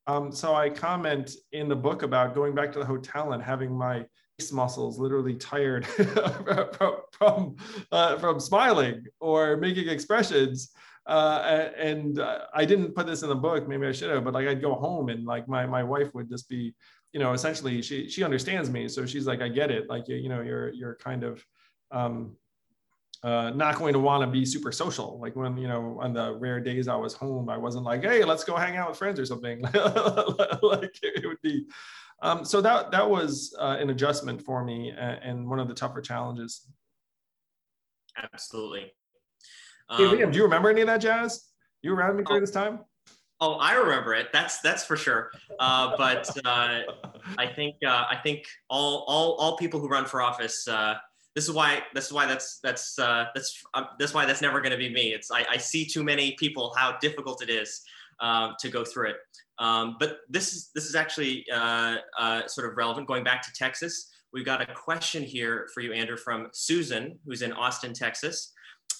Um, 0.07 0.31
so 0.31 0.55
I 0.55 0.69
comment 0.69 1.31
in 1.51 1.69
the 1.69 1.75
book 1.75 2.03
about 2.03 2.33
going 2.33 2.55
back 2.55 2.71
to 2.73 2.79
the 2.79 2.85
hotel 2.85 3.33
and 3.33 3.43
having 3.43 3.71
my 3.71 4.05
face 4.39 4.51
muscles 4.51 4.97
literally 4.97 5.35
tired 5.35 5.85
from 5.85 6.95
from, 7.11 7.55
uh, 7.91 8.17
from 8.17 8.39
smiling 8.39 9.05
or 9.19 9.57
making 9.57 9.87
expressions 9.87 10.71
uh, 11.07 11.69
and 11.77 12.21
I 12.53 12.65
didn't 12.65 12.93
put 12.93 13.07
this 13.07 13.23
in 13.23 13.29
the 13.29 13.35
book. 13.35 13.67
Maybe 13.67 13.87
I 13.87 13.91
should 13.91 14.11
have, 14.11 14.23
but 14.23 14.33
like 14.33 14.47
I'd 14.47 14.61
go 14.61 14.75
home 14.75 15.09
and 15.09 15.25
like 15.25 15.47
my 15.47 15.65
my 15.65 15.83
wife 15.83 16.13
would 16.13 16.29
just 16.29 16.47
be, 16.47 16.73
you 17.11 17.19
know, 17.19 17.33
essentially 17.33 17.81
she 17.81 18.07
she 18.09 18.23
understands 18.23 18.69
me, 18.69 18.87
so 18.87 19.05
she's 19.05 19.25
like, 19.25 19.41
I 19.41 19.49
get 19.49 19.71
it. 19.71 19.89
Like 19.89 20.07
you 20.07 20.15
you 20.15 20.29
know, 20.29 20.41
you're 20.41 20.69
you're 20.69 20.95
kind 20.95 21.23
of 21.23 21.43
um, 21.91 22.35
uh, 23.23 23.51
not 23.51 23.77
going 23.77 23.93
to 23.93 23.99
want 23.99 24.21
to 24.21 24.27
be 24.27 24.45
super 24.45 24.71
social. 24.71 25.19
Like 25.19 25.35
when 25.35 25.57
you 25.57 25.67
know 25.67 25.99
on 26.01 26.13
the 26.13 26.33
rare 26.33 26.59
days 26.59 26.87
I 26.87 26.95
was 26.95 27.13
home, 27.13 27.49
I 27.49 27.57
wasn't 27.57 27.85
like, 27.85 28.03
hey, 28.03 28.23
let's 28.23 28.43
go 28.43 28.55
hang 28.55 28.77
out 28.77 28.89
with 28.89 28.97
friends 28.97 29.19
or 29.19 29.25
something. 29.25 29.61
like 30.61 30.97
it 31.03 31.25
would 31.25 31.41
be 31.41 31.65
um, 32.21 32.45
so 32.45 32.61
that 32.61 32.91
that 32.91 33.09
was 33.09 33.55
uh, 33.59 33.77
an 33.79 33.89
adjustment 33.89 34.41
for 34.41 34.63
me 34.63 34.91
and, 34.91 35.19
and, 35.23 35.49
one 35.49 35.59
of 35.59 35.67
the 35.67 35.73
tougher 35.73 36.01
challenges. 36.01 36.67
Absolutely. 38.15 38.91
Um, 39.89 39.97
hey, 39.97 40.03
Liam, 40.17 40.31
do 40.31 40.37
you 40.37 40.43
remember 40.43 40.69
any 40.69 40.81
of 40.81 40.87
that 40.87 41.01
jazz? 41.01 41.49
You 41.81 41.95
around 41.95 42.17
me 42.17 42.23
during 42.23 42.43
oh, 42.43 42.45
this 42.45 42.51
time? 42.51 42.79
Oh, 43.39 43.55
I 43.55 43.73
remember 43.73 44.13
it. 44.13 44.27
That's 44.31 44.61
that's 44.61 44.85
for 44.85 44.95
sure. 44.95 45.31
Uh, 45.59 45.95
but 45.97 46.29
uh, 46.45 46.81
I 47.39 47.47
think 47.47 47.77
uh, 47.85 48.05
I 48.07 48.17
think 48.21 48.45
all 48.69 49.03
all 49.07 49.33
all 49.35 49.57
people 49.57 49.79
who 49.79 49.87
run 49.87 50.05
for 50.05 50.21
office. 50.21 50.67
Uh, 51.31 51.35
this 51.35 51.47
is 51.47 51.51
why 51.51 51.81
this 51.93 52.05
is 52.05 52.13
why 52.13 52.25
that's 52.25 52.59
that's 52.59 52.99
uh, 52.99 53.25
that's 53.33 53.63
um, 53.73 53.87
that's 53.99 54.13
why 54.13 54.25
that's 54.25 54.41
never 54.41 54.61
going 54.61 54.71
to 54.71 54.77
be 54.77 54.89
me. 54.93 55.13
It's 55.13 55.31
I, 55.31 55.45
I 55.49 55.57
see 55.57 55.85
too 55.85 56.03
many 56.03 56.33
people 56.33 56.73
how 56.77 56.97
difficult 56.99 57.41
it 57.41 57.49
is 57.49 57.81
uh, 58.19 58.51
to 58.59 58.69
go 58.69 58.83
through 58.83 59.09
it. 59.09 59.17
Um, 59.59 59.97
but 59.99 60.19
this 60.29 60.53
is 60.53 60.71
this 60.73 60.85
is 60.85 60.95
actually 60.95 61.45
uh, 61.53 61.97
uh, 62.17 62.47
sort 62.47 62.69
of 62.69 62.77
relevant. 62.77 63.07
Going 63.07 63.23
back 63.23 63.41
to 63.43 63.51
Texas, 63.53 64.09
we've 64.33 64.45
got 64.45 64.61
a 64.61 64.73
question 64.73 65.23
here 65.23 65.67
for 65.73 65.81
you, 65.81 65.93
Andrew, 65.93 66.17
from 66.17 66.47
Susan, 66.53 67.19
who's 67.25 67.41
in 67.41 67.53
Austin, 67.53 67.93
Texas. 67.93 68.53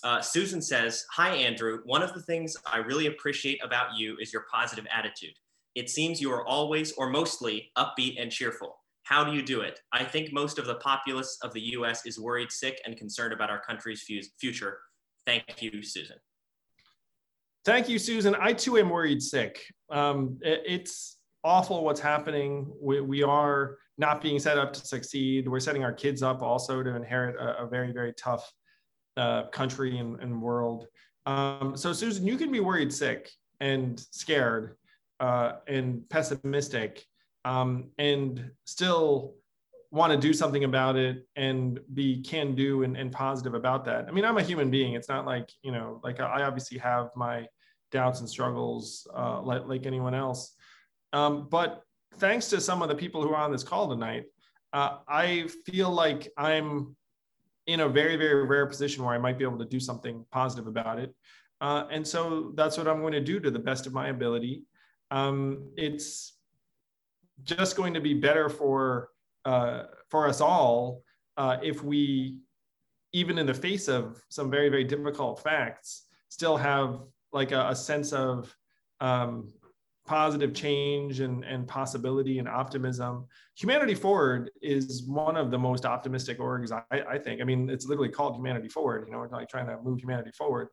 Uh, 0.03 0.21
Susan 0.21 0.61
says, 0.61 1.05
"Hi, 1.11 1.35
Andrew. 1.35 1.81
One 1.85 2.01
of 2.01 2.13
the 2.13 2.21
things 2.21 2.55
I 2.65 2.77
really 2.77 3.07
appreciate 3.07 3.59
about 3.63 3.97
you 3.97 4.17
is 4.19 4.33
your 4.33 4.45
positive 4.51 4.85
attitude. 4.91 5.33
It 5.75 5.89
seems 5.89 6.19
you 6.19 6.31
are 6.31 6.45
always 6.45 6.91
or 6.93 7.09
mostly 7.09 7.71
upbeat 7.77 8.21
and 8.21 8.31
cheerful. 8.31 8.80
How 9.11 9.25
do 9.25 9.33
you 9.33 9.41
do 9.41 9.59
it? 9.59 9.81
I 9.91 10.05
think 10.05 10.31
most 10.31 10.57
of 10.57 10.65
the 10.65 10.75
populace 10.75 11.37
of 11.43 11.51
the 11.51 11.59
U.S. 11.75 12.05
is 12.05 12.17
worried, 12.17 12.49
sick, 12.49 12.79
and 12.85 12.95
concerned 12.95 13.33
about 13.33 13.49
our 13.49 13.59
country's 13.59 14.01
future. 14.39 14.77
Thank 15.25 15.61
you, 15.61 15.83
Susan." 15.83 16.15
Thank 17.65 17.89
you, 17.89 17.99
Susan. 17.99 18.37
I 18.39 18.53
too 18.53 18.77
am 18.77 18.89
worried 18.89 19.21
sick. 19.21 19.65
Um, 19.89 20.39
it's 20.41 21.17
awful 21.43 21.83
what's 21.83 21.99
happening. 21.99 22.71
We, 22.81 23.01
we, 23.01 23.21
are 23.21 23.77
not 23.97 24.21
being 24.21 24.39
set 24.39 24.57
up 24.57 24.71
to 24.73 24.79
succeed. 24.79 25.47
We're 25.47 25.59
setting 25.59 25.83
our 25.83 25.91
kids 25.91 26.23
up 26.23 26.41
also 26.41 26.81
to 26.81 26.95
inherit 26.95 27.35
a, 27.35 27.65
a 27.65 27.67
very, 27.67 27.91
very 27.91 28.13
tough 28.13 28.49
uh, 29.17 29.47
country 29.49 29.97
and, 29.97 30.21
and 30.21 30.41
world. 30.41 30.87
Um, 31.25 31.75
so, 31.75 31.91
Susan, 31.91 32.25
you 32.25 32.37
can 32.37 32.49
be 32.49 32.61
worried 32.61 32.93
sick 32.93 33.29
and 33.59 33.99
scared 33.99 34.77
uh, 35.19 35.57
and 35.67 36.09
pessimistic 36.09 37.05
um, 37.45 37.89
and 37.97 38.51
still 38.65 39.35
want 39.91 40.13
to 40.13 40.17
do 40.17 40.33
something 40.33 40.63
about 40.63 40.95
it 40.95 41.27
and 41.35 41.79
be 41.93 42.21
can 42.21 42.55
do 42.55 42.83
and, 42.83 42.95
and 42.95 43.11
positive 43.11 43.53
about 43.53 43.83
that. 43.85 44.07
I 44.07 44.11
mean, 44.11 44.23
I'm 44.23 44.37
a 44.37 44.43
human 44.43 44.71
being. 44.71 44.93
It's 44.93 45.09
not 45.09 45.25
like, 45.25 45.49
you 45.63 45.71
know, 45.71 45.99
like 46.03 46.19
I 46.21 46.43
obviously 46.43 46.77
have 46.77 47.09
my 47.15 47.45
doubts 47.91 48.21
and 48.21 48.29
struggles 48.29 49.05
uh, 49.13 49.41
like, 49.41 49.65
like 49.65 49.85
anyone 49.85 50.15
else. 50.15 50.55
Um, 51.11 51.49
but 51.49 51.83
thanks 52.15 52.47
to 52.49 52.61
some 52.61 52.81
of 52.81 52.87
the 52.87 52.95
people 52.95 53.21
who 53.21 53.29
are 53.29 53.43
on 53.43 53.51
this 53.51 53.63
call 53.63 53.89
tonight, 53.89 54.25
uh, 54.71 54.99
I 55.09 55.49
feel 55.65 55.89
like 55.89 56.31
I'm 56.37 56.95
in 57.67 57.81
a 57.81 57.89
very, 57.89 58.15
very 58.15 58.45
rare 58.45 58.65
position 58.65 59.03
where 59.03 59.13
I 59.13 59.17
might 59.17 59.37
be 59.37 59.43
able 59.43 59.59
to 59.59 59.65
do 59.65 59.79
something 59.79 60.25
positive 60.31 60.67
about 60.67 60.99
it. 60.99 61.13
Uh, 61.59 61.85
and 61.91 62.07
so 62.07 62.53
that's 62.55 62.77
what 62.77 62.87
I'm 62.87 63.01
going 63.01 63.13
to 63.13 63.21
do 63.21 63.39
to 63.41 63.51
the 63.51 63.59
best 63.59 63.85
of 63.87 63.93
my 63.93 64.07
ability. 64.07 64.63
Um, 65.11 65.71
it's 65.75 66.37
just 67.43 67.75
going 67.75 67.93
to 67.93 68.01
be 68.01 68.13
better 68.13 68.49
for 68.49 69.09
uh, 69.45 69.83
for 70.09 70.27
us 70.27 70.41
all 70.41 71.01
uh, 71.37 71.57
if 71.63 71.83
we, 71.83 72.37
even 73.13 73.37
in 73.37 73.45
the 73.45 73.53
face 73.53 73.87
of 73.87 74.23
some 74.29 74.51
very 74.51 74.69
very 74.69 74.83
difficult 74.83 75.41
facts, 75.41 76.03
still 76.29 76.57
have 76.57 76.99
like 77.31 77.51
a, 77.51 77.69
a 77.69 77.75
sense 77.75 78.13
of 78.13 78.55
um, 78.99 79.51
positive 80.05 80.53
change 80.53 81.19
and, 81.19 81.43
and 81.43 81.67
possibility 81.67 82.39
and 82.39 82.47
optimism. 82.47 83.25
Humanity 83.55 83.95
Forward 83.95 84.51
is 84.61 85.03
one 85.03 85.37
of 85.37 85.51
the 85.51 85.57
most 85.57 85.85
optimistic 85.85 86.39
orgs, 86.39 86.71
I, 86.71 87.01
I 87.09 87.17
think. 87.17 87.41
I 87.41 87.43
mean, 87.43 87.69
it's 87.69 87.85
literally 87.85 88.09
called 88.09 88.35
Humanity 88.35 88.67
Forward. 88.67 89.05
You 89.07 89.13
know, 89.13 89.19
we're 89.19 89.29
like 89.29 89.49
trying 89.49 89.67
to 89.67 89.77
move 89.81 89.99
humanity 89.99 90.31
forward. 90.31 90.67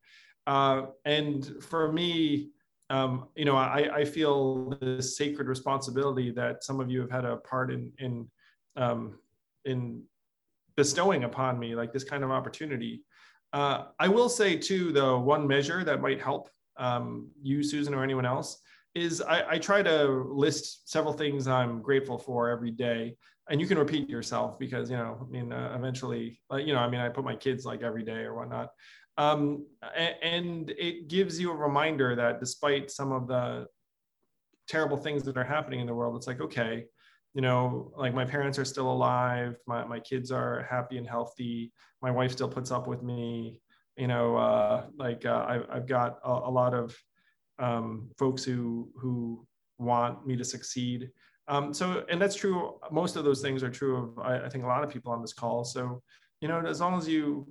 Uh, 0.46 0.86
and 1.04 1.62
for 1.62 1.92
me, 1.92 2.50
um, 2.90 3.28
you 3.36 3.44
know, 3.44 3.56
I, 3.56 3.96
I 3.96 4.04
feel 4.04 4.70
this 4.80 5.16
sacred 5.16 5.46
responsibility 5.46 6.30
that 6.32 6.64
some 6.64 6.80
of 6.80 6.90
you 6.90 7.00
have 7.00 7.10
had 7.10 7.24
a 7.24 7.36
part 7.36 7.70
in 7.70 7.92
in 7.98 8.28
um, 8.76 9.18
in 9.64 10.02
bestowing 10.76 11.24
upon 11.24 11.58
me, 11.58 11.74
like 11.74 11.92
this 11.92 12.04
kind 12.04 12.22
of 12.22 12.30
opportunity. 12.30 13.02
Uh, 13.52 13.86
I 13.98 14.08
will 14.08 14.28
say 14.28 14.56
too, 14.56 14.92
though, 14.92 15.18
one 15.18 15.46
measure 15.46 15.82
that 15.84 16.00
might 16.00 16.20
help 16.20 16.48
um, 16.76 17.28
you, 17.42 17.62
Susan, 17.62 17.94
or 17.94 18.04
anyone 18.04 18.24
else 18.24 18.58
is 18.94 19.20
I, 19.20 19.52
I, 19.52 19.58
try 19.58 19.82
to 19.82 20.26
list 20.32 20.88
several 20.88 21.12
things 21.12 21.48
I'm 21.48 21.82
grateful 21.82 22.18
for 22.18 22.48
every 22.48 22.70
day. 22.70 23.16
And 23.50 23.60
you 23.60 23.66
can 23.66 23.78
repeat 23.78 24.08
yourself 24.08 24.58
because, 24.58 24.90
you 24.90 24.96
know, 24.96 25.18
I 25.20 25.30
mean, 25.30 25.52
uh, 25.52 25.74
eventually, 25.76 26.40
you 26.52 26.72
know, 26.74 26.78
I 26.78 26.88
mean, 26.88 27.00
I 27.00 27.08
put 27.08 27.24
my 27.24 27.34
kids 27.34 27.64
like 27.64 27.82
every 27.82 28.04
day 28.04 28.20
or 28.20 28.34
whatnot. 28.34 28.70
Um, 29.18 29.66
and 30.22 30.70
it 30.70 31.08
gives 31.08 31.40
you 31.40 31.50
a 31.50 31.56
reminder 31.56 32.14
that 32.14 32.38
despite 32.38 32.88
some 32.90 33.10
of 33.10 33.26
the 33.26 33.66
terrible 34.68 34.96
things 34.96 35.24
that 35.24 35.36
are 35.36 35.44
happening 35.44 35.80
in 35.80 35.86
the 35.88 35.94
world, 35.94 36.16
it's 36.16 36.28
like, 36.28 36.40
okay, 36.40 36.84
you 37.34 37.42
know, 37.42 37.92
like 37.96 38.14
my 38.14 38.24
parents 38.24 38.60
are 38.60 38.64
still 38.64 38.90
alive, 38.90 39.56
my, 39.66 39.84
my 39.84 39.98
kids 39.98 40.30
are 40.30 40.66
happy 40.70 40.98
and 40.98 41.06
healthy, 41.06 41.72
my 42.00 42.12
wife 42.12 42.30
still 42.30 42.48
puts 42.48 42.70
up 42.70 42.86
with 42.86 43.02
me, 43.02 43.60
you 43.96 44.06
know, 44.06 44.36
uh, 44.36 44.86
like 44.96 45.26
uh, 45.26 45.44
I, 45.48 45.76
I've 45.76 45.88
got 45.88 46.20
a, 46.24 46.30
a 46.30 46.50
lot 46.50 46.72
of 46.72 46.96
um, 47.58 48.10
folks 48.18 48.44
who, 48.44 48.88
who 48.94 49.44
want 49.78 50.26
me 50.28 50.36
to 50.36 50.44
succeed. 50.44 51.10
Um, 51.48 51.74
so, 51.74 52.04
and 52.08 52.22
that's 52.22 52.36
true. 52.36 52.78
Most 52.92 53.16
of 53.16 53.24
those 53.24 53.42
things 53.42 53.64
are 53.64 53.70
true 53.70 53.96
of, 53.96 54.18
I, 54.20 54.46
I 54.46 54.48
think, 54.48 54.62
a 54.62 54.68
lot 54.68 54.84
of 54.84 54.90
people 54.90 55.10
on 55.10 55.22
this 55.22 55.32
call. 55.32 55.64
So, 55.64 56.02
you 56.40 56.46
know, 56.46 56.60
as 56.64 56.80
long 56.80 56.96
as 56.96 57.08
you 57.08 57.48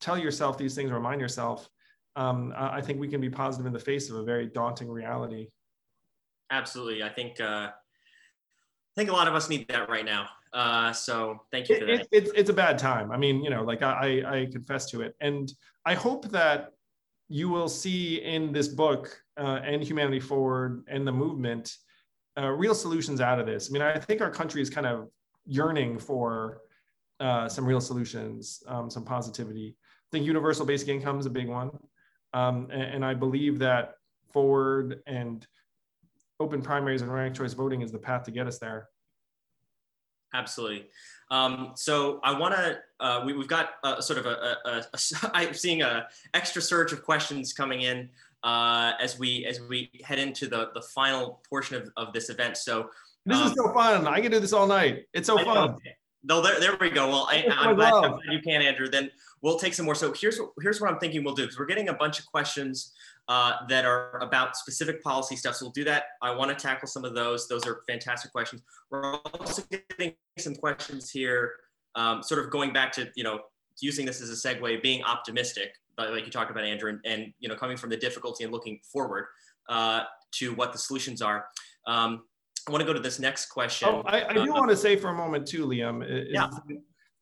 tell 0.00 0.18
yourself 0.18 0.58
these 0.58 0.74
things, 0.74 0.90
remind 0.90 1.20
yourself, 1.20 1.68
um, 2.16 2.52
I 2.56 2.80
think 2.80 2.98
we 2.98 3.08
can 3.08 3.20
be 3.20 3.28
positive 3.30 3.66
in 3.66 3.72
the 3.72 3.78
face 3.78 4.08
of 4.10 4.16
a 4.16 4.24
very 4.24 4.46
daunting 4.46 4.88
reality. 4.88 5.48
Absolutely. 6.50 7.02
I 7.02 7.08
think, 7.10 7.40
uh, 7.40 7.68
I 7.70 8.94
think 8.96 9.10
a 9.10 9.12
lot 9.12 9.28
of 9.28 9.34
us 9.34 9.50
need 9.50 9.68
that 9.68 9.88
right 9.90 10.04
now. 10.04 10.28
Uh, 10.52 10.92
so 10.92 11.40
thank 11.50 11.68
you 11.68 11.78
for 11.78 11.84
that. 11.84 12.00
It, 12.00 12.08
it's, 12.12 12.30
it's 12.34 12.50
a 12.50 12.54
bad 12.54 12.78
time. 12.78 13.12
I 13.12 13.18
mean, 13.18 13.42
you 13.44 13.50
know, 13.50 13.62
like 13.62 13.82
I, 13.82 14.22
I 14.26 14.48
confess 14.50 14.88
to 14.90 15.02
it. 15.02 15.14
And 15.20 15.52
I 15.84 15.94
hope 15.94 16.30
that 16.30 16.72
you 17.28 17.48
will 17.48 17.68
see 17.68 18.22
in 18.22 18.52
this 18.52 18.68
book 18.68 19.20
uh, 19.38 19.60
and 19.64 19.82
Humanity 19.82 20.20
Forward 20.20 20.84
and 20.88 21.06
the 21.06 21.12
movement 21.12 21.76
uh, 22.38 22.48
real 22.48 22.74
solutions 22.74 23.20
out 23.20 23.38
of 23.38 23.46
this. 23.46 23.68
I 23.68 23.72
mean, 23.72 23.82
I 23.82 23.98
think 23.98 24.20
our 24.22 24.30
country 24.30 24.62
is 24.62 24.70
kind 24.70 24.86
of 24.86 25.08
yearning 25.44 25.98
for 25.98 26.62
uh, 27.20 27.48
some 27.48 27.66
real 27.66 27.80
solutions, 27.80 28.62
um, 28.68 28.88
some 28.88 29.04
positivity. 29.04 29.76
Think 30.16 30.26
universal 30.26 30.64
basic 30.64 30.88
income 30.88 31.20
is 31.20 31.26
a 31.26 31.30
big 31.30 31.46
one. 31.46 31.70
Um, 32.32 32.68
and, 32.72 32.82
and, 32.82 33.04
I 33.04 33.12
believe 33.12 33.58
that 33.58 33.96
forward 34.32 35.02
and 35.06 35.46
open 36.40 36.62
primaries 36.62 37.02
and 37.02 37.12
ranked 37.12 37.36
choice 37.36 37.52
voting 37.52 37.82
is 37.82 37.92
the 37.92 37.98
path 37.98 38.22
to 38.24 38.30
get 38.30 38.46
us 38.46 38.58
there. 38.58 38.88
Absolutely. 40.32 40.86
Um, 41.30 41.72
so 41.74 42.20
I 42.24 42.38
want 42.38 42.54
to, 42.54 42.78
uh, 42.98 43.24
we, 43.26 43.34
have 43.34 43.46
got 43.46 43.72
a, 43.84 44.00
sort 44.00 44.18
of 44.18 44.24
a, 44.24 44.30
a, 44.30 44.70
a, 44.70 44.84
a, 44.94 44.98
I'm 45.34 45.52
seeing 45.52 45.82
a 45.82 46.06
extra 46.32 46.62
surge 46.62 46.94
of 46.94 47.02
questions 47.02 47.52
coming 47.52 47.82
in 47.82 48.08
uh, 48.42 48.92
as 48.98 49.18
we 49.18 49.44
as 49.44 49.60
we 49.60 49.90
head 50.02 50.18
into 50.18 50.46
the, 50.46 50.70
the 50.72 50.80
final 50.80 51.42
portion 51.46 51.76
of, 51.76 51.90
of 51.98 52.14
this 52.14 52.30
event. 52.30 52.56
So 52.56 52.88
this 53.26 53.36
um, 53.36 53.48
is 53.48 53.52
so 53.54 53.70
fun. 53.74 54.06
I 54.06 54.22
can 54.22 54.30
do 54.30 54.40
this 54.40 54.54
all 54.54 54.66
night. 54.66 55.04
It's 55.12 55.26
so 55.26 55.36
fun. 55.36 55.76
No, 56.28 56.40
there, 56.40 56.58
there 56.58 56.76
we 56.80 56.90
go. 56.90 57.08
Well, 57.08 57.28
I, 57.30 57.44
am 57.46 57.76
glad, 57.76 57.92
glad, 57.92 58.18
you 58.30 58.40
can, 58.40 58.60
Andrew. 58.60 58.88
Then 58.88 59.10
we'll 59.42 59.58
take 59.58 59.74
some 59.74 59.86
more. 59.86 59.94
So 59.94 60.12
here's 60.12 60.40
here's 60.60 60.80
what 60.80 60.90
I'm 60.90 60.98
thinking 60.98 61.22
we'll 61.22 61.34
do 61.34 61.42
because 61.42 61.56
we're 61.56 61.66
getting 61.66 61.88
a 61.88 61.94
bunch 61.94 62.18
of 62.18 62.26
questions 62.26 62.92
uh, 63.28 63.52
that 63.68 63.84
are 63.84 64.18
about 64.18 64.56
specific 64.56 65.02
policy 65.04 65.36
stuff. 65.36 65.54
So 65.54 65.66
we'll 65.66 65.72
do 65.72 65.84
that. 65.84 66.04
I 66.22 66.34
want 66.34 66.56
to 66.56 66.60
tackle 66.60 66.88
some 66.88 67.04
of 67.04 67.14
those. 67.14 67.46
Those 67.46 67.64
are 67.64 67.82
fantastic 67.88 68.32
questions. 68.32 68.62
We're 68.90 69.14
also 69.14 69.62
getting 69.70 70.14
some 70.36 70.56
questions 70.56 71.10
here, 71.10 71.52
um, 71.94 72.24
sort 72.24 72.44
of 72.44 72.50
going 72.50 72.72
back 72.72 72.90
to 72.92 73.08
you 73.14 73.22
know 73.22 73.40
using 73.80 74.04
this 74.04 74.20
as 74.20 74.30
a 74.30 74.48
segue, 74.48 74.82
being 74.82 75.04
optimistic, 75.04 75.74
but 75.96 76.10
like 76.10 76.24
you 76.24 76.32
talked 76.32 76.50
about, 76.50 76.64
Andrew, 76.64 76.90
and, 76.90 77.00
and 77.04 77.32
you 77.38 77.48
know 77.48 77.54
coming 77.54 77.76
from 77.76 77.90
the 77.90 77.96
difficulty 77.96 78.42
and 78.42 78.52
looking 78.52 78.80
forward 78.92 79.26
uh, 79.68 80.02
to 80.32 80.54
what 80.54 80.72
the 80.72 80.78
solutions 80.78 81.22
are. 81.22 81.46
Um, 81.86 82.24
I 82.66 82.72
want 82.72 82.80
to 82.80 82.86
go 82.86 82.92
to 82.92 83.00
this 83.00 83.18
next 83.18 83.46
question. 83.46 83.88
Oh, 83.88 84.02
I, 84.06 84.24
I 84.24 84.32
do 84.32 84.42
uh, 84.42 84.58
want 84.58 84.70
to 84.70 84.76
say 84.76 84.96
for 84.96 85.08
a 85.08 85.14
moment 85.14 85.46
too, 85.46 85.66
Liam. 85.66 86.04
Is, 86.04 86.28
yeah. 86.30 86.50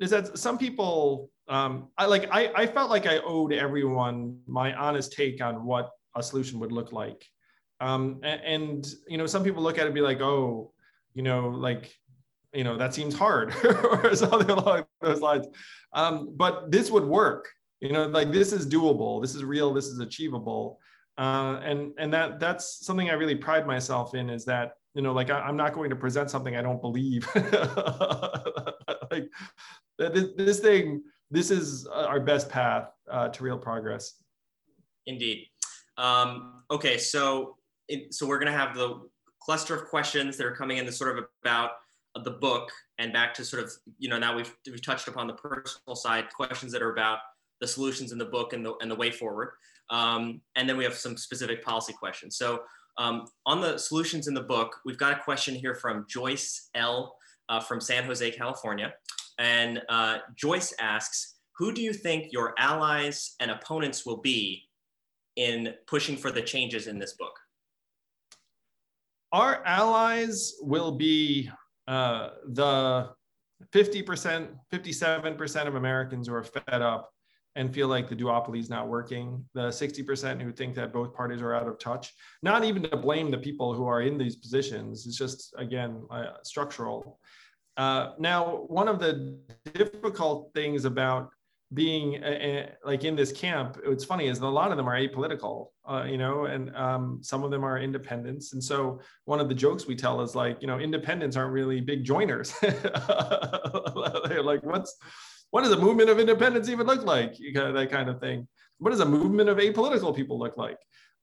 is 0.01 0.11
that 0.11 0.39
some 0.39 0.57
people 0.57 1.31
um, 1.49 1.89
I 1.99 2.07
like 2.07 2.29
I, 2.33 2.51
I 2.55 2.67
felt 2.67 2.91
like 2.91 3.07
I 3.07 3.19
owed 3.19 3.53
everyone 3.53 4.39
my 4.47 4.75
honest 4.75 5.13
take 5.13 5.43
on 5.43 5.65
what 5.65 5.91
a 6.17 6.23
solution 6.23 6.59
would 6.61 6.73
look 6.73 6.93
like. 6.93 7.25
Um, 7.81 8.21
and, 8.23 8.41
and, 8.43 8.95
you 9.09 9.19
know, 9.19 9.27
some 9.27 9.43
people 9.43 9.63
look 9.63 9.79
at 9.79 9.83
it 9.83 9.87
and 9.87 9.95
be 9.95 10.01
like, 10.01 10.21
oh, 10.21 10.73
you 11.13 11.23
know, 11.23 11.49
like, 11.49 11.93
you 12.53 12.65
know, 12.65 12.79
that 12.79 12.95
seems 12.95 13.15
hard 13.15 13.53
or 13.65 14.15
something 14.15 14.49
along 14.49 14.85
those 15.01 15.21
lines. 15.21 15.47
Um, 15.93 16.35
but 16.37 16.71
this 16.71 16.91
would 16.91 17.05
work, 17.05 17.49
you 17.81 17.93
know, 17.93 18.07
like 18.07 18.33
this 18.33 18.53
is 18.53 18.67
doable, 18.67 19.21
this 19.21 19.35
is 19.35 19.45
real, 19.45 19.75
this 19.75 19.87
is 19.87 19.99
achievable. 19.99 20.79
Uh, 21.19 21.61
and 21.63 21.93
and 21.99 22.13
that 22.13 22.41
that's 22.41 22.85
something 22.85 23.11
I 23.11 23.13
really 23.15 23.37
pride 23.37 23.67
myself 23.67 24.15
in 24.15 24.31
is 24.31 24.45
that 24.47 24.73
you 24.95 25.03
know 25.03 25.13
like 25.13 25.31
I, 25.31 25.49
am 25.49 25.57
not 25.57 25.75
going 25.75 25.91
to 25.91 25.97
present 25.97 26.31
something 26.31 26.57
I 26.57 26.63
don't 26.63 26.81
believe. 26.81 27.29
like 29.11 29.29
this, 29.99 30.29
this 30.37 30.61
thing 30.61 31.03
this 31.31 31.51
is 31.51 31.87
uh, 31.89 32.07
our 32.07 32.21
best 32.21 32.49
path 32.49 32.91
uh, 33.11 33.29
to 33.29 33.43
real 33.43 33.59
progress. 33.59 34.15
Indeed. 35.07 35.49
Um, 35.97 36.63
okay, 36.71 36.99
so 36.99 37.57
so 38.11 38.27
we're 38.27 38.39
going 38.39 38.51
to 38.51 38.59
have 38.59 38.75
the 38.75 39.09
cluster 39.41 39.75
of 39.75 39.87
questions 39.89 40.37
that 40.37 40.47
are 40.47 40.55
coming 40.55 40.79
in, 40.79 40.87
the 40.87 40.93
sort 40.93 41.17
of 41.17 41.25
about 41.43 41.73
the 42.23 42.31
book, 42.31 42.71
and 42.99 43.13
back 43.13 43.35
to 43.35 43.45
sort 43.45 43.63
of 43.63 43.73
you 43.99 44.09
know 44.09 44.19
now 44.19 44.35
we've 44.35 44.55
we've 44.67 44.85
touched 44.85 45.09
upon 45.09 45.27
the 45.27 45.35
personal 45.35 45.97
side 45.97 46.27
questions 46.33 46.73
that 46.73 46.83
are 46.83 46.93
about 46.93 47.19
the 47.61 47.67
solutions 47.67 48.13
in 48.13 48.19
the 48.19 48.25
book 48.25 48.53
and 48.53 48.65
the 48.65 48.75
and 48.81 48.91
the 48.91 48.95
way 48.95 49.11
forward, 49.11 49.51
um, 49.91 50.41
and 50.57 50.69
then 50.69 50.77
we 50.77 50.85
have 50.85 50.95
some 50.95 51.17
specific 51.17 51.65
policy 51.65 51.93
questions. 51.93 52.37
So 52.37 52.63
um, 52.99 53.27
on 53.47 53.61
the 53.61 53.79
solutions 53.79 54.29
in 54.29 54.35
the 54.35 54.43
book, 54.43 54.77
we've 54.85 54.99
got 54.99 55.13
a 55.13 55.23
question 55.23 55.55
here 55.55 55.75
from 55.75 56.07
Joyce 56.09 56.71
L. 56.75 57.17
Uh, 57.51 57.61
from 57.61 57.79
San 57.79 58.05
Jose, 58.05 58.31
California. 58.31 58.95
And 59.39 59.83
uh, 59.91 60.19
Joyce 60.35 60.73
asks, 60.81 61.35
who 61.59 61.73
do 61.73 61.83
you 61.83 61.93
think 61.93 62.33
your 62.33 62.55
allies 62.59 63.35
and 63.39 63.51
opponents 63.51 64.07
will 64.07 64.23
be 64.23 64.63
in 65.37 65.75
pushing 65.87 66.17
for 66.17 66.31
the 66.31 66.41
changes 66.41 66.87
in 66.87 66.99
this 66.99 67.13
book? 67.13 67.39
Our 69.33 69.63
allies 69.67 70.55
will 70.63 70.93
be 70.93 71.51
uh, 71.87 72.31
the 72.49 73.11
50%, 73.73 74.49
57% 74.73 75.67
of 75.67 75.75
Americans 75.75 76.29
who 76.29 76.35
are 76.35 76.45
fed 76.45 76.83
up 76.83 77.11
and 77.57 77.73
feel 77.73 77.89
like 77.89 78.09
the 78.09 78.17
duopoly 78.17 78.59
is 78.59 78.69
not 78.69 78.89
working, 78.89 79.45
the 79.55 79.69
60% 79.69 80.43
who 80.43 80.53
think 80.53 80.75
that 80.75 80.93
both 80.93 81.15
parties 81.15 81.41
are 81.41 81.55
out 81.55 81.69
of 81.69 81.79
touch, 81.79 82.13
not 82.43 82.65
even 82.65 82.83
to 82.83 82.97
blame 82.97 83.31
the 83.31 83.39
people 83.39 83.75
who 83.75 83.87
are 83.87 84.03
in 84.03 84.19
these 84.19 84.37
positions, 84.37 85.07
it's 85.07 85.17
just, 85.17 85.55
again, 85.57 86.03
uh, 86.11 86.33
structural. 86.43 87.19
Uh, 87.77 88.13
now, 88.19 88.65
one 88.67 88.89
of 88.89 88.99
the 88.99 89.39
difficult 89.73 90.51
things 90.55 90.85
about 90.85 91.31
being 91.73 92.23
uh, 92.23 92.27
uh, 92.27 92.67
like 92.85 93.05
in 93.05 93.17
this 93.17 93.33
camp, 93.33 93.79
what's 93.85 94.05
funny 94.05 94.29
is 94.29 94.39
a 94.39 94.47
lot 94.47 94.71
of 94.71 94.77
them 94.77 94.89
are 94.89 94.97
apolitical, 94.97 95.69
uh, 95.89 96.05
you 96.05 96.19
know, 96.19 96.45
and 96.45 96.75
um, 96.77 97.19
some 97.23 97.43
of 97.43 97.51
them 97.51 97.65
are 97.65 97.79
independents. 97.79 98.53
And 98.53 98.63
so 98.63 99.01
one 99.25 99.41
of 99.41 99.49
the 99.49 99.55
jokes 99.55 99.87
we 99.87 99.97
tell 99.97 100.21
is 100.21 100.35
like, 100.35 100.61
you 100.61 100.69
know, 100.69 100.79
independents 100.79 101.37
aren't 101.37 101.53
really 101.53 101.81
big 101.81 102.05
joiners. 102.05 102.55
They're 102.61 104.43
like, 104.43 104.63
what's 104.63 104.97
what 105.55 105.63
does 105.63 105.71
a 105.71 105.79
movement 105.79 106.11
of 106.11 106.19
independence 106.19 106.69
even 106.69 106.85
look 106.85 107.05
like? 107.05 107.39
You 107.39 107.53
got 107.55 107.71
that 107.75 107.89
kind 107.89 108.09
of 108.11 108.19
thing. 108.19 108.49
What 108.79 108.91
does 108.91 108.99
a 108.99 109.07
movement 109.07 109.49
of 109.49 109.59
apolitical 109.59 110.13
people 110.13 110.37
look 110.37 110.57
like? 110.57 110.79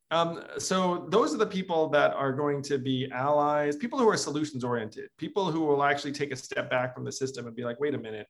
Um, 0.09 0.41
so 0.57 1.05
those 1.09 1.33
are 1.33 1.37
the 1.37 1.45
people 1.45 1.89
that 1.89 2.13
are 2.13 2.31
going 2.31 2.61
to 2.61 2.77
be 2.77 3.11
allies, 3.11 3.75
people 3.75 3.99
who 3.99 4.07
are 4.07 4.15
solutions 4.15 4.63
oriented, 4.63 5.09
people 5.17 5.51
who 5.51 5.59
will 5.59 5.83
actually 5.83 6.13
take 6.13 6.31
a 6.31 6.37
step 6.37 6.69
back 6.69 6.95
from 6.95 7.03
the 7.03 7.11
system 7.11 7.45
and 7.45 7.53
be 7.53 7.65
like, 7.65 7.77
wait 7.81 7.93
a 7.93 7.97
minute, 7.97 8.25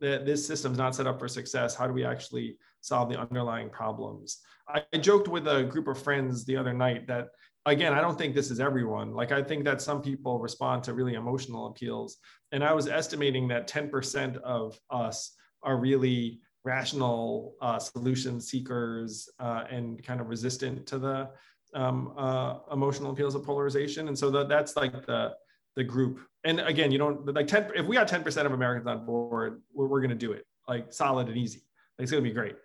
this 0.00 0.46
system's 0.46 0.78
not 0.78 0.94
set 0.94 1.08
up 1.08 1.18
for 1.18 1.26
success. 1.26 1.74
How 1.74 1.88
do 1.88 1.92
we 1.92 2.04
actually 2.04 2.56
solve 2.80 3.10
the 3.10 3.18
underlying 3.18 3.70
problems? 3.70 4.38
I, 4.68 4.84
I 4.92 4.98
joked 4.98 5.26
with 5.26 5.48
a 5.48 5.64
group 5.64 5.88
of 5.88 6.00
friends 6.00 6.44
the 6.44 6.56
other 6.56 6.72
night 6.72 7.08
that, 7.08 7.26
again, 7.66 7.92
I 7.92 8.00
don't 8.00 8.16
think 8.16 8.36
this 8.36 8.52
is 8.52 8.60
everyone. 8.60 9.14
Like, 9.14 9.32
I 9.32 9.42
think 9.42 9.64
that 9.64 9.82
some 9.82 10.00
people 10.00 10.38
respond 10.38 10.84
to 10.84 10.94
really 10.94 11.14
emotional 11.14 11.66
appeals. 11.66 12.18
And 12.52 12.62
I 12.62 12.72
was 12.72 12.86
estimating 12.86 13.48
that 13.48 13.68
10% 13.68 14.36
of 14.42 14.78
us 14.90 15.34
are 15.62 15.76
really 15.76 16.40
rational 16.64 17.54
uh, 17.60 17.78
solution 17.78 18.40
seekers 18.40 19.28
uh, 19.38 19.64
and 19.70 20.02
kind 20.02 20.20
of 20.20 20.28
resistant 20.28 20.86
to 20.86 20.98
the 20.98 21.30
um, 21.74 22.12
uh, 22.16 22.58
emotional 22.72 23.12
appeals 23.12 23.34
of 23.34 23.44
polarization. 23.44 24.08
And 24.08 24.18
so 24.18 24.30
that's 24.44 24.76
like 24.76 24.92
the 25.06 25.34
the 25.76 25.84
group. 25.84 26.20
And 26.44 26.60
again, 26.60 26.90
you 26.90 26.98
don't 26.98 27.32
like 27.34 27.46
10, 27.46 27.72
if 27.76 27.86
we 27.86 27.96
got 27.96 28.08
10% 28.08 28.46
of 28.46 28.52
Americans 28.52 28.86
on 28.86 29.06
board, 29.06 29.62
we're, 29.72 29.86
we're 29.86 30.00
going 30.00 30.10
to 30.10 30.16
do 30.16 30.32
it 30.32 30.46
like 30.68 30.92
solid 30.92 31.28
and 31.28 31.36
easy. 31.36 31.62
Like, 31.98 32.04
it's 32.04 32.10
going 32.10 32.22
to 32.22 32.28
be 32.28 32.34
great. 32.34 32.56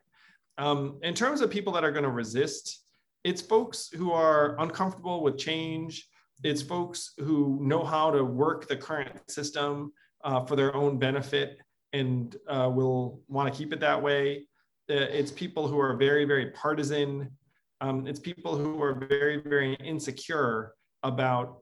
Um, 0.57 0.99
in 1.03 1.13
terms 1.13 1.41
of 1.41 1.49
people 1.49 1.73
that 1.73 1.83
are 1.83 1.91
going 1.91 2.03
to 2.03 2.11
resist, 2.11 2.85
it's 3.23 3.41
folks 3.41 3.89
who 3.89 4.11
are 4.11 4.59
uncomfortable 4.59 5.21
with 5.23 5.37
change. 5.37 6.07
It's 6.43 6.61
folks 6.61 7.13
who 7.17 7.59
know 7.61 7.83
how 7.83 8.11
to 8.11 8.23
work 8.23 8.67
the 8.67 8.77
current 8.77 9.29
system 9.29 9.91
uh, 10.23 10.45
for 10.45 10.55
their 10.55 10.75
own 10.75 10.97
benefit 10.97 11.57
and 11.95 12.35
uh, 12.47 12.69
will 12.71 13.21
want 13.27 13.51
to 13.51 13.57
keep 13.57 13.71
it 13.73 13.79
that 13.79 14.01
way. 14.01 14.47
Uh, 14.89 15.07
it's 15.19 15.31
people 15.31 15.67
who 15.67 15.79
are 15.79 15.95
very, 15.95 16.25
very 16.25 16.47
partisan. 16.51 17.31
Um, 17.81 18.05
it's 18.05 18.19
people 18.19 18.55
who 18.55 18.81
are 18.81 18.93
very, 18.93 19.37
very 19.41 19.75
insecure 19.75 20.73
about 21.03 21.59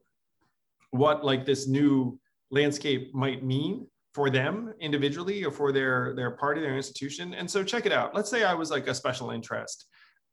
what 0.91 1.23
like 1.23 1.45
this 1.45 1.67
new 1.67 2.19
landscape 2.51 3.13
might 3.13 3.43
mean 3.43 3.87
for 4.13 4.29
them 4.29 4.73
individually 4.79 5.43
or 5.43 5.51
for 5.51 5.71
their 5.71 6.13
their 6.15 6.31
party 6.31 6.61
their 6.61 6.77
institution 6.77 7.33
and 7.33 7.49
so 7.49 7.63
check 7.63 7.87
it 7.87 7.91
out 7.91 8.13
let's 8.13 8.29
say 8.29 8.43
i 8.43 8.53
was 8.53 8.69
like 8.69 8.87
a 8.87 8.93
special 8.93 9.31
interest 9.31 9.87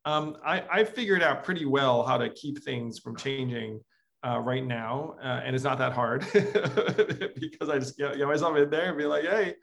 um, 0.05 0.37
I, 0.43 0.63
I 0.71 0.83
figured 0.83 1.21
out 1.21 1.43
pretty 1.43 1.65
well 1.65 2.03
how 2.03 2.17
to 2.17 2.29
keep 2.29 2.63
things 2.63 2.99
from 2.99 3.15
changing 3.15 3.79
uh, 4.25 4.39
right 4.39 4.65
now 4.65 5.15
uh, 5.23 5.41
and 5.43 5.55
it's 5.55 5.63
not 5.63 5.77
that 5.77 5.93
hard 5.93 6.21
because 6.33 7.69
i 7.69 7.79
just 7.79 7.97
get, 7.97 8.17
get 8.17 8.27
myself 8.27 8.55
in 8.57 8.69
there 8.69 8.89
and 8.89 8.97
be 8.97 9.05
like 9.05 9.23
hey 9.23 9.55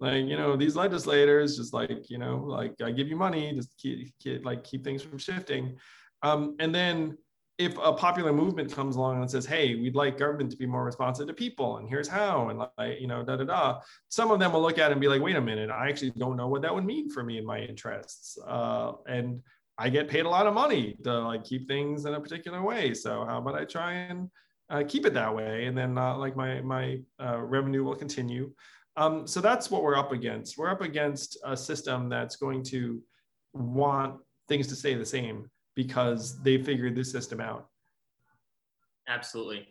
like 0.00 0.24
you 0.26 0.36
know 0.36 0.56
these 0.56 0.76
legislators 0.76 1.56
just 1.56 1.72
like 1.72 2.10
you 2.10 2.18
know 2.18 2.36
like 2.36 2.74
i 2.82 2.90
give 2.90 3.08
you 3.08 3.16
money 3.16 3.52
just 3.54 3.76
keep, 3.78 4.12
keep 4.18 4.44
like 4.44 4.64
keep 4.64 4.84
things 4.84 5.02
from 5.02 5.18
shifting. 5.18 5.76
Um, 6.22 6.56
and 6.58 6.74
then 6.74 7.18
if 7.58 7.76
a 7.78 7.92
popular 7.92 8.32
movement 8.32 8.72
comes 8.72 8.96
along 8.96 9.20
and 9.20 9.30
says, 9.30 9.46
"Hey, 9.46 9.76
we'd 9.76 9.94
like 9.94 10.18
government 10.18 10.50
to 10.50 10.56
be 10.56 10.66
more 10.66 10.84
responsive 10.84 11.28
to 11.28 11.34
people, 11.34 11.76
and 11.76 11.88
here's 11.88 12.08
how," 12.08 12.48
and 12.48 12.58
like 12.58 13.00
you 13.00 13.06
know, 13.06 13.22
da 13.22 13.36
da 13.36 13.44
da, 13.44 13.80
some 14.08 14.32
of 14.32 14.40
them 14.40 14.52
will 14.52 14.62
look 14.62 14.78
at 14.78 14.90
it 14.90 14.92
and 14.92 15.00
be 15.00 15.06
like, 15.06 15.22
"Wait 15.22 15.36
a 15.36 15.40
minute, 15.40 15.70
I 15.70 15.88
actually 15.88 16.10
don't 16.12 16.36
know 16.36 16.48
what 16.48 16.62
that 16.62 16.74
would 16.74 16.84
mean 16.84 17.08
for 17.10 17.22
me 17.22 17.38
and 17.38 17.46
my 17.46 17.60
interests," 17.60 18.38
uh, 18.44 18.92
and 19.06 19.40
I 19.76 19.88
get 19.88 20.08
paid 20.08 20.24
a 20.24 20.28
lot 20.28 20.46
of 20.46 20.54
money 20.54 20.96
to 21.02 21.20
like 21.20 21.44
keep 21.44 21.66
things 21.66 22.04
in 22.04 22.14
a 22.14 22.20
particular 22.20 22.62
way. 22.62 22.94
So 22.94 23.24
how 23.24 23.38
about 23.38 23.56
I 23.56 23.64
try 23.64 23.92
and 23.92 24.30
uh, 24.70 24.84
keep 24.86 25.04
it 25.04 25.14
that 25.14 25.34
way, 25.34 25.66
and 25.66 25.76
then 25.76 25.98
uh, 25.98 26.16
like 26.16 26.36
my 26.36 26.60
my 26.62 27.00
uh, 27.20 27.40
revenue 27.40 27.84
will 27.84 27.96
continue. 27.96 28.52
Um, 28.96 29.26
so 29.26 29.40
that's 29.40 29.70
what 29.70 29.82
we're 29.82 29.96
up 29.96 30.12
against. 30.12 30.56
We're 30.56 30.70
up 30.70 30.80
against 30.80 31.36
a 31.44 31.56
system 31.56 32.08
that's 32.08 32.36
going 32.36 32.62
to 32.64 33.02
want 33.52 34.20
things 34.48 34.66
to 34.68 34.76
stay 34.76 34.94
the 34.94 35.04
same 35.04 35.50
because 35.74 36.40
they 36.42 36.62
figured 36.62 36.94
this 36.94 37.10
system 37.10 37.40
out. 37.40 37.68
Absolutely. 39.08 39.68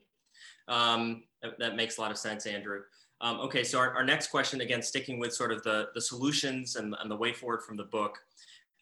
Um, 0.68 1.24
that, 1.60 1.76
makes 1.76 1.98
a 1.98 2.02
lot 2.02 2.12
of 2.12 2.18
sense, 2.18 2.46
Andrew. 2.46 2.82
Um, 3.22 3.40
okay, 3.42 3.64
so 3.64 3.80
our, 3.80 3.94
our, 3.94 4.04
next 4.04 4.28
question, 4.28 4.62
again, 4.62 4.82
sticking 4.82 5.20
with 5.20 5.34
sort 5.34 5.52
of 5.52 5.64
the, 5.64 5.90
the 5.94 6.02
solutions 6.02 6.76
and, 6.76 6.96
and 7.00 7.10
the 7.10 7.16
way 7.16 7.34
forward 7.34 7.64
from 7.64 7.78
the 7.78 7.86
book. 7.86 8.18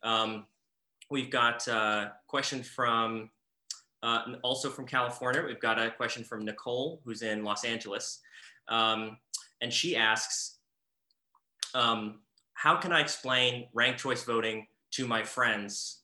Um, 0.03 0.45
we've 1.11 1.29
got 1.29 1.67
a 1.67 2.13
question 2.27 2.63
from, 2.63 3.29
uh, 4.01 4.23
also 4.41 4.69
from 4.69 4.87
California. 4.87 5.43
We've 5.45 5.59
got 5.59 5.79
a 5.79 5.91
question 5.91 6.23
from 6.23 6.45
Nicole, 6.45 7.01
who's 7.05 7.21
in 7.21 7.43
Los 7.43 7.63
Angeles. 7.63 8.19
Um, 8.67 9.17
and 9.61 9.71
she 9.71 9.95
asks, 9.95 10.57
um, 11.75 12.21
how 12.53 12.77
can 12.77 12.91
I 12.91 13.01
explain 13.01 13.67
ranked 13.73 13.99
choice 13.99 14.23
voting 14.23 14.67
to 14.91 15.07
my 15.07 15.23
friends 15.23 16.01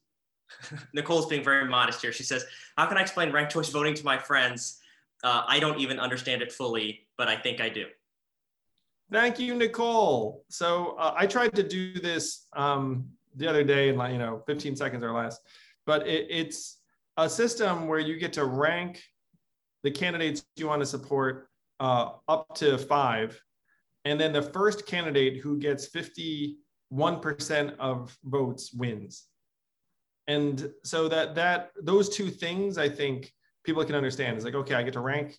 Nicole's 0.93 1.25
being 1.27 1.43
very 1.43 1.67
modest 1.67 2.01
here. 2.01 2.11
She 2.11 2.23
says, 2.23 2.45
How 2.77 2.85
can 2.85 2.97
I 2.97 3.01
explain 3.01 3.31
ranked 3.31 3.51
choice 3.51 3.69
voting 3.69 3.93
to 3.95 4.05
my 4.05 4.17
friends? 4.17 4.79
Uh, 5.23 5.43
I 5.47 5.59
don't 5.59 5.79
even 5.79 5.99
understand 5.99 6.41
it 6.41 6.51
fully, 6.51 7.07
but 7.17 7.27
I 7.27 7.35
think 7.35 7.59
I 7.59 7.69
do. 7.69 7.85
Thank 9.11 9.39
you, 9.39 9.55
Nicole. 9.55 10.43
So 10.49 10.95
uh, 10.99 11.13
I 11.15 11.25
tried 11.27 11.55
to 11.55 11.63
do 11.63 11.93
this 11.99 12.47
um, 12.53 13.09
the 13.37 13.47
other 13.47 13.63
day 13.63 13.89
in 13.89 13.97
like, 13.97 14.11
you 14.11 14.19
know, 14.19 14.43
15 14.47 14.75
seconds 14.75 15.03
or 15.03 15.11
less, 15.11 15.39
but 15.85 16.07
it, 16.07 16.27
it's 16.29 16.79
a 17.17 17.29
system 17.29 17.87
where 17.87 17.99
you 17.99 18.17
get 18.17 18.33
to 18.33 18.45
rank 18.45 19.01
the 19.83 19.91
candidates 19.91 20.45
you 20.55 20.67
want 20.67 20.81
to 20.81 20.85
support 20.85 21.49
uh, 21.79 22.11
up 22.27 22.53
to 22.55 22.77
five. 22.77 23.39
And 24.05 24.19
then 24.19 24.33
the 24.33 24.41
first 24.41 24.85
candidate 24.85 25.37
who 25.41 25.57
gets 25.57 25.87
51% 25.89 26.55
of 27.79 28.17
votes 28.23 28.73
wins. 28.73 29.25
And 30.27 30.69
so 30.83 31.07
that 31.07 31.35
that 31.35 31.71
those 31.81 32.09
two 32.09 32.29
things 32.29 32.77
i 32.77 32.89
think 32.89 33.31
people 33.63 33.83
can 33.85 33.95
understand. 33.95 34.37
Is 34.37 34.43
like 34.43 34.55
okay 34.55 34.75
i 34.75 34.83
get 34.83 34.93
to 34.93 34.99
rank 34.99 35.37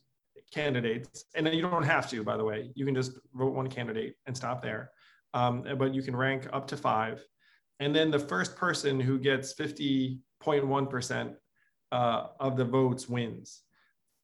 candidates. 0.53 1.24
And 1.34 1.46
you 1.49 1.61
don't 1.61 1.82
have 1.82 2.09
to 2.11 2.22
by 2.22 2.36
the 2.36 2.44
way. 2.44 2.70
You 2.74 2.86
can 2.86 2.94
just 2.94 3.12
vote 3.34 3.55
one 3.55 3.68
candidate 3.68 4.14
and 4.26 4.36
stop 4.36 4.62
there. 4.62 4.90
Um, 5.34 5.64
but 5.76 5.94
you 5.94 6.03
can 6.03 6.16
rank 6.16 6.49
up 6.53 6.66
to 6.68 6.76
five 6.76 7.22
and 7.80 7.94
then 7.94 8.10
the 8.10 8.18
first 8.18 8.56
person 8.56 8.98
who 8.98 9.18
gets 9.18 9.54
50.1% 9.54 11.34
uh, 11.90 12.26
of 12.40 12.56
the 12.56 12.64
votes 12.64 13.08
wins 13.08 13.62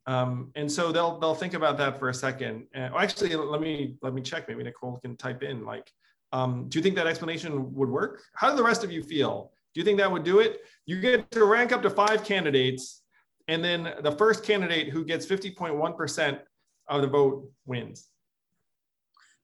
um, 0.07 0.50
and 0.55 0.70
so 0.70 0.92
they'll 0.92 1.18
they'll 1.18 1.34
think 1.34 1.55
about 1.55 1.78
that 1.78 1.98
for 1.98 2.11
a 2.11 2.14
second 2.14 2.66
and, 2.74 2.94
actually 2.94 3.34
let 3.34 3.61
me 3.61 3.96
let 4.02 4.12
me 4.12 4.20
check 4.20 4.48
maybe 4.48 4.62
nicole 4.62 4.98
can 4.98 5.16
type 5.16 5.42
in 5.42 5.64
like 5.64 5.90
um, 6.32 6.68
do 6.68 6.78
you 6.78 6.82
think 6.82 6.96
that 6.96 7.07
explanation 7.07 7.72
would 7.74 7.88
work 7.88 8.22
how 8.34 8.50
do 8.50 8.57
the 8.57 8.62
rest 8.62 8.84
of 8.84 8.92
you 8.92 9.02
feel 9.02 9.52
do 9.74 9.80
you 9.80 9.84
think 9.84 9.98
that 9.98 10.11
would 10.11 10.22
do 10.22 10.38
it? 10.38 10.61
You 10.86 11.00
get 11.00 11.30
to 11.32 11.44
rank 11.44 11.72
up 11.72 11.82
to 11.82 11.90
five 11.90 12.24
candidates, 12.24 13.02
and 13.48 13.62
then 13.62 13.92
the 14.02 14.12
first 14.12 14.44
candidate 14.44 14.88
who 14.88 15.05
gets 15.05 15.26
50.1% 15.26 16.38
of 16.88 17.02
the 17.02 17.09
vote 17.09 17.50
wins. 17.66 18.09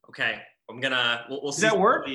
Okay, 0.09 0.41
I'm 0.71 0.81
gonna, 0.81 1.27
we'll, 1.29 1.43
we'll 1.43 1.53
see 1.53 1.63
that 1.63 1.79
work? 1.79 2.09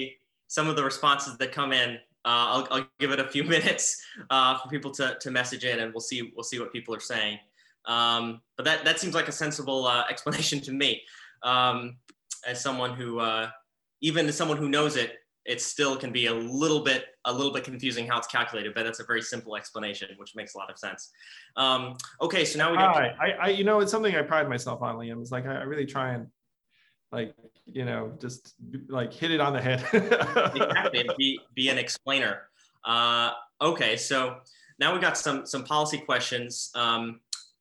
Some 0.47 0.67
of 0.67 0.75
the 0.75 0.83
responses 0.83 1.37
that 1.37 1.51
come 1.51 1.73
in. 1.73 1.95
Uh, 2.23 2.65
I'll, 2.65 2.67
I'll, 2.71 2.87
give 2.99 3.11
it 3.11 3.19
a 3.19 3.27
few 3.27 3.43
minutes 3.55 4.01
uh, 4.29 4.57
for 4.57 4.69
people 4.69 4.91
to, 4.91 5.17
to 5.21 5.31
message 5.31 5.63
in, 5.63 5.79
and 5.79 5.93
we'll 5.93 6.01
see 6.01 6.31
we'll 6.35 6.43
see 6.43 6.59
what 6.59 6.71
people 6.71 6.95
are 6.95 6.99
saying. 6.99 7.37
Um, 7.85 8.41
but 8.57 8.65
that 8.65 8.83
that 8.85 8.99
seems 8.99 9.13
like 9.13 9.27
a 9.27 9.31
sensible 9.31 9.85
uh, 9.85 10.05
explanation 10.09 10.59
to 10.61 10.71
me. 10.71 11.01
Um, 11.43 11.97
as 12.47 12.61
someone 12.61 12.93
who, 12.93 13.19
uh, 13.19 13.49
even 14.01 14.27
as 14.27 14.35
someone 14.35 14.57
who 14.57 14.69
knows 14.69 14.95
it, 14.95 15.17
it 15.45 15.61
still 15.61 15.95
can 15.95 16.11
be 16.11 16.27
a 16.27 16.33
little 16.33 16.83
bit 16.83 17.05
a 17.25 17.33
little 17.33 17.51
bit 17.51 17.63
confusing 17.63 18.07
how 18.07 18.17
it's 18.17 18.27
calculated, 18.27 18.73
but 18.73 18.83
that's 18.83 18.99
a 18.99 19.05
very 19.05 19.21
simple 19.21 19.55
explanation, 19.55 20.09
which 20.17 20.35
makes 20.35 20.55
a 20.55 20.57
lot 20.57 20.69
of 20.69 20.77
sense. 20.77 21.11
Um, 21.55 21.95
okay, 22.21 22.45
so 22.45 22.57
now 22.57 22.71
we 22.71 22.77
got. 22.77 22.97
I, 22.97 23.35
I, 23.41 23.49
you 23.49 23.63
know, 23.63 23.79
it's 23.79 23.91
something 23.91 24.15
I 24.15 24.21
pride 24.21 24.49
myself 24.49 24.81
on, 24.81 24.95
Liam. 24.95 25.21
It's 25.21 25.31
like 25.31 25.45
I, 25.45 25.55
I 25.55 25.63
really 25.63 25.85
try 25.85 26.13
and, 26.13 26.27
like, 27.11 27.35
you 27.65 27.85
know, 27.85 28.13
just 28.19 28.55
like 28.87 29.13
hit 29.13 29.31
it 29.31 29.39
on 29.39 29.53
the 29.53 29.61
head. 29.61 29.83
exactly, 29.93 31.09
be 31.17 31.39
be 31.55 31.69
an 31.69 31.77
explainer. 31.77 32.43
Uh, 32.83 33.31
okay, 33.61 33.97
so 33.97 34.37
now 34.79 34.91
we've 34.93 35.01
got 35.01 35.17
some 35.17 35.45
some 35.45 35.63
policy 35.63 35.97
questions. 35.97 36.71
Um, 36.75 37.19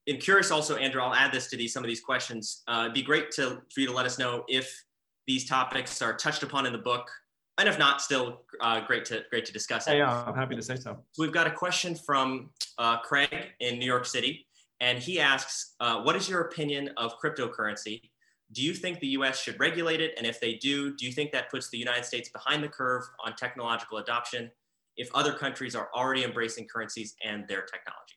I'm 0.09 0.19
curious 0.19 0.51
also, 0.51 0.77
Andrew. 0.77 1.03
I'll 1.03 1.15
add 1.15 1.33
this 1.33 1.49
to 1.51 1.57
these 1.57 1.73
some 1.73 1.83
of 1.83 1.89
these 1.89 2.01
questions. 2.01 2.63
Uh, 2.69 2.83
it'd 2.83 2.95
be 2.95 3.03
great 3.03 3.31
to 3.33 3.63
for 3.73 3.81
you 3.81 3.87
to 3.87 3.93
let 3.93 4.07
us 4.07 4.19
know 4.19 4.45
if 4.49 4.85
these 5.27 5.49
topics 5.49 6.03
are 6.03 6.15
touched 6.15 6.43
upon 6.43 6.67
in 6.67 6.73
the 6.73 6.79
book 6.79 7.11
and 7.59 7.69
if 7.69 7.79
not, 7.79 8.03
still 8.03 8.43
uh, 8.61 8.81
great 8.81 9.05
to 9.07 9.23
great 9.31 9.45
to 9.45 9.53
discuss 9.53 9.87
it. 9.87 9.97
Yeah, 9.97 10.25
I'm 10.27 10.35
happy 10.35 10.57
to 10.57 10.63
say 10.63 10.77
so. 10.77 10.99
so 11.13 11.23
we've 11.23 11.33
got 11.33 11.47
a 11.47 11.51
question 11.51 11.95
from 11.95 12.51
uh, 12.79 12.99
Craig 12.99 13.53
in 13.61 13.79
New 13.79 13.87
York 13.87 14.07
City, 14.07 14.47
and 14.81 14.99
he 14.99 15.21
asks, 15.21 15.75
uh, 15.81 16.03
"What 16.03 16.17
is 16.17 16.29
your 16.29 16.43
opinion 16.43 16.91
of 16.97 17.19
cryptocurrency? 17.21 18.11
Do 18.55 18.63
you 18.63 18.73
think 18.73 19.01
the 19.01 19.09
US 19.09 19.41
should 19.41 19.59
regulate 19.59 20.01
it? 20.01 20.15
And 20.17 20.27
if 20.27 20.41
they 20.41 20.55
do, 20.55 20.97
do 20.97 21.05
you 21.05 21.13
think 21.13 21.33
that 21.33 21.51
puts 21.51 21.69
the 21.71 21.79
United 21.79 22.05
States 22.05 22.29
behind 22.29 22.63
the 22.63 22.69
curve 22.69 23.03
on 23.25 23.35
technological 23.35 23.99
adoption 23.99 24.51
if 24.97 25.11
other 25.15 25.33
countries 25.33 25.75
are 25.75 25.89
already 25.95 26.23
embracing 26.25 26.69
currencies 26.69 27.17
and 27.25 27.47
their 27.49 27.63
technology? 27.63 28.15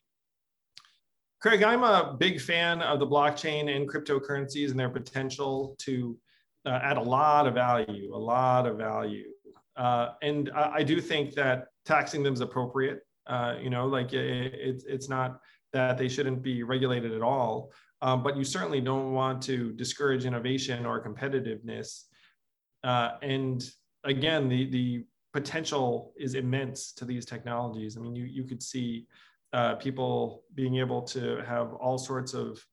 Craig, 1.42 1.64
I'm 1.64 1.84
a 1.84 2.16
big 2.20 2.40
fan 2.40 2.82
of 2.82 3.00
the 3.00 3.08
blockchain 3.08 3.76
and 3.76 3.90
cryptocurrencies 3.90 4.72
and 4.72 4.80
their 4.80 4.90
potential 4.90 5.76
to 5.80 6.18
uh, 6.66 6.80
add 6.84 6.98
a 6.98 7.02
lot 7.02 7.48
of 7.48 7.54
value, 7.54 8.14
a 8.14 8.18
lot 8.18 8.68
of 8.68 8.78
value. 8.78 9.32
Uh, 9.76 10.10
and 10.22 10.52
I, 10.56 10.78
I, 10.78 10.84
do 10.84 11.00
think 11.00 11.34
that 11.36 11.68
taxing 11.86 12.24
them 12.24 12.34
is 12.34 12.42
appropriate. 12.42 13.02
Uh, 13.28 13.56
you 13.62 13.70
know, 13.70 13.86
like 13.86 14.14
it, 14.14 14.54
it, 14.54 14.84
it's 14.88 15.08
not 15.08 15.40
that 15.74 15.98
they 15.98 16.10
shouldn't 16.10 16.42
be 16.42 16.64
regulated 16.64 17.14
at 17.14 17.22
all, 17.22 17.72
um, 18.02 18.24
but 18.24 18.38
you 18.38 18.44
certainly 18.44 18.82
don't 18.82 19.14
want 19.14 19.42
to 19.44 19.72
discourage 19.74 20.26
innovation 20.26 20.86
or 20.86 21.04
competitiveness. 21.04 22.04
Uh, 22.84 23.12
and 23.22 23.70
again, 24.04 24.48
the, 24.48 24.70
the 24.70 25.06
potential 25.34 26.14
is 26.18 26.36
immense 26.36 26.92
to 26.94 27.06
these 27.06 27.26
technologies. 27.26 27.98
I 27.98 28.02
mean, 28.02 28.16
you, 28.16 28.26
you 28.26 28.44
could 28.44 28.62
see 28.62 29.08
uh, 29.54 29.76
people 29.76 30.44
being 30.54 30.78
able 30.78 31.02
to 31.02 31.42
have 31.46 31.74
all 31.74 31.98
sorts 31.98 32.34
of 32.34 32.64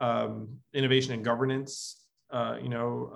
um, 0.00 0.48
innovation 0.74 1.12
and 1.12 1.24
governance, 1.24 2.06
uh, 2.30 2.56
you 2.60 2.68
know, 2.68 3.12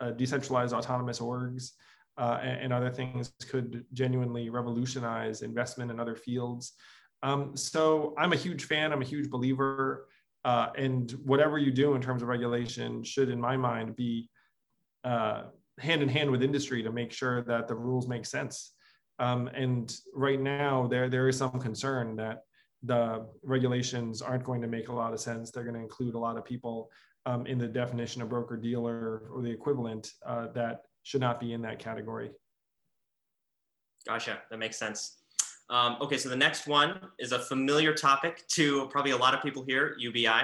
uh, 0.00 0.04
uh, 0.04 0.10
decentralized 0.12 0.72
autonomous 0.72 1.18
orgs, 1.18 1.72
uh, 2.16 2.38
and, 2.42 2.60
and, 2.60 2.72
other 2.72 2.90
things 2.90 3.32
could 3.50 3.84
genuinely 3.92 4.48
revolutionize 4.48 5.42
investment 5.42 5.90
in 5.90 6.00
other 6.00 6.14
fields. 6.16 6.72
Um, 7.22 7.56
so 7.56 8.14
I'm 8.16 8.32
a 8.32 8.36
huge 8.36 8.64
fan. 8.64 8.92
I'm 8.92 9.02
a 9.02 9.04
huge 9.04 9.28
believer. 9.28 10.06
Uh, 10.44 10.68
and 10.76 11.10
whatever 11.24 11.58
you 11.58 11.70
do 11.70 11.94
in 11.94 12.02
terms 12.02 12.22
of 12.22 12.28
regulation 12.28 13.02
should, 13.02 13.28
in 13.28 13.40
my 13.40 13.56
mind, 13.56 13.96
be 13.96 14.28
uh, 15.04 15.44
hand 15.78 16.02
in 16.02 16.08
hand 16.08 16.30
with 16.30 16.42
industry 16.42 16.82
to 16.82 16.92
make 16.92 17.12
sure 17.12 17.42
that 17.42 17.68
the 17.68 17.74
rules 17.74 18.08
make 18.08 18.24
sense. 18.24 18.72
Um, 19.18 19.48
and 19.48 19.94
right 20.14 20.40
now, 20.40 20.86
there 20.86 21.08
there 21.08 21.28
is 21.28 21.36
some 21.36 21.58
concern 21.58 22.16
that 22.16 22.42
the 22.82 23.26
regulations 23.42 24.22
aren't 24.22 24.44
going 24.44 24.62
to 24.62 24.68
make 24.68 24.88
a 24.88 24.92
lot 24.92 25.12
of 25.12 25.20
sense. 25.20 25.50
They're 25.50 25.64
going 25.64 25.74
to 25.74 25.80
include 25.80 26.14
a 26.14 26.18
lot 26.18 26.36
of 26.36 26.44
people 26.44 26.90
um, 27.26 27.46
in 27.46 27.58
the 27.58 27.66
definition 27.66 28.22
of 28.22 28.28
broker 28.28 28.56
dealer 28.56 29.28
or 29.32 29.42
the 29.42 29.50
equivalent 29.50 30.12
uh, 30.24 30.46
that 30.54 30.82
should 31.02 31.20
not 31.20 31.40
be 31.40 31.52
in 31.52 31.62
that 31.62 31.78
category. 31.78 32.30
Gotcha. 34.06 34.38
That 34.50 34.58
makes 34.58 34.78
sense. 34.78 35.17
Um, 35.70 35.96
okay, 36.00 36.16
so 36.16 36.28
the 36.28 36.36
next 36.36 36.66
one 36.66 36.98
is 37.18 37.32
a 37.32 37.38
familiar 37.38 37.92
topic 37.92 38.46
to 38.48 38.86
probably 38.88 39.10
a 39.10 39.16
lot 39.16 39.34
of 39.34 39.42
people 39.42 39.64
here, 39.66 39.94
UBI. 39.98 40.42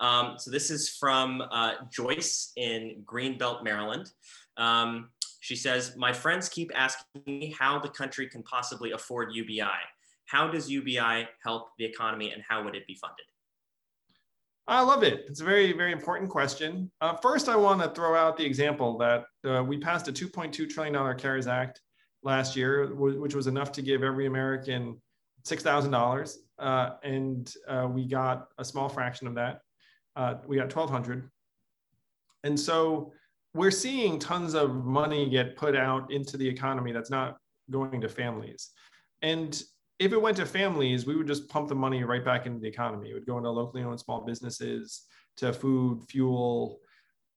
Um, 0.00 0.34
so 0.38 0.50
this 0.50 0.70
is 0.70 0.88
from 0.88 1.42
uh, 1.50 1.74
Joyce 1.90 2.52
in 2.56 3.02
Greenbelt, 3.06 3.64
Maryland. 3.64 4.12
Um, 4.58 5.08
she 5.40 5.56
says, 5.56 5.94
My 5.96 6.12
friends 6.12 6.48
keep 6.48 6.70
asking 6.74 7.22
me 7.26 7.54
how 7.58 7.78
the 7.78 7.88
country 7.88 8.28
can 8.28 8.42
possibly 8.42 8.92
afford 8.92 9.32
UBI. 9.32 9.62
How 10.26 10.48
does 10.48 10.70
UBI 10.70 11.28
help 11.42 11.68
the 11.78 11.84
economy 11.84 12.32
and 12.32 12.42
how 12.46 12.64
would 12.64 12.74
it 12.74 12.86
be 12.86 12.94
funded? 12.94 13.24
I 14.68 14.82
love 14.82 15.04
it. 15.04 15.24
It's 15.28 15.40
a 15.40 15.44
very, 15.44 15.72
very 15.72 15.92
important 15.92 16.28
question. 16.28 16.90
Uh, 17.00 17.16
first, 17.16 17.48
I 17.48 17.54
want 17.54 17.80
to 17.82 17.90
throw 17.90 18.16
out 18.16 18.36
the 18.36 18.44
example 18.44 18.98
that 18.98 19.26
uh, 19.48 19.62
we 19.62 19.78
passed 19.78 20.08
a 20.08 20.12
$2.2 20.12 20.68
trillion 20.68 21.18
CARES 21.18 21.46
Act 21.46 21.82
last 22.22 22.56
year, 22.56 22.94
which 22.94 23.34
was 23.34 23.46
enough 23.46 23.72
to 23.72 23.82
give 23.82 24.02
every 24.02 24.26
American 24.26 25.00
$6,000. 25.44 26.36
Uh, 26.58 26.90
and 27.02 27.54
uh, 27.68 27.88
we 27.90 28.04
got 28.06 28.48
a 28.58 28.64
small 28.64 28.88
fraction 28.88 29.26
of 29.26 29.34
that. 29.34 29.60
Uh, 30.16 30.34
we 30.46 30.56
got 30.56 30.74
1,200. 30.74 31.30
And 32.44 32.58
so 32.58 33.12
we're 33.54 33.70
seeing 33.70 34.18
tons 34.18 34.54
of 34.54 34.84
money 34.84 35.28
get 35.28 35.56
put 35.56 35.76
out 35.76 36.10
into 36.10 36.36
the 36.36 36.48
economy 36.48 36.92
that's 36.92 37.10
not 37.10 37.36
going 37.70 38.00
to 38.00 38.08
families. 38.08 38.70
And 39.22 39.62
if 39.98 40.12
it 40.12 40.20
went 40.20 40.36
to 40.38 40.46
families, 40.46 41.06
we 41.06 41.16
would 41.16 41.26
just 41.26 41.48
pump 41.48 41.68
the 41.68 41.74
money 41.74 42.04
right 42.04 42.24
back 42.24 42.46
into 42.46 42.60
the 42.60 42.68
economy. 42.68 43.10
It 43.10 43.14
would 43.14 43.26
go 43.26 43.38
into 43.38 43.50
locally 43.50 43.82
owned 43.82 44.00
small 44.00 44.20
businesses, 44.20 45.02
to 45.38 45.52
food, 45.52 46.02
fuel, 46.08 46.80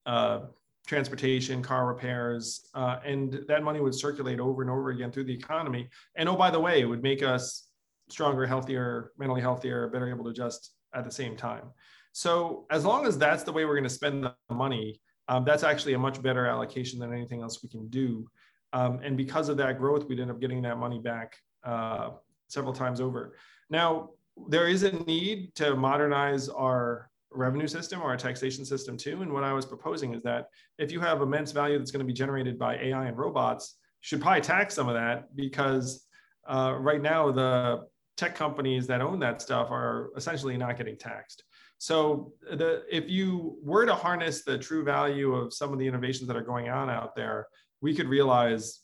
uh, 0.06 0.42
transportation, 0.90 1.62
car 1.62 1.86
repairs, 1.86 2.68
uh, 2.74 2.98
and 3.06 3.46
that 3.48 3.62
money 3.62 3.80
would 3.80 3.94
circulate 3.94 4.40
over 4.40 4.64
and 4.64 4.72
over 4.72 4.90
again 4.90 5.12
through 5.12 5.24
the 5.24 5.34
economy. 5.34 5.88
And 6.16 6.28
oh, 6.28 6.36
by 6.36 6.50
the 6.50 6.60
way, 6.60 6.82
it 6.82 6.86
would 6.86 7.04
make 7.04 7.22
us 7.22 7.68
stronger, 8.10 8.48
healthier, 8.48 9.12
mentally 9.20 9.40
healthier, 9.40 9.88
better 9.90 10.10
able 10.10 10.24
to 10.24 10.32
adjust 10.32 10.72
at 10.96 11.06
the 11.06 11.12
same 11.12 11.38
time. 11.38 11.66
So 12.12 12.66
as 12.72 12.86
long 12.86 13.06
as 13.06 13.20
that's 13.20 13.44
the 13.44 13.52
way 13.52 13.66
we're 13.66 13.76
going 13.76 13.84
to 13.84 13.90
spend 14.02 14.24
the 14.24 14.34
money, 14.50 15.00
um, 15.28 15.46
that's 15.46 15.62
actually 15.62 15.94
a 15.94 16.00
much 16.00 16.24
better 16.24 16.48
allocation 16.48 16.98
than 16.98 17.14
anything 17.14 17.44
else 17.44 17.62
we 17.62 17.70
can 17.70 17.88
do. 17.90 18.28
Um, 18.74 19.00
and 19.04 19.16
because 19.16 19.48
of 19.48 19.58
that 19.58 19.78
growth, 19.78 20.08
we'd 20.08 20.20
end 20.20 20.32
up 20.32 20.42
getting 20.42 20.64
that 20.64 20.80
money 20.80 20.98
back 20.98 21.38
uh, 21.64 22.10
several 22.48 22.74
times 22.74 23.00
over. 23.00 23.36
Now, 23.70 24.10
there 24.48 24.68
is 24.68 24.82
a 24.82 24.92
need 25.04 25.54
to 25.56 25.76
modernize 25.76 26.50
our 26.50 27.12
revenue 27.32 27.68
system 27.68 28.02
or 28.02 28.14
a 28.14 28.18
taxation 28.18 28.66
system 28.66 28.98
too. 28.98 29.22
And 29.22 29.32
what 29.32 29.44
I 29.44 29.54
was 29.54 29.66
proposing 29.66 30.14
is 30.14 30.24
that 30.24 30.48
if 30.78 30.92
you 30.92 31.00
have 31.00 31.22
immense 31.22 31.52
value 31.52 31.78
that's 31.78 31.92
going 31.92 32.06
to 32.06 32.06
be 32.06 32.14
generated 32.14 32.58
by 32.58 32.76
AI 32.78 33.06
and 33.06 33.18
robots, 33.18 33.76
you 34.02 34.08
should 34.08 34.22
probably 34.22 34.42
tax 34.42 34.74
some 34.74 34.88
of 34.88 34.96
that 34.96 35.36
because 35.36 36.06
uh, 36.48 36.76
right 36.80 37.02
now 37.02 37.32
the 37.32 37.82
tech 38.18 38.36
companies 38.36 38.88
that 38.88 39.02
own 39.02 39.20
that 39.20 39.42
stuff 39.42 39.70
are 39.72 40.10
essentially 40.18 40.58
not 40.58 40.78
getting 40.78 40.98
taxed. 40.98 41.44
So 41.78 42.34
the, 42.52 42.84
if 42.92 43.10
you 43.10 43.58
were 43.64 43.86
to 43.86 43.96
harness 43.96 44.44
the 44.44 44.58
true 44.58 44.84
value 44.84 45.34
of 45.34 45.54
some 45.54 45.72
of 45.72 45.80
the 45.80 45.88
innovations 45.88 46.28
that 46.28 46.36
are 46.36 46.42
going 46.42 46.68
on 46.70 46.90
out 46.90 47.16
there, 47.16 47.48
we 47.80 47.96
could 47.96 48.10
realize 48.10 48.82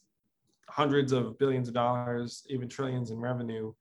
hundreds 0.69 1.11
of 1.11 1.37
billions 1.37 1.67
of 1.67 1.73
dollars, 1.73 2.45
even 2.49 2.69
trillions 2.69 3.11
in 3.11 3.19
revenue. 3.19 3.73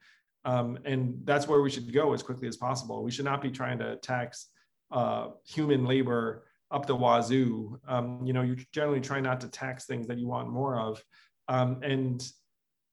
Um, 0.44 0.78
and 0.84 1.20
that's 1.24 1.46
where 1.46 1.62
we 1.62 1.70
should 1.70 1.92
go 1.92 2.12
as 2.12 2.22
quickly 2.22 2.48
as 2.48 2.56
possible. 2.56 3.04
We 3.04 3.12
should 3.12 3.24
not 3.24 3.40
be 3.40 3.50
trying 3.50 3.78
to 3.78 3.96
tax 3.96 4.48
uh, 4.95 5.30
human 5.45 5.84
labor 5.84 6.45
up 6.70 6.86
the 6.86 6.95
wazoo. 6.95 7.78
Um, 7.86 8.20
you 8.24 8.32
know, 8.32 8.42
you 8.42 8.57
generally 8.72 9.01
try 9.01 9.20
not 9.20 9.40
to 9.40 9.49
tax 9.49 9.84
things 9.84 10.07
that 10.07 10.18
you 10.18 10.28
want 10.28 10.49
more 10.49 10.78
of. 10.78 11.03
Um, 11.49 11.80
and 11.82 12.26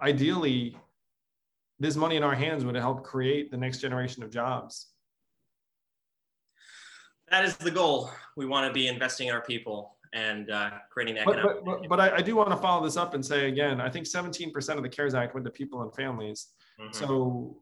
ideally, 0.01 0.75
this 1.79 1.95
money 1.95 2.15
in 2.15 2.23
our 2.23 2.35
hands 2.35 2.65
would 2.65 2.75
help 2.75 3.03
create 3.03 3.51
the 3.51 3.57
next 3.57 3.79
generation 3.79 4.23
of 4.23 4.31
jobs. 4.31 4.87
That 7.29 7.45
is 7.45 7.55
the 7.55 7.71
goal. 7.71 8.09
We 8.35 8.45
want 8.45 8.67
to 8.67 8.73
be 8.73 8.87
investing 8.87 9.27
in 9.27 9.33
our 9.33 9.41
people 9.41 9.95
and 10.11 10.49
uh, 10.49 10.71
creating 10.89 11.15
that. 11.15 11.25
But, 11.25 11.41
but, 11.41 11.63
but, 11.63 11.87
but 11.87 11.99
I, 11.99 12.17
I, 12.17 12.21
do 12.21 12.35
want 12.35 12.49
to 12.49 12.57
follow 12.57 12.83
this 12.83 12.97
up 12.97 13.13
and 13.13 13.25
say 13.25 13.47
again, 13.47 13.79
I 13.79 13.89
think 13.89 14.05
17% 14.05 14.75
of 14.75 14.83
the 14.83 14.89
CARES 14.89 15.13
Act 15.13 15.33
went 15.33 15.45
to 15.45 15.51
people 15.51 15.83
and 15.83 15.95
families. 15.95 16.47
Mm-hmm. 16.81 16.91
So, 16.93 17.55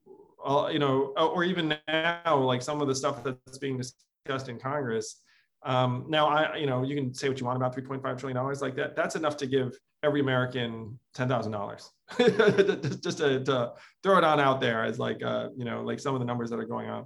uh, 0.44 0.70
you 0.72 0.80
know, 0.80 1.14
or 1.18 1.44
even 1.44 1.78
now, 1.88 2.38
like 2.38 2.64
some 2.64 2.82
of 2.82 2.88
the 2.88 2.96
stuff 2.96 3.24
that's 3.24 3.60
being 3.60 3.78
discussed 3.78 4.09
discussed 4.30 4.50
in 4.50 4.60
Congress. 4.60 5.22
Um, 5.64 6.06
now, 6.08 6.28
I, 6.28 6.56
you 6.56 6.66
know, 6.66 6.84
you 6.84 6.96
can 6.96 7.14
say 7.14 7.28
what 7.28 7.40
you 7.40 7.46
want 7.46 7.58
about 7.58 7.76
3.5 7.76 8.02
trillion 8.18 8.36
dollars 8.36 8.62
like 8.62 8.76
that. 8.76 8.96
That's 8.96 9.16
enough 9.16 9.36
to 9.38 9.48
give 9.48 9.78
every 10.04 10.22
American 10.22 10.98
ten 11.14 11.28
thousand 11.28 11.52
dollars, 11.52 11.92
just 12.18 13.18
to, 13.18 13.44
to, 13.44 13.74
throw 14.02 14.18
it 14.18 14.24
on 14.24 14.40
out 14.40 14.62
there 14.62 14.84
as 14.84 14.98
like, 14.98 15.22
uh, 15.22 15.50
you 15.58 15.66
know, 15.66 15.82
like 15.82 16.00
some 16.00 16.16
of 16.16 16.20
the 16.20 16.26
numbers 16.26 16.50
that 16.52 16.60
are 16.60 16.66
going 16.66 16.90
on. 16.90 17.06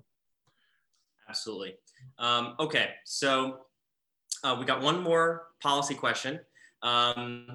Absolutely. 1.27 1.75
Um, 2.19 2.55
okay, 2.59 2.89
so 3.05 3.61
uh, 4.43 4.55
we 4.59 4.65
got 4.65 4.81
one 4.81 5.01
more 5.01 5.47
policy 5.61 5.95
question. 5.95 6.39
Um, 6.83 7.47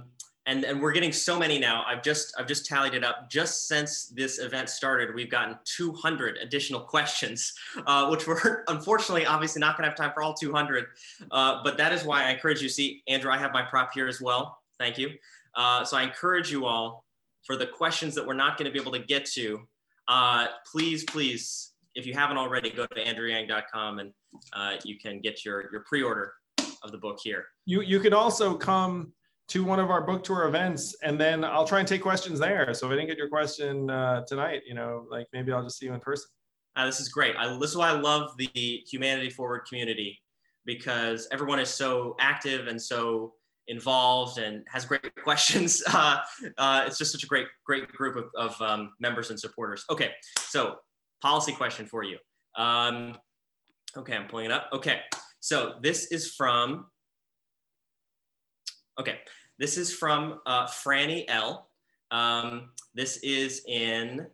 and, 0.49 0.65
and 0.65 0.81
we're 0.81 0.93
getting 0.93 1.13
so 1.13 1.39
many 1.39 1.59
now. 1.59 1.85
I've 1.87 2.03
just 2.03 2.35
I've 2.39 2.47
just 2.47 2.67
tallied 2.67 2.95
it 2.95 3.05
up. 3.05 3.31
Just 3.31 3.69
since 3.69 4.07
this 4.07 4.39
event 4.39 4.71
started, 4.71 5.15
we've 5.15 5.31
gotten 5.31 5.57
200 5.65 6.39
additional 6.39 6.81
questions, 6.81 7.53
uh, 7.87 8.09
which 8.09 8.27
we're 8.27 8.65
unfortunately 8.69 9.27
obviously 9.27 9.61
not 9.61 9.77
going 9.77 9.85
to 9.85 9.91
have 9.91 9.97
time 9.97 10.11
for 10.15 10.23
all 10.23 10.33
200. 10.33 10.87
Uh, 11.31 11.61
but 11.63 11.77
that 11.77 11.93
is 11.93 12.03
why 12.03 12.25
I 12.25 12.31
encourage 12.31 12.63
you. 12.63 12.71
See, 12.71 13.03
Andrew, 13.07 13.31
I 13.31 13.37
have 13.37 13.53
my 13.53 13.63
prop 13.63 13.93
here 13.93 14.09
as 14.09 14.23
well. 14.23 14.59
Thank 14.79 14.97
you. 14.97 15.11
Uh, 15.55 15.85
so 15.85 15.99
I 15.99 16.03
encourage 16.03 16.51
you 16.51 16.65
all 16.65 17.05
for 17.45 17.57
the 17.57 17.67
questions 17.67 18.15
that 18.15 18.27
we're 18.27 18.35
not 18.35 18.57
going 18.57 18.67
to 18.67 18.73
be 18.73 18.81
able 18.81 18.93
to 18.93 19.05
get 19.05 19.27
to. 19.27 19.61
Uh, 20.09 20.47
please, 20.71 21.05
please, 21.05 21.73
if 21.95 22.07
you 22.07 22.15
haven't 22.15 22.39
already, 22.39 22.71
go 22.71 22.87
to 22.87 23.05
andrewyang.com 23.05 23.99
and 23.99 24.13
uh, 24.55 24.77
you 24.83 24.99
can 24.99 25.21
get 25.21 25.45
your 25.45 25.71
your 25.71 25.85
pre-order 25.87 26.33
of 26.83 26.91
the 26.91 26.99
book 26.99 27.19
here. 27.23 27.47
You 27.67 27.83
you 27.83 28.01
can 28.01 28.15
also 28.15 28.57
come 28.57 29.13
to 29.49 29.65
one 29.65 29.81
of 29.81 29.91
our 29.91 30.03
book 30.03 30.23
tour 30.23 30.47
events 30.47 30.95
and 31.03 31.19
then 31.19 31.43
I'll 31.43 31.67
try 31.67 31.79
and 31.79 31.89
take 31.89 32.03
questions 32.03 32.39
there. 32.39 32.73
So 32.75 32.87
if 32.87 32.93
I 32.93 32.97
didn't 32.97 33.09
get 33.09 33.17
your 33.17 33.31
question 33.31 33.89
uh, 33.89 34.25
tonight, 34.27 34.63
you 34.67 34.75
know, 34.75 35.07
like 35.11 35.27
maybe 35.33 35.53
I'll 35.53 35.63
just 35.63 35.79
see 35.79 35.87
you 35.87 35.95
in 35.95 36.01
person. 36.01 36.29
Uh, 36.77 36.87
this 36.87 37.01
is 37.01 37.09
great. 37.09 37.35
I, 37.37 37.57
this 37.59 37.71
is 37.71 37.77
why 37.77 37.89
I 37.89 37.99
love 37.99 38.37
the 38.37 38.51
Humanity 38.55 39.31
Forward 39.31 39.63
community 39.67 40.21
because 40.67 41.27
everyone 41.33 41.59
is 41.59 41.71
so 41.71 42.15
active 42.21 42.67
and 42.67 42.81
so 42.81 43.33
involved 43.69 44.39
and 44.39 44.65
has 44.69 44.85
great 44.85 45.15
questions. 45.25 45.83
Uh, 45.93 46.19
uh, 46.59 46.85
it's 46.87 46.99
just 46.99 47.13
such 47.13 47.25
a 47.25 47.27
great, 47.27 47.47
great 47.65 47.89
group 47.89 48.17
of, 48.17 48.31
of 48.37 48.61
um, 48.61 48.93
members 49.01 49.31
and 49.31 49.41
supporters. 49.41 49.85
Okay, 49.91 50.11
so 50.39 50.77
policy 51.23 51.53
question 51.53 51.87
for 51.87 52.03
you. 52.03 52.19
Um, 52.57 53.17
okay, 53.97 54.15
I'm 54.15 54.29
pulling 54.29 54.47
it 54.47 54.53
up. 54.53 54.69
Okay, 54.73 55.01
so 55.41 55.75
this 55.81 56.13
is 56.13 56.35
from 56.35 56.87
Okay, 58.99 59.21
this 59.59 59.79
is 59.79 59.95
from 59.95 60.41
uh, 60.45 60.67
Franny 60.67 61.25
L. 61.29 61.71
Um, 62.11 62.71
this 62.95 63.19
is 63.19 63.63
in 63.69 64.27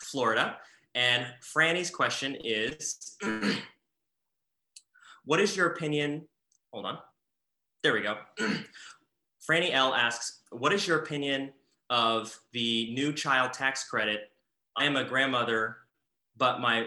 Florida. 0.00 0.56
And 0.94 1.26
Franny's 1.42 1.90
question 1.90 2.36
is 2.44 3.16
What 5.24 5.40
is 5.40 5.56
your 5.56 5.68
opinion? 5.68 6.28
Hold 6.72 6.86
on. 6.86 6.98
There 7.82 7.92
we 7.92 8.02
go. 8.02 8.18
Franny 9.50 9.72
L 9.72 9.92
asks, 9.92 10.42
What 10.50 10.72
is 10.72 10.86
your 10.86 10.98
opinion 11.00 11.52
of 11.90 12.38
the 12.52 12.94
new 12.94 13.12
child 13.12 13.52
tax 13.52 13.88
credit? 13.88 14.30
I 14.76 14.84
am 14.84 14.94
a 14.94 15.04
grandmother, 15.04 15.78
but 16.36 16.60
my 16.60 16.86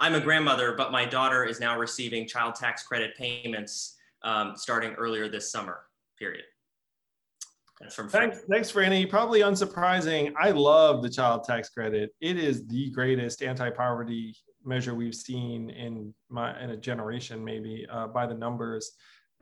I'm 0.00 0.14
a 0.14 0.20
grandmother, 0.20 0.72
but 0.76 0.92
my 0.92 1.04
daughter 1.04 1.44
is 1.44 1.60
now 1.60 1.78
receiving 1.78 2.26
child 2.26 2.54
tax 2.54 2.82
credit 2.84 3.16
payments 3.16 3.96
um, 4.22 4.54
starting 4.56 4.94
earlier 4.94 5.28
this 5.28 5.50
summer. 5.52 5.82
Period. 6.22 6.44
That's 7.80 7.96
from 7.96 8.08
thanks, 8.08 8.42
thanks, 8.48 8.70
Franny. 8.70 9.10
Probably 9.10 9.40
unsurprising. 9.40 10.32
I 10.38 10.52
love 10.52 11.02
the 11.02 11.10
child 11.10 11.42
tax 11.42 11.70
credit. 11.70 12.10
It 12.20 12.38
is 12.38 12.68
the 12.68 12.90
greatest 12.90 13.42
anti-poverty 13.42 14.36
measure 14.64 14.94
we've 14.94 15.16
seen 15.16 15.70
in 15.70 16.14
my 16.28 16.56
in 16.62 16.70
a 16.70 16.76
generation, 16.76 17.44
maybe 17.44 17.88
uh, 17.90 18.06
by 18.06 18.26
the 18.26 18.34
numbers. 18.34 18.92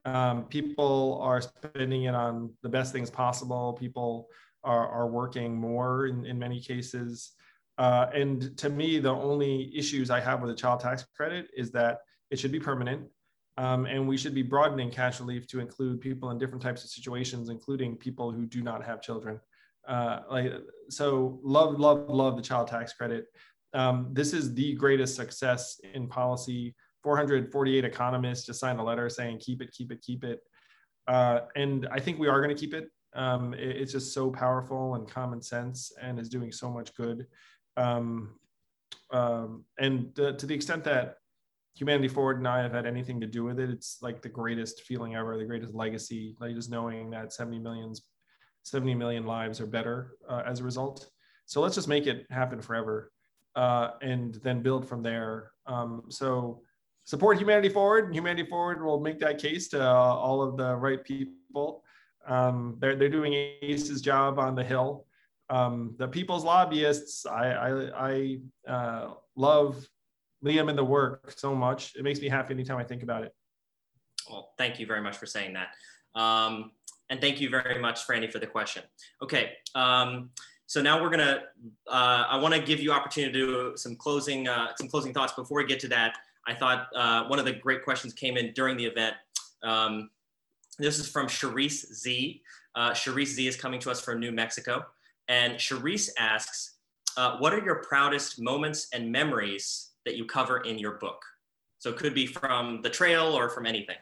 Um, 0.07 0.45
people 0.45 1.21
are 1.21 1.43
spending 1.43 2.05
it 2.05 2.15
on 2.15 2.51
the 2.63 2.71
best 2.71 2.95
things 2.95 3.11
possible. 3.11 3.75
People 3.75 4.29
are, 4.65 4.89
are 4.89 5.07
working 5.07 5.55
more 5.55 6.07
in, 6.07 6.25
in 6.25 6.39
many 6.39 6.63
cases. 6.63 7.33
Uh, 7.77 8.07
and 8.15 8.57
to 8.57 8.71
me, 8.71 9.01
the 9.01 9.11
only 9.11 9.71
issues 9.77 10.09
I 10.09 10.21
have 10.21 10.41
with 10.41 10.51
the 10.51 10.57
child 10.57 10.81
tax 10.81 11.05
credit 11.15 11.51
is 11.55 11.73
that 11.73 11.99
it 12.31 12.39
should 12.39 12.53
be 12.53 12.61
permanent. 12.61 13.03
Um, 13.61 13.85
and 13.85 14.09
we 14.09 14.17
should 14.17 14.35
be 14.35 14.43
broadening 14.43 14.91
cash 14.91 15.21
relief 15.21 15.47
to 15.49 15.61
include 15.61 16.01
people 16.01 16.31
in 16.31 16.39
different 16.39 16.63
types 16.63 16.83
of 16.83 16.89
situations, 16.89 17.51
including 17.51 17.95
people 17.95 18.33
who 18.33 18.47
do 18.47 18.63
not 18.63 18.83
have 18.83 19.03
children. 19.03 19.39
Uh, 19.87 20.21
like 20.31 20.51
so, 20.89 21.39
love, 21.43 21.79
love, 21.79 22.09
love 22.09 22.37
the 22.37 22.43
child 22.43 22.69
tax 22.69 22.95
credit. 22.95 23.27
Um, 23.75 24.09
this 24.13 24.33
is 24.33 24.55
the 24.55 24.73
greatest 24.77 25.15
success 25.15 25.79
in 25.93 26.09
policy. 26.09 26.75
448 27.03 27.85
economists 27.85 28.47
just 28.47 28.61
signed 28.61 28.81
a 28.81 28.83
letter 28.83 29.11
saying 29.11 29.41
keep 29.41 29.61
it, 29.61 29.71
keep 29.73 29.93
it, 29.93 30.01
keep 30.01 30.25
it. 30.25 30.41
Uh, 31.07 31.41
and 31.55 31.87
I 31.93 32.01
think 32.01 32.19
we 32.19 32.29
are 32.29 32.41
going 32.41 32.55
to 32.55 32.59
keep 32.59 32.73
it. 32.73 32.89
Um, 33.15 33.53
it. 33.53 33.77
It's 33.77 33.93
just 33.93 34.15
so 34.15 34.31
powerful 34.31 34.95
and 34.95 35.07
common 35.07 35.43
sense 35.43 35.93
and 36.01 36.19
is 36.19 36.31
doing 36.31 36.51
so 36.51 36.71
much 36.71 36.95
good. 36.95 37.27
Um, 37.77 38.37
um, 39.11 39.67
and 39.79 40.15
to 40.15 40.33
the 40.33 40.55
extent 40.55 40.83
that 40.85 41.17
Humanity 41.75 42.09
Forward 42.09 42.39
and 42.39 42.49
I 42.49 42.63
have 42.63 42.73
had 42.73 42.87
anything 42.87 43.21
to 43.21 43.27
do 43.27 43.45
with 43.45 43.59
it, 43.59 43.71
it's 43.71 43.99
like 44.03 44.23
the 44.23 44.29
greatest 44.29 44.83
feeling 44.83 45.15
ever, 45.15 45.37
the 45.37 45.45
greatest 45.45 45.75
legacy, 45.75 46.37
like 46.41 46.55
just 46.55 46.71
knowing 46.71 47.11
that 47.11 47.33
70 47.33 47.59
millions, 47.59 48.03
70 48.65 48.95
million 48.95 49.25
lives 49.25 49.61
are 49.61 49.67
better 49.67 50.13
uh, 50.29 50.43
as 50.47 50.61
a 50.61 50.65
result. 50.65 51.09
So 51.47 51.61
let's 51.61 51.75
just 51.75 51.89
make 51.89 52.07
it 52.07 52.27
happen 52.31 52.61
forever 52.61 53.13
uh, 53.57 53.91
and 54.03 54.35
then 54.43 54.63
build 54.63 54.89
from 54.89 55.03
there. 55.03 55.53
Um, 55.67 56.05
so 56.09 56.63
support 57.05 57.39
Humanity 57.39 57.69
Forward. 57.69 58.15
Humanity 58.15 58.49
Forward 58.49 58.83
will 58.85 59.01
make 59.01 59.19
that 59.21 59.39
case 59.39 59.69
to 59.69 59.83
uh, 59.83 59.93
all 59.93 60.43
of 60.43 60.57
the 60.57 60.77
right 60.77 61.03
people. 61.03 61.83
Um, 62.27 62.77
they're, 62.79 62.97
they're 62.97 63.09
doing 63.09 63.33
ACE's 63.33 64.01
job 64.01 64.39
on 64.39 64.55
the 64.55 64.65
Hill. 64.65 65.07
Um, 65.49 65.95
the 65.99 66.07
people's 66.07 66.45
lobbyists, 66.45 67.27
I, 67.27 67.53
I, 67.53 68.39
I 68.67 68.71
uh, 68.71 69.15
love 69.35 69.89
Liam 70.45 70.69
and 70.69 70.79
the 70.79 70.85
work 70.85 71.33
so 71.37 71.55
much. 71.55 71.95
It 71.97 72.03
makes 72.03 72.21
me 72.21 72.29
happy 72.29 72.55
anytime 72.55 72.79
I 72.79 72.85
think 72.85 73.03
about 73.03 73.25
it. 73.25 73.35
Well, 74.29 74.53
thank 74.59 74.79
you 74.79 74.87
very 74.87 75.01
much 75.01 75.17
for 75.17 75.27
saying 75.27 75.55
that. 75.55 75.69
Um, 76.19 76.73
and 77.11 77.21
thank 77.21 77.41
you 77.41 77.51
very 77.51 77.81
much, 77.81 78.07
Franny, 78.07 78.31
for 78.31 78.39
the 78.39 78.47
question. 78.47 78.83
Okay. 79.23 79.53
Um, 79.75 80.31
so 80.67 80.81
now 80.81 81.03
we're 81.03 81.11
gonna, 81.11 81.41
uh, 81.89 82.25
I 82.29 82.37
wanna 82.37 82.61
give 82.61 82.81
you 82.81 82.93
opportunity 82.93 83.33
to 83.33 83.39
do 83.47 83.77
some 83.77 83.97
closing, 83.97 84.49
uh, 84.49 84.69
some 84.77 84.89
closing 84.89 85.13
thoughts. 85.13 85.33
Before 85.33 85.59
we 85.59 85.67
get 85.67 85.81
to 85.81 85.89
that, 85.89 86.17
I 86.47 86.55
thought 86.55 86.87
uh, 86.95 87.25
one 87.25 87.39
of 87.39 87.45
the 87.45 87.53
great 87.53 87.85
questions 87.85 88.15
came 88.15 88.37
in 88.37 88.53
during 88.53 88.77
the 88.77 88.87
event. 88.87 89.17
Um, 89.63 90.11
this 90.79 90.99
is 90.99 91.09
from 91.09 91.27
Charisse 91.27 91.93
Z. 91.93 92.43
Uh, 92.75 92.93
Charisse 92.93 93.35
Z 93.35 93.47
is 93.47 93.57
coming 93.57 93.81
to 93.81 93.91
us 93.91 94.01
from 94.01 94.21
New 94.21 94.33
Mexico. 94.33 94.87
And 95.29 95.55
Charisse 95.55 96.11
asks, 96.19 96.79
uh, 97.17 97.37
what 97.39 97.53
are 97.53 97.63
your 97.63 97.83
proudest 97.83 98.41
moments 98.41 98.89
and 98.93 99.11
memories 99.11 99.90
that 100.05 100.17
you 100.17 100.25
cover 100.25 100.59
in 100.59 100.79
your 100.79 100.93
book? 100.93 101.23
So 101.79 101.91
it 101.91 101.97
could 101.97 102.15
be 102.15 102.27
from 102.27 102.83
the 102.83 102.91
trail 102.91 103.37
or 103.37 103.49
from 103.49 103.67
anything. 103.67 103.97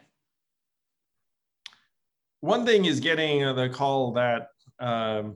One 2.41 2.65
thing 2.65 2.85
is 2.85 2.99
getting 2.99 3.39
the 3.55 3.69
call 3.69 4.13
that 4.13 4.49
um, 4.79 5.35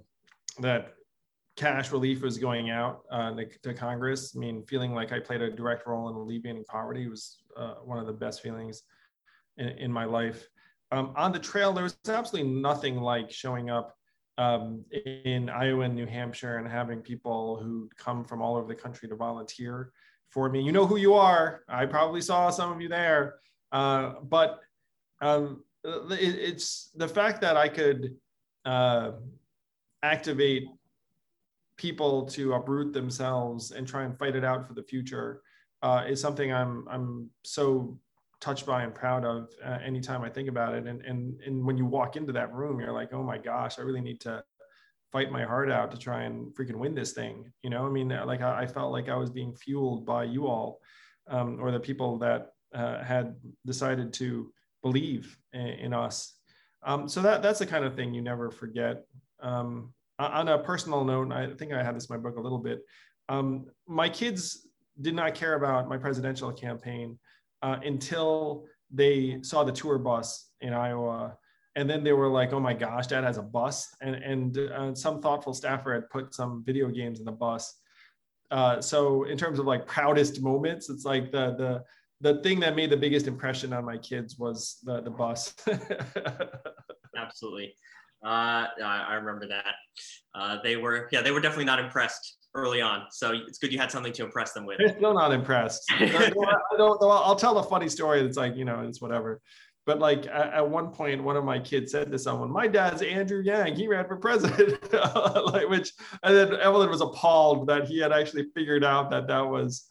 that 0.60 0.94
cash 1.56 1.92
relief 1.92 2.22
was 2.22 2.38
going 2.38 2.70
out 2.70 3.04
uh, 3.12 3.34
to 3.62 3.74
Congress. 3.74 4.34
I 4.36 4.40
mean, 4.40 4.64
feeling 4.64 4.94
like 4.94 5.12
I 5.12 5.20
played 5.20 5.42
a 5.42 5.52
direct 5.52 5.86
role 5.86 6.10
in 6.10 6.16
alleviating 6.16 6.64
poverty 6.66 7.08
was 7.08 7.38
uh, 7.56 7.76
one 7.84 8.00
of 8.00 8.08
the 8.08 8.14
best 8.14 8.42
feelings 8.42 8.84
in, 9.58 9.70
in 9.70 9.92
my 9.92 10.06
life. 10.06 10.48
Um, 10.92 11.14
on 11.16 11.32
the 11.32 11.40
trail, 11.40 11.74
there 11.74 11.84
was 11.84 11.98
absolutely 12.08 12.52
nothing 12.52 12.98
like 12.98 13.32
showing 13.32 13.70
up 13.70 13.98
um, 14.38 14.84
in 15.06 15.50
Iowa 15.50 15.86
and 15.86 15.96
New 15.96 16.06
Hampshire 16.06 16.58
and 16.58 16.68
having 16.68 17.02
people 17.02 17.58
who 17.62 17.90
come 17.98 18.24
from 18.24 18.42
all 18.42 18.56
over 18.56 18.68
the 18.68 18.80
country 18.80 19.08
to 19.10 19.16
volunteer 19.16 19.92
for 20.30 20.50
me. 20.50 20.62
You 20.62 20.72
know 20.72 20.86
who 20.86 20.98
you 20.98 21.14
are. 21.14 21.64
I 21.68 21.86
probably 21.86 22.22
saw 22.22 22.50
some 22.50 22.72
of 22.72 22.82
you 22.82 22.90
there. 22.90 23.36
Uh, 23.72 24.14
but 24.24 24.60
um, 25.22 25.64
it, 25.84 26.36
it's 26.36 26.92
the 26.96 27.08
fact 27.08 27.42
that 27.42 27.58
I 27.58 27.68
could 27.68 28.16
uh, 28.66 29.12
activate 30.04 30.64
people 31.78 32.26
to 32.28 32.54
uproot 32.54 32.94
themselves 32.94 33.72
and 33.72 33.88
try 33.88 34.04
and 34.04 34.18
fight 34.18 34.36
it 34.36 34.44
out 34.44 34.68
for 34.68 34.74
the 34.74 34.84
future 34.84 35.42
uh, 35.82 36.04
is 36.08 36.22
something 36.22 36.54
I'm 36.54 36.88
I'm 36.90 37.30
so 37.44 38.00
touched 38.44 38.66
by 38.66 38.84
and 38.84 38.94
proud 38.94 39.24
of 39.24 39.50
uh, 39.66 39.78
anytime 39.86 40.22
I 40.22 40.30
think 40.30 40.50
about 40.50 40.76
it. 40.76 40.86
And, 40.86 41.02
and, 41.04 41.40
and 41.46 41.66
when 41.66 41.78
you 41.78 41.86
walk 41.86 42.18
into 42.18 42.34
that 42.34 42.54
room, 42.54 42.78
you're 42.82 42.92
like, 42.92 43.14
oh 43.14 43.24
my 43.24 43.38
gosh, 43.38 43.80
I 43.80 43.84
really 43.84 44.02
need 44.02 44.20
to 44.22 44.44
fight 45.14 45.32
my 45.32 45.44
heart 45.44 45.72
out 45.72 45.92
to 45.92 45.98
try 45.98 46.24
and 46.24 46.54
freaking 46.56 46.76
win 46.76 46.96
this 46.96 47.14
thing. 47.14 47.54
You 47.62 47.70
know, 47.70 47.86
I 47.86 47.90
mean, 47.90 48.10
like 48.10 48.42
I, 48.42 48.64
I 48.64 48.68
felt 48.68 48.92
like 48.92 49.08
I 49.08 49.16
was 49.16 49.30
being 49.30 49.54
fueled 49.56 50.06
by 50.06 50.24
you 50.24 50.48
all 50.48 50.82
um, 51.30 51.60
or 51.62 51.72
the 51.72 51.80
people 51.80 52.18
that 52.18 52.50
uh, 52.74 53.04
had 53.04 53.36
decided 53.64 54.12
to 54.14 54.52
believe 54.82 55.38
in, 55.54 55.68
in 55.68 55.94
us. 55.94 56.34
Um, 56.82 57.08
so 57.08 57.22
that 57.22 57.44
that's 57.44 57.60
the 57.60 57.66
kind 57.68 57.86
of 57.86 57.96
thing 57.96 58.14
you 58.14 58.24
never 58.24 58.50
forget. 58.50 59.06
Um, 59.40 59.94
on 60.18 60.48
a 60.48 60.58
personal 60.58 61.04
note, 61.06 61.32
I 61.32 61.54
think 61.54 61.74
I 61.74 61.84
had 61.84 61.96
this 61.96 62.10
in 62.10 62.16
my 62.16 62.20
book 62.20 62.38
a 62.38 62.42
little 62.42 62.58
bit. 62.58 62.82
Um, 63.30 63.68
my 63.88 64.10
kids 64.10 64.68
did 65.00 65.16
not 65.16 65.36
care 65.36 65.54
about 65.54 65.88
my 65.88 65.98
presidential 65.98 66.52
campaign 66.52 67.20
uh, 67.62 67.78
until 67.84 68.66
they 68.92 69.40
saw 69.44 69.64
the 69.64 69.72
tour 69.72 69.98
bus 69.98 70.50
in 70.62 70.74
Iowa. 70.74 71.38
And 71.76 71.90
then 71.90 72.04
they 72.04 72.14
were 72.14 72.28
like, 72.28 72.54
oh 72.54 72.60
my 72.60 72.74
gosh, 72.74 73.08
dad 73.08 73.24
has 73.24 73.38
a 73.38 73.42
bus. 73.42 73.96
And, 74.02 74.16
and 74.16 74.58
uh, 74.58 74.94
some 74.94 75.22
thoughtful 75.22 75.54
staffer 75.54 75.94
had 75.94 76.10
put 76.10 76.34
some 76.34 76.64
video 76.66 76.90
games 76.90 77.20
in 77.20 77.26
the 77.26 77.32
bus. 77.32 77.76
Uh, 78.52 78.80
so 78.80 79.24
in 79.24 79.38
terms 79.38 79.58
of 79.58 79.66
like 79.66 79.88
proudest 79.88 80.42
moments, 80.42 80.90
it's 80.90 81.06
like 81.06 81.32
the, 81.32 81.56
the, 81.58 81.84
the 82.22 82.42
thing 82.44 82.60
that 82.60 82.76
made 82.76 82.92
the 82.92 82.98
biggest 82.98 83.28
impression 83.28 83.74
on 83.74 83.84
my 83.84 83.98
kids 83.98 84.38
was 84.38 84.78
the, 84.84 85.02
the 85.02 85.10
bus. 85.10 85.56
Absolutely. 87.18 87.74
Uh, 88.24 88.68
I 88.84 89.16
remember 89.16 89.48
that. 89.48 89.74
Uh, 90.36 90.58
they 90.64 90.78
were, 90.78 91.10
yeah, 91.12 91.22
they 91.22 91.32
were 91.32 91.42
definitely 91.42 91.66
not 91.66 91.80
impressed 91.80 92.38
early 92.56 92.82
on. 92.82 93.08
So 93.12 93.32
it's 93.32 93.58
good 93.58 93.74
you 93.74 93.80
had 93.80 93.92
something 93.92 94.14
to 94.14 94.24
impress 94.24 94.54
them 94.54 94.66
with. 94.66 94.78
They're 94.78 94.96
still 94.96 95.14
not 95.14 95.34
impressed. 95.34 95.84
I 95.92 96.32
don't, 96.78 97.02
I'll 97.02 97.36
tell 97.36 97.58
a 97.58 97.64
funny 97.64 97.90
story 97.90 98.22
that's 98.22 98.38
like, 98.38 98.56
you 98.56 98.66
know, 98.66 98.82
it's 98.88 99.02
whatever. 99.02 99.42
But 99.86 100.00
like 100.00 100.28
at, 100.28 100.68
one 100.68 100.90
point, 100.92 101.24
one 101.24 101.36
of 101.36 101.44
my 101.44 101.60
kids 101.60 101.92
said 101.92 102.10
to 102.12 102.18
someone, 102.18 102.50
"My 102.50 102.68
dad's 102.68 103.02
Andrew 103.02 103.42
Yang. 103.42 103.76
He 103.76 103.88
ran 103.88 104.08
for 104.08 104.16
president." 104.16 104.82
like 104.94 105.68
which, 105.68 105.92
and 106.24 106.36
then 106.36 106.56
Evelyn 106.60 106.90
was 106.90 107.02
appalled 107.02 107.68
that 107.68 107.86
he 107.86 108.00
had 108.00 108.14
actually 108.14 108.46
figured 108.56 108.86
out 108.86 109.10
that 109.12 109.28
that 109.28 109.42
was, 109.42 109.86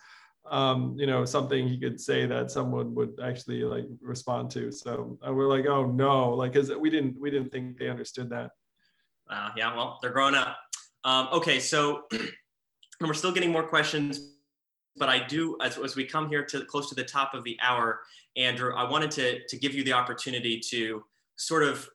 um, 0.51 0.97
you 0.99 1.07
know, 1.07 1.27
something 1.27 1.69
he 1.69 1.79
could 1.79 2.01
say 2.01 2.25
that 2.25 2.51
someone 2.51 2.95
would 2.95 3.19
actually 3.23 3.65
like 3.65 3.85
respond 4.01 4.51
to. 4.53 4.73
So 4.73 5.19
we're 5.27 5.49
like, 5.49 5.67
"Oh 5.67 5.85
no!" 5.85 6.31
Like, 6.31 6.55
because 6.55 6.75
we 6.75 6.89
didn't 6.89 7.21
we 7.21 7.31
didn't 7.31 7.51
think 7.51 7.79
they 7.79 7.91
understood 7.91 8.31
that. 8.31 8.51
Uh, 9.29 9.51
yeah, 9.57 9.77
well, 9.77 9.99
they're 10.01 10.11
growing 10.11 10.35
up. 10.35 10.57
Um, 11.05 11.29
okay, 11.33 11.61
so 11.61 12.05
and 12.13 13.09
we're 13.09 13.15
still 13.15 13.33
getting 13.33 13.53
more 13.53 13.65
questions 13.65 14.32
but 14.97 15.09
I 15.09 15.27
do, 15.27 15.57
as, 15.63 15.79
as 15.79 15.97
we 15.97 16.05
come 16.05 16.29
here 16.29 16.45
to 16.47 16.65
close 16.65 16.89
to 16.91 16.95
the 16.95 17.05
top 17.05 17.35
of 17.35 17.45
the 17.45 17.57
hour, 17.63 18.01
Andrew, 18.37 18.75
I 18.75 18.89
wanted 18.89 19.11
to, 19.13 19.47
to 19.47 19.57
give 19.57 19.75
you 19.75 19.85
the 19.85 19.93
opportunity 19.93 20.61
to 20.71 21.05
sort 21.37 21.63
of, 21.63 21.89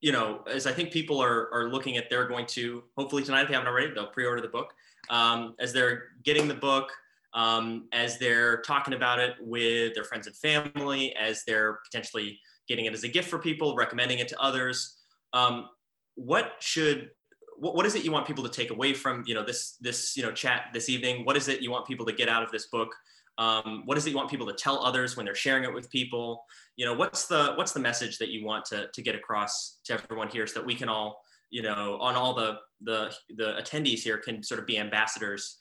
you 0.00 0.12
know, 0.12 0.42
as 0.50 0.66
I 0.66 0.72
think 0.72 0.92
people 0.92 1.22
are, 1.22 1.52
are 1.52 1.68
looking 1.68 1.96
at, 1.96 2.10
they're 2.10 2.28
going 2.28 2.46
to, 2.46 2.82
hopefully 2.96 3.22
tonight, 3.22 3.42
if 3.42 3.48
they 3.48 3.54
haven't 3.54 3.68
already, 3.68 3.92
they'll 3.94 4.08
pre-order 4.08 4.42
the 4.42 4.48
book. 4.48 4.72
Um, 5.08 5.54
as 5.60 5.72
they're 5.72 6.04
getting 6.24 6.48
the 6.48 6.54
book, 6.54 6.90
um, 7.32 7.88
as 7.92 8.18
they're 8.18 8.60
talking 8.62 8.94
about 8.94 9.18
it 9.20 9.34
with 9.40 9.94
their 9.94 10.04
friends 10.04 10.26
and 10.26 10.36
family, 10.36 11.14
as 11.16 11.44
they're 11.46 11.80
potentially 11.84 12.40
getting 12.66 12.86
it 12.86 12.92
as 12.92 13.04
a 13.04 13.08
gift 13.08 13.28
for 13.28 13.38
people, 13.38 13.76
recommending 13.76 14.18
it 14.18 14.28
to 14.28 14.40
others. 14.40 14.96
Um, 15.32 15.68
what 16.16 16.54
should 16.60 17.10
what, 17.58 17.74
what 17.74 17.86
is 17.86 17.94
it 17.94 18.04
you 18.04 18.12
want 18.12 18.26
people 18.26 18.44
to 18.44 18.50
take 18.50 18.70
away 18.70 18.92
from 18.94 19.24
you 19.26 19.34
know 19.34 19.44
this 19.44 19.76
this 19.80 20.16
you 20.16 20.22
know 20.22 20.32
chat 20.32 20.66
this 20.72 20.88
evening? 20.88 21.24
What 21.24 21.36
is 21.36 21.48
it 21.48 21.60
you 21.62 21.70
want 21.70 21.86
people 21.86 22.06
to 22.06 22.12
get 22.12 22.28
out 22.28 22.42
of 22.42 22.50
this 22.50 22.66
book? 22.66 22.94
Um, 23.38 23.82
what 23.84 23.98
is 23.98 24.06
it 24.06 24.10
you 24.10 24.16
want 24.16 24.30
people 24.30 24.46
to 24.46 24.54
tell 24.54 24.84
others 24.84 25.16
when 25.16 25.26
they're 25.26 25.34
sharing 25.34 25.64
it 25.64 25.72
with 25.72 25.90
people? 25.90 26.44
You 26.76 26.86
know, 26.86 26.94
what's 26.94 27.26
the 27.26 27.52
what's 27.56 27.72
the 27.72 27.80
message 27.80 28.18
that 28.18 28.30
you 28.30 28.44
want 28.44 28.64
to 28.66 28.88
to 28.92 29.02
get 29.02 29.14
across 29.14 29.78
to 29.84 29.94
everyone 29.94 30.28
here 30.28 30.46
so 30.46 30.60
that 30.60 30.66
we 30.66 30.74
can 30.74 30.88
all 30.88 31.20
you 31.50 31.62
know 31.62 31.98
on 32.00 32.14
all 32.14 32.34
the 32.34 32.58
the 32.82 33.14
the 33.36 33.54
attendees 33.60 34.00
here 34.00 34.18
can 34.18 34.42
sort 34.42 34.60
of 34.60 34.66
be 34.66 34.78
ambassadors 34.78 35.56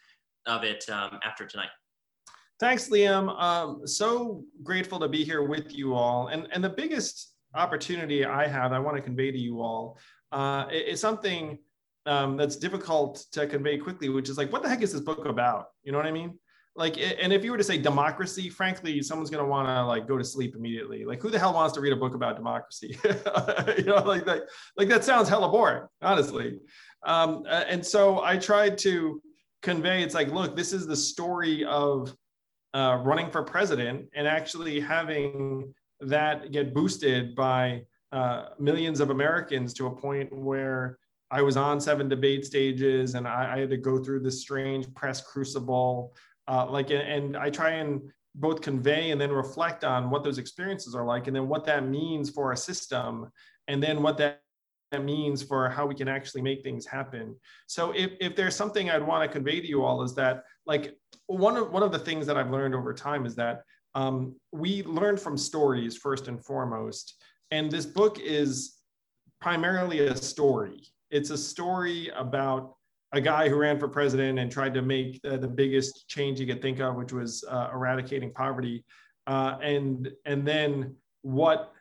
of 0.46 0.64
it 0.64 0.88
um, 0.89 1.20
after 1.24 1.46
tonight. 1.46 1.70
Thanks, 2.58 2.88
Liam. 2.88 3.38
Um, 3.41 3.86
so 3.86 4.43
grateful 4.64 5.00
to 5.00 5.10
be 5.10 5.26
here 5.26 5.43
with 5.43 5.74
you 5.76 5.93
all. 5.93 6.28
And, 6.28 6.48
and 6.52 6.64
the 6.64 6.70
biggest 6.70 7.34
opportunity 7.54 8.24
I 8.24 8.48
have, 8.48 8.72
I 8.72 8.80
want 8.80 8.96
to 8.96 9.02
convey 9.02 9.30
to 9.32 9.38
you 9.38 9.62
all, 9.62 9.98
uh, 10.32 10.66
is 10.72 11.02
something 11.02 11.58
um, 12.06 12.38
that's 12.38 12.56
difficult 12.56 13.26
to 13.32 13.47
convey 13.47 13.78
quickly, 13.78 14.10
which 14.10 14.30
is 14.30 14.38
like, 14.38 14.51
what 14.51 14.64
the 14.64 14.70
heck 14.70 14.82
is 14.82 14.93
this 14.93 15.01
book 15.01 15.26
about? 15.26 15.68
You 15.84 15.91
know 15.91 15.97
what 15.97 16.08
I 16.08 16.12
mean? 16.12 16.38
Like, 16.78 16.97
and 16.97 17.32
if 17.32 17.43
you 17.43 17.51
were 17.51 17.58
to 17.58 17.64
say 17.64 17.78
democracy, 17.78 18.49
frankly, 18.49 19.01
someone's 19.01 19.30
going 19.30 19.43
to 19.43 19.49
want 19.49 19.68
to 19.70 19.86
like 19.86 20.08
go 20.08 20.18
to 20.18 20.26
sleep 20.26 20.56
immediately. 20.56 21.06
Like, 21.06 21.22
who 21.22 21.30
the 21.30 21.39
hell 21.39 21.53
wants 21.53 21.74
to 21.76 21.82
read 21.82 21.93
a 21.93 21.95
book 21.95 22.16
about 22.16 22.36
democracy? 22.36 22.99
you 23.78 23.86
know, 23.86 24.03
like 24.03 24.26
that, 24.26 24.43
like 24.76 24.89
that 24.89 25.06
sounds 25.06 25.30
hella 25.30 25.49
boring, 25.49 25.88
honestly. 26.01 26.60
Um, 27.06 27.45
and 27.47 27.86
so 27.86 28.22
I 28.24 28.38
tried 28.38 28.78
to 28.80 29.22
convey, 29.62 30.03
it's 30.03 30.14
like, 30.14 30.32
look, 30.32 30.56
this 30.56 30.74
is 30.74 30.86
the 30.86 30.95
story 30.95 31.64
of 31.64 32.14
uh, 32.74 32.99
running 33.03 33.32
for 33.32 33.41
president 33.41 34.10
and 34.14 34.28
actually 34.28 34.82
having 34.82 35.74
that 36.01 36.51
get 36.51 36.74
boosted 36.74 37.36
by 37.36 37.84
uh, 38.12 38.47
millions 38.60 38.99
of 38.99 39.12
Americans 39.12 39.74
to 39.76 39.88
a 39.88 39.95
point 39.95 40.32
where 40.36 40.97
I 41.32 41.41
was 41.41 41.57
on 41.57 41.82
seven 41.82 42.07
debate 42.07 42.45
stages 42.45 43.15
and 43.15 43.28
I, 43.28 43.55
I 43.55 43.59
had 43.59 43.69
to 43.71 43.78
go 43.78 43.97
through 43.97 44.21
this 44.21 44.41
strange 44.41 44.93
press 44.93 45.21
crucible. 45.21 46.15
Uh, 46.47 46.67
like, 46.69 46.91
and 46.91 47.36
I 47.36 47.49
try 47.49 47.71
and 47.71 48.01
both 48.36 48.61
convey 48.61 49.11
and 49.11 49.19
then 49.19 49.32
reflect 49.32 49.84
on 49.84 50.09
what 50.09 50.23
those 50.23 50.38
experiences 50.38 50.93
are 50.93 51.05
like, 51.05 51.28
and 51.28 51.36
then 51.36 51.47
what 51.47 51.65
that 51.65 51.88
means 51.88 52.30
for 52.30 52.51
a 52.51 52.57
system, 52.57 53.32
and 53.67 53.82
then 53.82 54.03
what 54.03 54.17
that 54.17 54.41
means 55.01 55.41
for 55.41 55.69
how 55.69 55.86
we 55.86 55.95
can 55.95 56.07
actually 56.07 56.41
make 56.41 56.61
things 56.61 56.86
happen. 56.86 57.36
So, 57.67 57.91
if, 57.91 58.11
if 58.19 58.36
there's 58.36 58.55
something 58.55 58.89
I'd 58.89 59.05
want 59.05 59.23
to 59.23 59.34
convey 59.34 59.59
to 59.61 59.67
you 59.67 59.84
all 59.84 60.03
is 60.03 60.13
that, 60.15 60.43
like, 60.65 60.97
one 61.28 61.57
of 61.57 61.71
one 61.71 61.82
of 61.82 61.91
the 61.91 61.99
things 61.99 62.28
that 62.28 62.38
I've 62.38 62.51
learned 62.51 62.76
over 62.76 62.93
time 62.93 63.26
is 63.26 63.36
that 63.36 63.63
um, 63.95 64.36
we 64.51 64.84
learn 64.84 65.17
from 65.17 65.38
stories 65.38 65.97
first 65.97 66.28
and 66.28 66.43
foremost, 66.43 67.15
and 67.51 67.71
this 67.71 67.86
book 67.86 68.19
is 68.19 68.76
primarily 69.41 70.01
a 70.01 70.15
story 70.15 70.84
it's 71.16 71.30
a 71.30 71.38
story 71.38 72.11
about 72.16 72.76
a 73.13 73.22
guy 73.22 73.47
who 73.47 73.55
ran 73.55 73.80
for 73.80 73.88
president 73.88 74.38
and 74.38 74.51
tried 74.51 74.74
to 74.74 74.82
make 74.82 75.22
the, 75.22 75.38
the 75.38 75.47
biggest 75.47 76.09
change 76.09 76.41
you 76.41 76.45
could 76.45 76.61
think 76.61 76.82
of, 76.82 76.95
which 76.95 77.13
was 77.13 77.45
uh, 77.49 77.70
eradicating 77.74 78.34
poverty. 78.34 78.84
Uh, 79.26 79.57
and 79.61 80.11
and 80.26 80.45
then 80.45 80.93
what? 81.22 81.72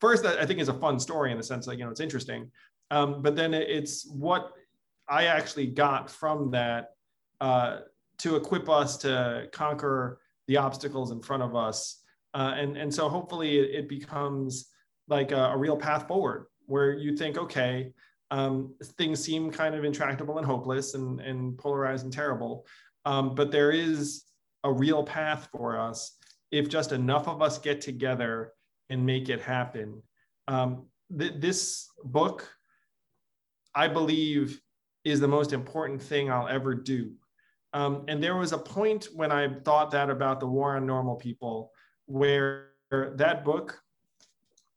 First, 0.00 0.24
I 0.24 0.46
think 0.46 0.60
is 0.60 0.68
a 0.68 0.74
fun 0.74 0.98
story 0.98 1.30
in 1.30 1.36
the 1.36 1.42
sense 1.42 1.66
that 1.66 1.78
you 1.78 1.84
know 1.84 1.90
it's 1.90 2.00
interesting, 2.00 2.50
um, 2.90 3.22
but 3.22 3.34
then 3.34 3.54
it's 3.54 4.06
what 4.06 4.52
I 5.08 5.24
actually 5.24 5.66
got 5.66 6.10
from 6.10 6.50
that 6.52 6.90
uh, 7.40 7.80
to 8.18 8.36
equip 8.36 8.68
us 8.68 8.96
to 8.98 9.48
conquer 9.52 10.20
the 10.48 10.56
obstacles 10.58 11.10
in 11.10 11.20
front 11.20 11.42
of 11.42 11.56
us, 11.56 12.02
uh, 12.34 12.52
and 12.56 12.76
and 12.76 12.94
so 12.94 13.08
hopefully 13.08 13.58
it, 13.58 13.70
it 13.80 13.88
becomes 13.88 14.70
like 15.08 15.32
a, 15.32 15.44
a 15.54 15.56
real 15.56 15.76
path 15.76 16.06
forward 16.06 16.46
where 16.66 16.92
you 16.92 17.16
think, 17.16 17.36
okay, 17.36 17.92
um, 18.30 18.74
things 18.96 19.22
seem 19.22 19.50
kind 19.50 19.74
of 19.74 19.84
intractable 19.84 20.38
and 20.38 20.46
hopeless 20.46 20.94
and, 20.94 21.20
and 21.20 21.58
polarized 21.58 22.04
and 22.04 22.12
terrible. 22.12 22.66
Um, 23.04 23.34
but 23.34 23.50
there 23.50 23.70
is 23.70 24.24
a 24.64 24.72
real 24.72 25.02
path 25.02 25.48
for 25.52 25.78
us 25.78 26.16
if 26.52 26.68
just 26.68 26.92
enough 26.92 27.28
of 27.28 27.42
us 27.42 27.58
get 27.58 27.80
together 27.80 28.52
and 28.88 29.04
make 29.04 29.28
it 29.28 29.40
happen. 29.40 30.02
Um, 30.48 30.86
th- 31.16 31.34
this 31.38 31.88
book, 32.04 32.48
I 33.74 33.88
believe, 33.88 34.60
is 35.04 35.20
the 35.20 35.28
most 35.28 35.52
important 35.52 36.02
thing 36.02 36.30
I'll 36.30 36.48
ever 36.48 36.74
do. 36.74 37.12
Um, 37.72 38.04
and 38.08 38.22
there 38.22 38.36
was 38.36 38.52
a 38.52 38.58
point 38.58 39.08
when 39.14 39.30
I 39.30 39.48
thought 39.64 39.92
that 39.92 40.10
about 40.10 40.40
the 40.40 40.46
war 40.46 40.76
on 40.76 40.86
normal 40.86 41.14
people, 41.14 41.70
where 42.06 42.70
that 42.90 43.44
book 43.44 43.80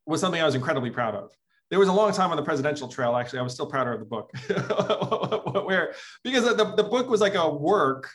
was 0.06 0.22
something 0.22 0.42
I 0.42 0.46
was 0.46 0.56
incredibly 0.56 0.92
proud 0.92 1.16
of 1.16 1.32
there 1.74 1.80
was 1.80 1.90
a 1.90 1.94
long 1.94 2.14
time 2.14 2.30
on 2.30 2.38
the 2.38 2.44
presidential 2.44 2.88
trail. 2.88 3.16
Actually, 3.16 3.40
I 3.40 3.42
was 3.42 3.56
still 3.56 3.66
prouder 3.66 3.94
of 3.94 4.00
the 4.00 4.06
book, 4.06 4.32
where 5.66 5.96
because 6.24 6.44
the, 6.44 6.66
the 6.76 6.84
book 6.84 7.10
was 7.10 7.20
like 7.20 7.34
a 7.34 7.50
work, 7.50 8.12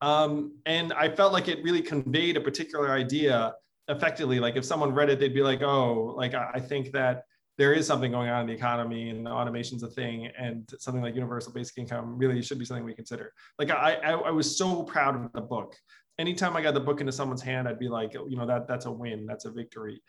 um, 0.00 0.56
and 0.66 0.92
I 0.92 1.08
felt 1.08 1.32
like 1.32 1.48
it 1.48 1.64
really 1.64 1.82
conveyed 1.82 2.36
a 2.36 2.40
particular 2.40 2.92
idea 2.92 3.54
effectively. 3.88 4.38
Like 4.38 4.54
if 4.54 4.64
someone 4.64 4.94
read 4.94 5.10
it, 5.10 5.18
they'd 5.18 5.34
be 5.34 5.42
like, 5.42 5.62
"Oh, 5.62 6.14
like 6.16 6.34
I, 6.34 6.52
I 6.54 6.60
think 6.60 6.92
that." 6.92 7.24
There 7.58 7.74
is 7.74 7.86
something 7.86 8.10
going 8.10 8.30
on 8.30 8.40
in 8.40 8.46
the 8.46 8.54
economy, 8.54 9.10
and 9.10 9.28
automation's 9.28 9.82
a 9.82 9.88
thing, 9.88 10.30
and 10.38 10.66
something 10.78 11.02
like 11.02 11.14
universal 11.14 11.52
basic 11.52 11.76
income 11.76 12.16
really 12.16 12.40
should 12.40 12.58
be 12.58 12.64
something 12.64 12.82
we 12.82 12.94
consider. 12.94 13.30
Like 13.58 13.70
I, 13.70 13.96
I, 13.96 14.10
I 14.12 14.30
was 14.30 14.56
so 14.56 14.82
proud 14.84 15.16
of 15.16 15.30
the 15.34 15.42
book. 15.42 15.76
Anytime 16.18 16.56
I 16.56 16.62
got 16.62 16.72
the 16.72 16.80
book 16.80 17.00
into 17.00 17.12
someone's 17.12 17.42
hand, 17.42 17.68
I'd 17.68 17.78
be 17.78 17.90
like, 17.90 18.14
you 18.14 18.36
know, 18.36 18.46
that 18.46 18.66
that's 18.66 18.86
a 18.86 18.90
win, 18.90 19.26
that's 19.26 19.44
a 19.44 19.50
victory. 19.50 20.02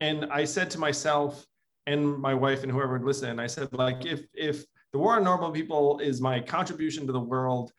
And 0.00 0.26
I 0.26 0.44
said 0.44 0.70
to 0.72 0.78
myself, 0.78 1.46
and 1.90 2.18
my 2.18 2.34
wife 2.34 2.62
and 2.62 2.70
whoever 2.70 2.92
would 2.92 3.04
listen. 3.04 3.40
I 3.40 3.46
said, 3.46 3.68
like, 3.72 4.06
if 4.06 4.22
if 4.34 4.64
the 4.92 4.98
war 4.98 5.16
on 5.16 5.24
normal 5.24 5.50
people 5.50 5.98
is 5.98 6.20
my 6.20 6.40
contribution 6.40 7.06
to 7.06 7.12
the 7.12 7.20
world, 7.20 7.72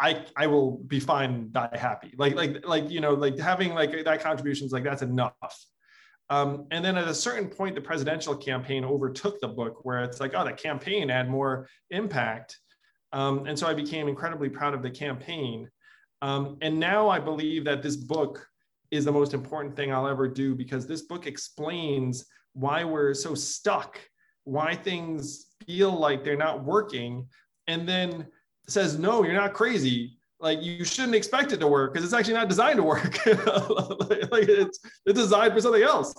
I 0.00 0.24
I 0.36 0.46
will 0.46 0.78
be 0.78 1.00
fine, 1.00 1.30
and 1.30 1.52
die 1.52 1.68
happy. 1.72 2.14
Like 2.16 2.34
like 2.34 2.66
like 2.66 2.90
you 2.90 3.00
know 3.00 3.14
like 3.14 3.38
having 3.38 3.74
like 3.74 4.04
that 4.04 4.20
contribution 4.20 4.66
is 4.66 4.72
like 4.72 4.84
that's 4.84 5.02
enough. 5.02 5.56
Um, 6.28 6.66
and 6.72 6.84
then 6.84 6.96
at 6.98 7.06
a 7.06 7.14
certain 7.14 7.48
point, 7.48 7.76
the 7.76 7.80
presidential 7.80 8.36
campaign 8.36 8.84
overtook 8.84 9.40
the 9.40 9.48
book, 9.48 9.84
where 9.84 10.02
it's 10.02 10.18
like, 10.18 10.32
oh, 10.34 10.44
the 10.44 10.52
campaign 10.52 11.08
had 11.08 11.30
more 11.30 11.68
impact. 11.90 12.58
Um, 13.12 13.46
and 13.46 13.56
so 13.56 13.68
I 13.68 13.74
became 13.74 14.08
incredibly 14.08 14.48
proud 14.48 14.74
of 14.74 14.82
the 14.82 14.90
campaign. 14.90 15.70
Um, 16.22 16.58
and 16.62 16.80
now 16.80 17.08
I 17.08 17.20
believe 17.20 17.64
that 17.66 17.80
this 17.80 17.94
book 17.94 18.44
is 18.90 19.04
the 19.04 19.12
most 19.12 19.34
important 19.34 19.76
thing 19.76 19.92
I'll 19.92 20.08
ever 20.08 20.26
do 20.26 20.54
because 20.54 20.86
this 20.86 21.02
book 21.02 21.26
explains 21.26 22.26
why 22.56 22.84
we're 22.84 23.12
so 23.12 23.34
stuck, 23.34 24.00
why 24.44 24.74
things 24.74 25.46
feel 25.66 25.92
like 25.92 26.24
they're 26.24 26.36
not 26.36 26.64
working, 26.64 27.28
and 27.66 27.86
then 27.86 28.26
says, 28.66 28.98
no, 28.98 29.22
you're 29.22 29.34
not 29.34 29.52
crazy. 29.52 30.16
Like 30.40 30.62
you 30.62 30.84
shouldn't 30.84 31.14
expect 31.14 31.52
it 31.52 31.60
to 31.60 31.66
work 31.66 31.92
because 31.92 32.04
it's 32.04 32.14
actually 32.14 32.34
not 32.34 32.48
designed 32.48 32.78
to 32.78 32.82
work. 32.82 33.26
like 33.26 34.48
it's, 34.48 34.78
it's 35.04 35.18
designed 35.18 35.52
for 35.52 35.60
something 35.60 35.82
else. 35.82 36.14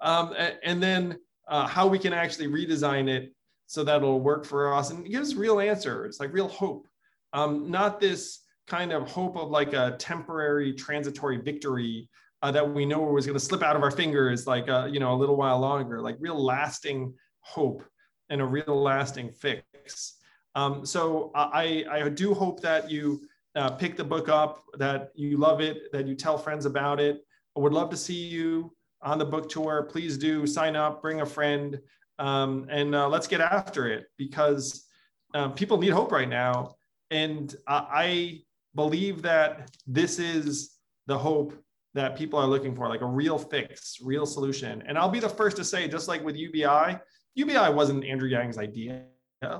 Um, 0.00 0.34
and, 0.62 0.82
then 0.82 1.18
uh, 1.48 1.66
how 1.66 1.86
we 1.86 1.98
can 1.98 2.12
actually 2.12 2.48
redesign 2.48 3.08
it 3.08 3.32
so 3.66 3.84
that 3.84 3.96
it'll 3.96 4.20
work 4.20 4.44
for 4.44 4.74
us 4.74 4.90
and 4.90 5.06
gives 5.06 5.34
real 5.34 5.60
answers, 5.60 6.18
like 6.20 6.32
real 6.32 6.48
hope. 6.48 6.86
Um, 7.32 7.70
not 7.70 8.00
this 8.00 8.40
kind 8.66 8.92
of 8.92 9.08
hope 9.08 9.36
of 9.36 9.50
like 9.50 9.72
a 9.72 9.96
temporary 9.98 10.72
transitory 10.74 11.38
victory 11.38 12.08
uh, 12.42 12.50
that 12.50 12.68
we 12.68 12.84
know 12.84 13.00
was 13.00 13.26
going 13.26 13.38
to 13.38 13.44
slip 13.44 13.62
out 13.62 13.76
of 13.76 13.82
our 13.82 13.90
fingers 13.90 14.46
like 14.46 14.68
uh, 14.68 14.88
you 14.90 15.00
know 15.00 15.14
a 15.14 15.16
little 15.16 15.36
while 15.36 15.58
longer 15.60 16.00
like 16.00 16.16
real 16.18 16.42
lasting 16.42 17.14
hope 17.40 17.84
and 18.30 18.40
a 18.40 18.44
real 18.44 18.80
lasting 18.82 19.30
fix. 19.30 20.18
Um, 20.54 20.84
so 20.84 21.30
I, 21.34 21.84
I 21.90 22.08
do 22.08 22.34
hope 22.34 22.60
that 22.60 22.90
you 22.90 23.22
uh, 23.54 23.70
pick 23.70 23.96
the 23.96 24.04
book 24.04 24.28
up 24.28 24.62
that 24.78 25.10
you 25.14 25.36
love 25.36 25.60
it 25.60 25.92
that 25.92 26.06
you 26.06 26.14
tell 26.14 26.38
friends 26.38 26.66
about 26.66 27.00
it. 27.00 27.24
I 27.56 27.60
would 27.60 27.72
love 27.72 27.90
to 27.90 27.96
see 27.96 28.14
you 28.14 28.74
on 29.02 29.18
the 29.18 29.24
book 29.24 29.48
tour. 29.48 29.82
Please 29.90 30.16
do 30.18 30.46
sign 30.46 30.76
up 30.76 31.02
bring 31.02 31.20
a 31.20 31.26
friend 31.26 31.78
um, 32.18 32.66
and 32.70 32.94
uh, 32.94 33.08
let's 33.08 33.26
get 33.26 33.40
after 33.40 33.88
it 33.88 34.06
because 34.16 34.86
um, 35.34 35.54
people 35.54 35.78
need 35.78 35.90
hope 35.90 36.12
right 36.12 36.28
now. 36.28 36.76
And 37.10 37.54
I 37.68 38.42
believe 38.74 39.22
that 39.22 39.70
this 39.86 40.18
is 40.18 40.76
the 41.06 41.18
hope 41.18 41.52
that 41.94 42.16
people 42.16 42.38
are 42.38 42.46
looking 42.46 42.74
for, 42.74 42.88
like 42.88 43.02
a 43.02 43.06
real 43.06 43.38
fix, 43.38 43.98
real 44.02 44.26
solution. 44.26 44.82
And 44.86 44.96
I'll 44.98 45.10
be 45.10 45.20
the 45.20 45.28
first 45.28 45.56
to 45.58 45.64
say, 45.64 45.88
just 45.88 46.08
like 46.08 46.24
with 46.24 46.36
UBI, 46.36 46.98
UBI 47.34 47.72
wasn't 47.72 48.04
Andrew 48.04 48.28
Yang's 48.28 48.58
idea. 48.58 49.04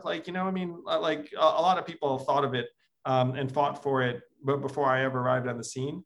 Like, 0.04 0.26
you 0.26 0.32
know, 0.32 0.44
I 0.44 0.52
mean, 0.52 0.80
uh, 0.86 1.00
like 1.00 1.32
a, 1.36 1.44
lot 1.44 1.76
of 1.76 1.84
people 1.84 2.18
thought 2.18 2.44
of 2.44 2.54
it 2.54 2.68
um, 3.04 3.34
and 3.34 3.50
fought 3.50 3.82
for 3.82 4.02
it, 4.02 4.22
but 4.44 4.58
before 4.58 4.86
I 4.86 5.04
ever 5.04 5.18
arrived 5.18 5.48
on 5.48 5.58
the 5.58 5.64
scene. 5.64 6.04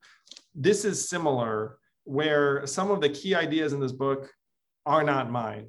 This 0.54 0.86
is 0.86 1.08
similar, 1.08 1.76
where 2.04 2.66
some 2.66 2.90
of 2.90 3.00
the 3.02 3.10
key 3.10 3.34
ideas 3.34 3.74
in 3.74 3.80
this 3.80 3.92
book 3.92 4.32
are 4.86 5.04
not 5.04 5.30
mine. 5.30 5.66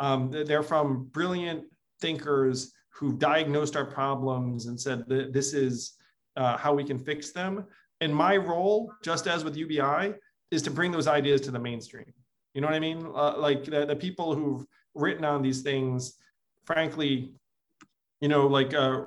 Um, 0.00 0.30
they're 0.32 0.64
from 0.64 1.04
brilliant 1.12 1.64
thinkers 2.00 2.72
who 2.94 3.12
diagnosed 3.12 3.76
our 3.76 3.84
problems 3.84 4.66
and 4.66 4.80
said 4.80 5.04
that 5.08 5.32
this 5.32 5.52
is 5.52 5.94
uh, 6.36 6.56
how 6.56 6.74
we 6.74 6.84
can 6.84 6.98
fix 6.98 7.30
them. 7.30 7.64
And 8.04 8.14
my 8.14 8.36
role, 8.36 8.92
just 9.02 9.26
as 9.26 9.44
with 9.44 9.56
UBI, 9.56 10.12
is 10.50 10.60
to 10.62 10.70
bring 10.70 10.92
those 10.92 11.08
ideas 11.08 11.40
to 11.42 11.50
the 11.50 11.58
mainstream. 11.58 12.12
You 12.52 12.60
know 12.60 12.66
what 12.66 12.74
I 12.74 12.78
mean? 12.78 12.98
Uh, 13.14 13.38
like 13.38 13.64
the, 13.64 13.86
the 13.86 13.96
people 13.96 14.34
who've 14.34 14.66
written 14.94 15.24
on 15.24 15.40
these 15.40 15.62
things, 15.62 16.18
frankly, 16.66 17.32
you 18.20 18.28
know, 18.28 18.46
like 18.46 18.74
uh, 18.74 19.04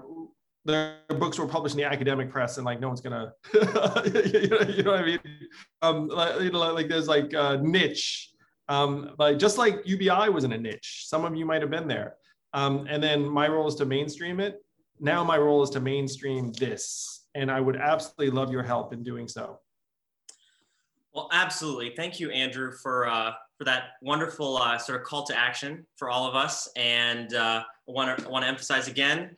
their 0.65 0.95
books 1.09 1.37
were 1.37 1.47
published 1.47 1.75
in 1.75 1.81
the 1.81 1.85
academic 1.85 2.31
press 2.31 2.57
and 2.57 2.65
like 2.65 2.79
no 2.79 2.87
one's 2.87 2.99
gonna 2.99 3.33
you, 3.53 3.61
know, 4.83 4.91
what 4.91 4.99
i 4.99 5.05
mean? 5.05 5.19
Um 5.83 6.07
like, 6.07 6.41
you 6.41 6.51
know 6.51 6.73
like 6.73 6.89
there's 6.89 7.07
like 7.07 7.31
a 7.33 7.59
niche. 7.61 8.31
Um 8.67 9.15
like 9.17 9.37
just 9.37 9.57
like 9.57 9.75
ubi 9.85 10.09
was 10.29 10.43
in 10.43 10.51
a 10.51 10.57
niche. 10.57 11.03
Some 11.05 11.23
of 11.23 11.35
you 11.35 11.45
might 11.45 11.61
have 11.61 11.71
been 11.71 11.87
there. 11.87 12.15
Um 12.51 12.85
and 12.89 13.01
then 13.01 13.29
my 13.29 13.47
role 13.47 13.67
is 13.67 13.75
to 13.75 13.85
mainstream 13.85 14.41
it. 14.41 14.61
Now 14.99 15.23
my 15.23 15.37
role 15.37 15.63
is 15.63 15.69
to 15.69 15.79
mainstream 15.79 16.51
this 16.51 17.16
and 17.36 17.51
i 17.51 17.59
would 17.59 17.75
absolutely 17.75 18.30
love 18.30 18.51
your 18.51 18.63
help 18.63 18.93
in 18.93 19.03
doing 19.03 19.28
so 19.28 19.59
well 21.13 21.30
absolutely 21.32 21.93
thank 21.95 22.19
you 22.19 22.30
andrew 22.32 22.71
for 22.71 23.07
uh 23.07 23.32
for 23.57 23.63
that 23.63 23.93
wonderful 24.03 24.57
uh, 24.57 24.78
sort 24.78 25.01
of 25.01 25.05
call 25.07 25.23
to 25.23 25.36
action 25.36 25.84
for 25.95 26.11
all 26.11 26.28
of 26.28 26.36
us 26.36 26.69
and 26.75 27.34
uh, 27.34 27.63
I 27.89 27.91
want 27.91 28.19
to 28.19 28.30
want 28.30 28.43
to 28.43 28.49
emphasize 28.49 28.88
again 28.88 29.36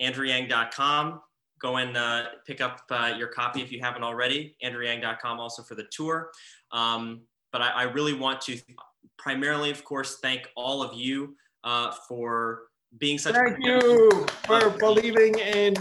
andrewyang.com. 0.00 1.20
Go 1.58 1.76
and 1.76 1.96
uh, 1.96 2.24
pick 2.46 2.60
up 2.60 2.82
uh, 2.90 3.14
your 3.16 3.28
copy 3.28 3.62
if 3.62 3.72
you 3.72 3.80
haven't 3.80 4.02
already. 4.02 4.56
andrewyang.com 4.62 5.40
also 5.40 5.62
for 5.62 5.74
the 5.74 5.84
tour. 5.90 6.30
Um, 6.70 7.22
but 7.50 7.62
I, 7.62 7.70
I, 7.70 7.82
really 7.84 8.12
want 8.12 8.42
to 8.42 8.58
primarily, 9.16 9.70
of 9.70 9.82
course, 9.82 10.18
thank 10.20 10.48
all 10.54 10.82
of 10.82 10.92
you 10.98 11.34
uh, 11.64 11.92
for 12.06 12.64
being 12.98 13.18
such. 13.18 13.34
Thank 13.34 13.58
you 13.60 14.26
for 14.46 14.70
believing 14.70 15.38
in 15.38 15.74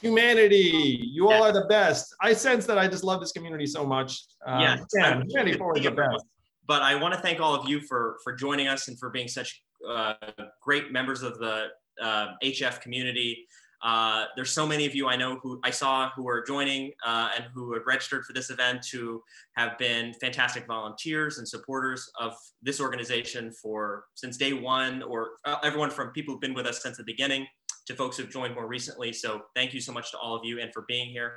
humanity. 0.00 1.00
You 1.02 1.30
all 1.30 1.42
are 1.44 1.52
the 1.52 1.66
best. 1.66 2.14
I 2.20 2.32
sense 2.32 2.66
that 2.66 2.78
I 2.78 2.88
just 2.88 3.04
love 3.04 3.20
this 3.20 3.32
community 3.32 3.66
so 3.66 3.84
much. 3.84 4.24
Um, 4.46 4.60
yeah, 4.60 4.76
yeah 4.94 5.22
humanity 5.22 5.58
forward 5.58 5.82
the 5.82 5.90
best. 5.90 6.24
But 6.66 6.82
I 6.82 6.94
want 6.94 7.14
to 7.14 7.20
thank 7.20 7.40
all 7.40 7.54
of 7.54 7.68
you 7.68 7.80
for 7.80 8.18
for 8.22 8.32
joining 8.34 8.68
us 8.68 8.88
and 8.88 8.98
for 8.98 9.10
being 9.10 9.28
such 9.28 9.62
uh, 9.88 10.14
great 10.62 10.92
members 10.92 11.22
of 11.22 11.38
the 11.38 11.68
uh, 12.00 12.28
HF 12.42 12.80
community. 12.80 13.46
Uh, 13.82 14.26
there's 14.36 14.50
so 14.50 14.66
many 14.66 14.84
of 14.84 14.94
you 14.94 15.08
I 15.08 15.16
know 15.16 15.38
who 15.42 15.58
I 15.64 15.70
saw 15.70 16.10
who 16.14 16.28
are 16.28 16.44
joining 16.44 16.92
uh, 17.06 17.30
and 17.34 17.46
who 17.54 17.72
have 17.74 17.82
registered 17.86 18.24
for 18.24 18.32
this 18.32 18.50
event 18.50 18.86
who 18.92 19.22
have 19.56 19.78
been 19.78 20.12
fantastic 20.20 20.66
volunteers 20.66 21.38
and 21.38 21.48
supporters 21.48 22.10
of 22.18 22.34
this 22.62 22.80
organization 22.80 23.52
for 23.52 24.04
since 24.14 24.36
day 24.36 24.52
one, 24.52 25.02
or 25.02 25.30
uh, 25.46 25.56
everyone 25.62 25.90
from 25.90 26.10
people 26.10 26.34
who've 26.34 26.40
been 26.40 26.54
with 26.54 26.66
us 26.66 26.82
since 26.82 26.96
the 26.98 27.04
beginning 27.04 27.46
to 27.86 27.94
folks 27.94 28.16
who've 28.16 28.30
joined 28.30 28.54
more 28.54 28.68
recently. 28.68 29.12
So 29.12 29.42
thank 29.54 29.72
you 29.72 29.80
so 29.80 29.92
much 29.92 30.10
to 30.10 30.18
all 30.18 30.34
of 30.36 30.44
you 30.44 30.60
and 30.60 30.72
for 30.72 30.84
being 30.86 31.08
here. 31.08 31.32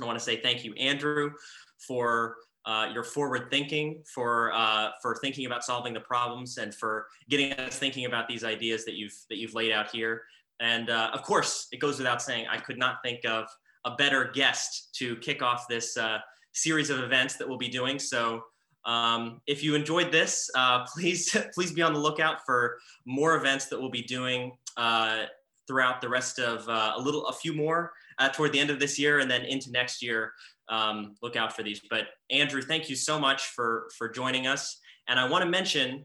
I 0.00 0.04
want 0.04 0.18
to 0.18 0.24
say 0.24 0.40
thank 0.40 0.64
you, 0.64 0.74
Andrew, 0.74 1.30
for 1.86 2.36
uh, 2.66 2.90
your 2.92 3.04
forward 3.04 3.48
thinking, 3.50 4.02
for 4.14 4.52
uh, 4.52 4.90
for 5.00 5.16
thinking 5.16 5.46
about 5.46 5.64
solving 5.64 5.94
the 5.94 6.00
problems, 6.00 6.58
and 6.58 6.74
for 6.74 7.06
getting 7.28 7.52
us 7.54 7.78
thinking 7.78 8.04
about 8.04 8.28
these 8.28 8.44
ideas 8.44 8.84
that 8.84 8.94
you've 8.94 9.14
that 9.30 9.38
you've 9.38 9.54
laid 9.54 9.72
out 9.72 9.90
here. 9.90 10.22
And 10.60 10.90
uh, 10.90 11.10
of 11.12 11.22
course, 11.22 11.68
it 11.72 11.80
goes 11.80 11.98
without 11.98 12.22
saying, 12.22 12.46
I 12.50 12.58
could 12.58 12.78
not 12.78 12.96
think 13.02 13.24
of 13.24 13.46
a 13.84 13.96
better 13.96 14.30
guest 14.32 14.94
to 14.96 15.16
kick 15.16 15.42
off 15.42 15.66
this 15.68 15.96
uh, 15.96 16.18
series 16.52 16.90
of 16.90 17.00
events 17.00 17.36
that 17.36 17.48
we'll 17.48 17.58
be 17.58 17.68
doing. 17.68 17.98
So. 17.98 18.42
Um, 18.86 19.42
if 19.46 19.62
you 19.62 19.74
enjoyed 19.74 20.10
this, 20.10 20.48
uh, 20.54 20.86
please 20.94 21.36
please 21.52 21.70
be 21.70 21.82
on 21.82 21.92
the 21.92 21.98
lookout 21.98 22.46
for 22.46 22.78
more 23.04 23.36
events 23.36 23.66
that 23.66 23.78
we'll 23.78 23.90
be 23.90 24.00
doing 24.00 24.52
uh, 24.78 25.24
throughout 25.68 26.00
the 26.00 26.08
rest 26.08 26.38
of 26.38 26.66
a 26.66 26.98
little, 26.98 27.26
a 27.26 27.32
few 27.34 27.52
more 27.52 27.92
toward 28.32 28.52
the 28.54 28.58
end 28.58 28.70
of 28.70 28.80
this 28.80 28.98
year, 28.98 29.18
and 29.18 29.30
then 29.30 29.42
into 29.42 29.70
next 29.70 30.02
year 30.02 30.32
um, 30.70 31.16
look 31.20 31.36
out 31.36 31.54
for 31.54 31.62
these. 31.62 31.82
But 31.90 32.06
Andrew, 32.30 32.62
thank 32.62 32.88
you 32.88 32.96
so 32.96 33.18
much 33.18 33.48
for 33.48 33.88
for 33.98 34.08
joining 34.08 34.46
us. 34.46 34.78
And 35.08 35.18
I 35.18 35.28
want 35.28 35.44
to 35.44 35.50
mention 35.50 36.04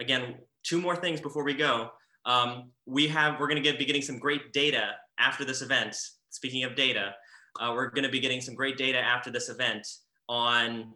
again 0.00 0.36
two 0.64 0.80
more 0.80 0.96
things 0.96 1.20
before 1.20 1.44
we 1.44 1.54
go. 1.54 1.90
Um, 2.26 2.70
we 2.86 3.08
have 3.08 3.40
we're 3.40 3.48
going 3.48 3.62
to 3.62 3.76
be 3.76 3.84
getting 3.84 4.02
some 4.02 4.18
great 4.18 4.52
data 4.52 4.90
after 5.18 5.44
this 5.44 5.62
event. 5.62 5.96
Speaking 6.30 6.64
of 6.64 6.74
data, 6.74 7.14
uh, 7.60 7.72
we're 7.74 7.90
going 7.90 8.04
to 8.04 8.10
be 8.10 8.20
getting 8.20 8.40
some 8.40 8.54
great 8.54 8.76
data 8.76 8.98
after 8.98 9.30
this 9.30 9.48
event 9.48 9.86
on 10.28 10.92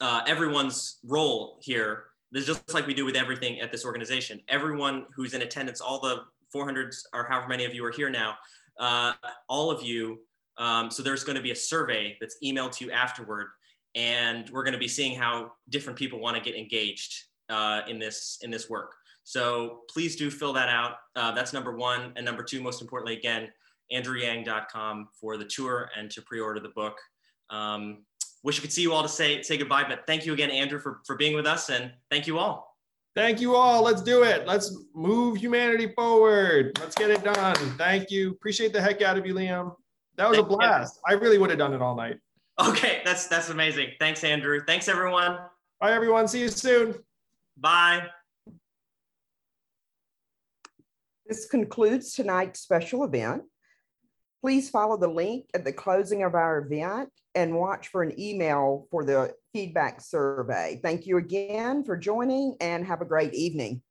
uh, 0.00 0.22
everyone's 0.26 0.98
role 1.04 1.58
here. 1.62 2.04
This 2.32 2.42
is 2.42 2.48
just 2.48 2.74
like 2.74 2.86
we 2.86 2.94
do 2.94 3.04
with 3.04 3.16
everything 3.16 3.60
at 3.60 3.72
this 3.72 3.84
organization. 3.84 4.40
Everyone 4.48 5.06
who's 5.14 5.34
in 5.34 5.42
attendance, 5.42 5.80
all 5.80 6.00
the 6.00 6.22
400s 6.54 7.02
or 7.12 7.24
however 7.24 7.48
many 7.48 7.64
of 7.64 7.74
you 7.74 7.84
are 7.84 7.90
here 7.90 8.10
now, 8.10 8.34
uh, 8.78 9.14
all 9.48 9.70
of 9.70 9.82
you 9.82 10.20
um, 10.60 10.90
so 10.90 11.02
there's 11.02 11.24
going 11.24 11.36
to 11.36 11.42
be 11.42 11.52
a 11.52 11.56
survey 11.56 12.16
that's 12.20 12.36
emailed 12.44 12.72
to 12.76 12.84
you 12.84 12.90
afterward, 12.90 13.48
and 13.94 14.48
we're 14.50 14.62
going 14.62 14.74
to 14.74 14.78
be 14.78 14.88
seeing 14.88 15.18
how 15.18 15.52
different 15.70 15.98
people 15.98 16.20
want 16.20 16.36
to 16.36 16.42
get 16.42 16.54
engaged 16.54 17.24
uh, 17.48 17.80
in 17.88 17.98
this 17.98 18.38
in 18.42 18.50
this 18.50 18.68
work. 18.68 18.94
So 19.24 19.80
please 19.88 20.16
do 20.16 20.30
fill 20.30 20.52
that 20.54 20.68
out. 20.68 20.94
Uh, 21.14 21.32
that's 21.32 21.52
number 21.52 21.76
one, 21.76 22.12
and 22.16 22.24
number 22.24 22.42
two, 22.42 22.60
most 22.60 22.80
importantly, 22.80 23.16
again, 23.16 23.48
andrewyang.com 23.92 25.08
for 25.12 25.36
the 25.36 25.44
tour 25.44 25.90
and 25.96 26.10
to 26.10 26.22
pre-order 26.22 26.60
the 26.60 26.70
book. 26.70 26.96
Um, 27.50 28.04
wish 28.42 28.58
I 28.58 28.62
could 28.62 28.72
see 28.72 28.82
you 28.82 28.92
all 28.92 29.02
to 29.02 29.08
say 29.08 29.42
say 29.42 29.56
goodbye, 29.56 29.84
but 29.88 30.06
thank 30.06 30.26
you 30.26 30.32
again, 30.32 30.50
Andrew, 30.50 30.78
for 30.78 31.00
for 31.06 31.16
being 31.16 31.34
with 31.34 31.46
us, 31.46 31.68
and 31.70 31.92
thank 32.10 32.26
you 32.26 32.38
all. 32.38 32.76
Thank 33.16 33.40
you 33.40 33.56
all. 33.56 33.82
Let's 33.82 34.02
do 34.02 34.22
it. 34.22 34.46
Let's 34.46 34.76
move 34.94 35.36
humanity 35.36 35.92
forward. 35.96 36.78
Let's 36.80 36.94
get 36.94 37.10
it 37.10 37.24
done. 37.24 37.56
Thank 37.76 38.10
you. 38.10 38.30
Appreciate 38.30 38.72
the 38.72 38.80
heck 38.80 39.02
out 39.02 39.18
of 39.18 39.26
you, 39.26 39.34
Liam. 39.34 39.74
That 40.16 40.30
was 40.30 40.38
a 40.38 40.42
blast. 40.44 41.00
I 41.08 41.14
really 41.14 41.38
would 41.38 41.50
have 41.50 41.58
done 41.58 41.74
it 41.74 41.82
all 41.82 41.96
night. 41.96 42.18
Okay, 42.60 43.00
that's 43.04 43.26
that's 43.26 43.48
amazing. 43.48 43.90
Thanks, 43.98 44.22
Andrew. 44.22 44.60
Thanks, 44.66 44.88
everyone. 44.88 45.38
Bye, 45.80 45.92
everyone. 45.92 46.28
See 46.28 46.40
you 46.40 46.48
soon. 46.48 46.94
Bye. 47.56 48.06
This 51.30 51.46
concludes 51.46 52.12
tonight's 52.12 52.58
special 52.58 53.04
event. 53.04 53.44
Please 54.42 54.68
follow 54.68 54.96
the 54.96 55.06
link 55.06 55.44
at 55.54 55.64
the 55.64 55.72
closing 55.72 56.24
of 56.24 56.34
our 56.34 56.58
event 56.58 57.10
and 57.36 57.54
watch 57.54 57.86
for 57.86 58.02
an 58.02 58.18
email 58.18 58.88
for 58.90 59.04
the 59.04 59.32
feedback 59.52 60.00
survey. 60.00 60.80
Thank 60.82 61.06
you 61.06 61.18
again 61.18 61.84
for 61.84 61.96
joining 61.96 62.56
and 62.60 62.84
have 62.84 63.00
a 63.00 63.04
great 63.04 63.32
evening. 63.32 63.78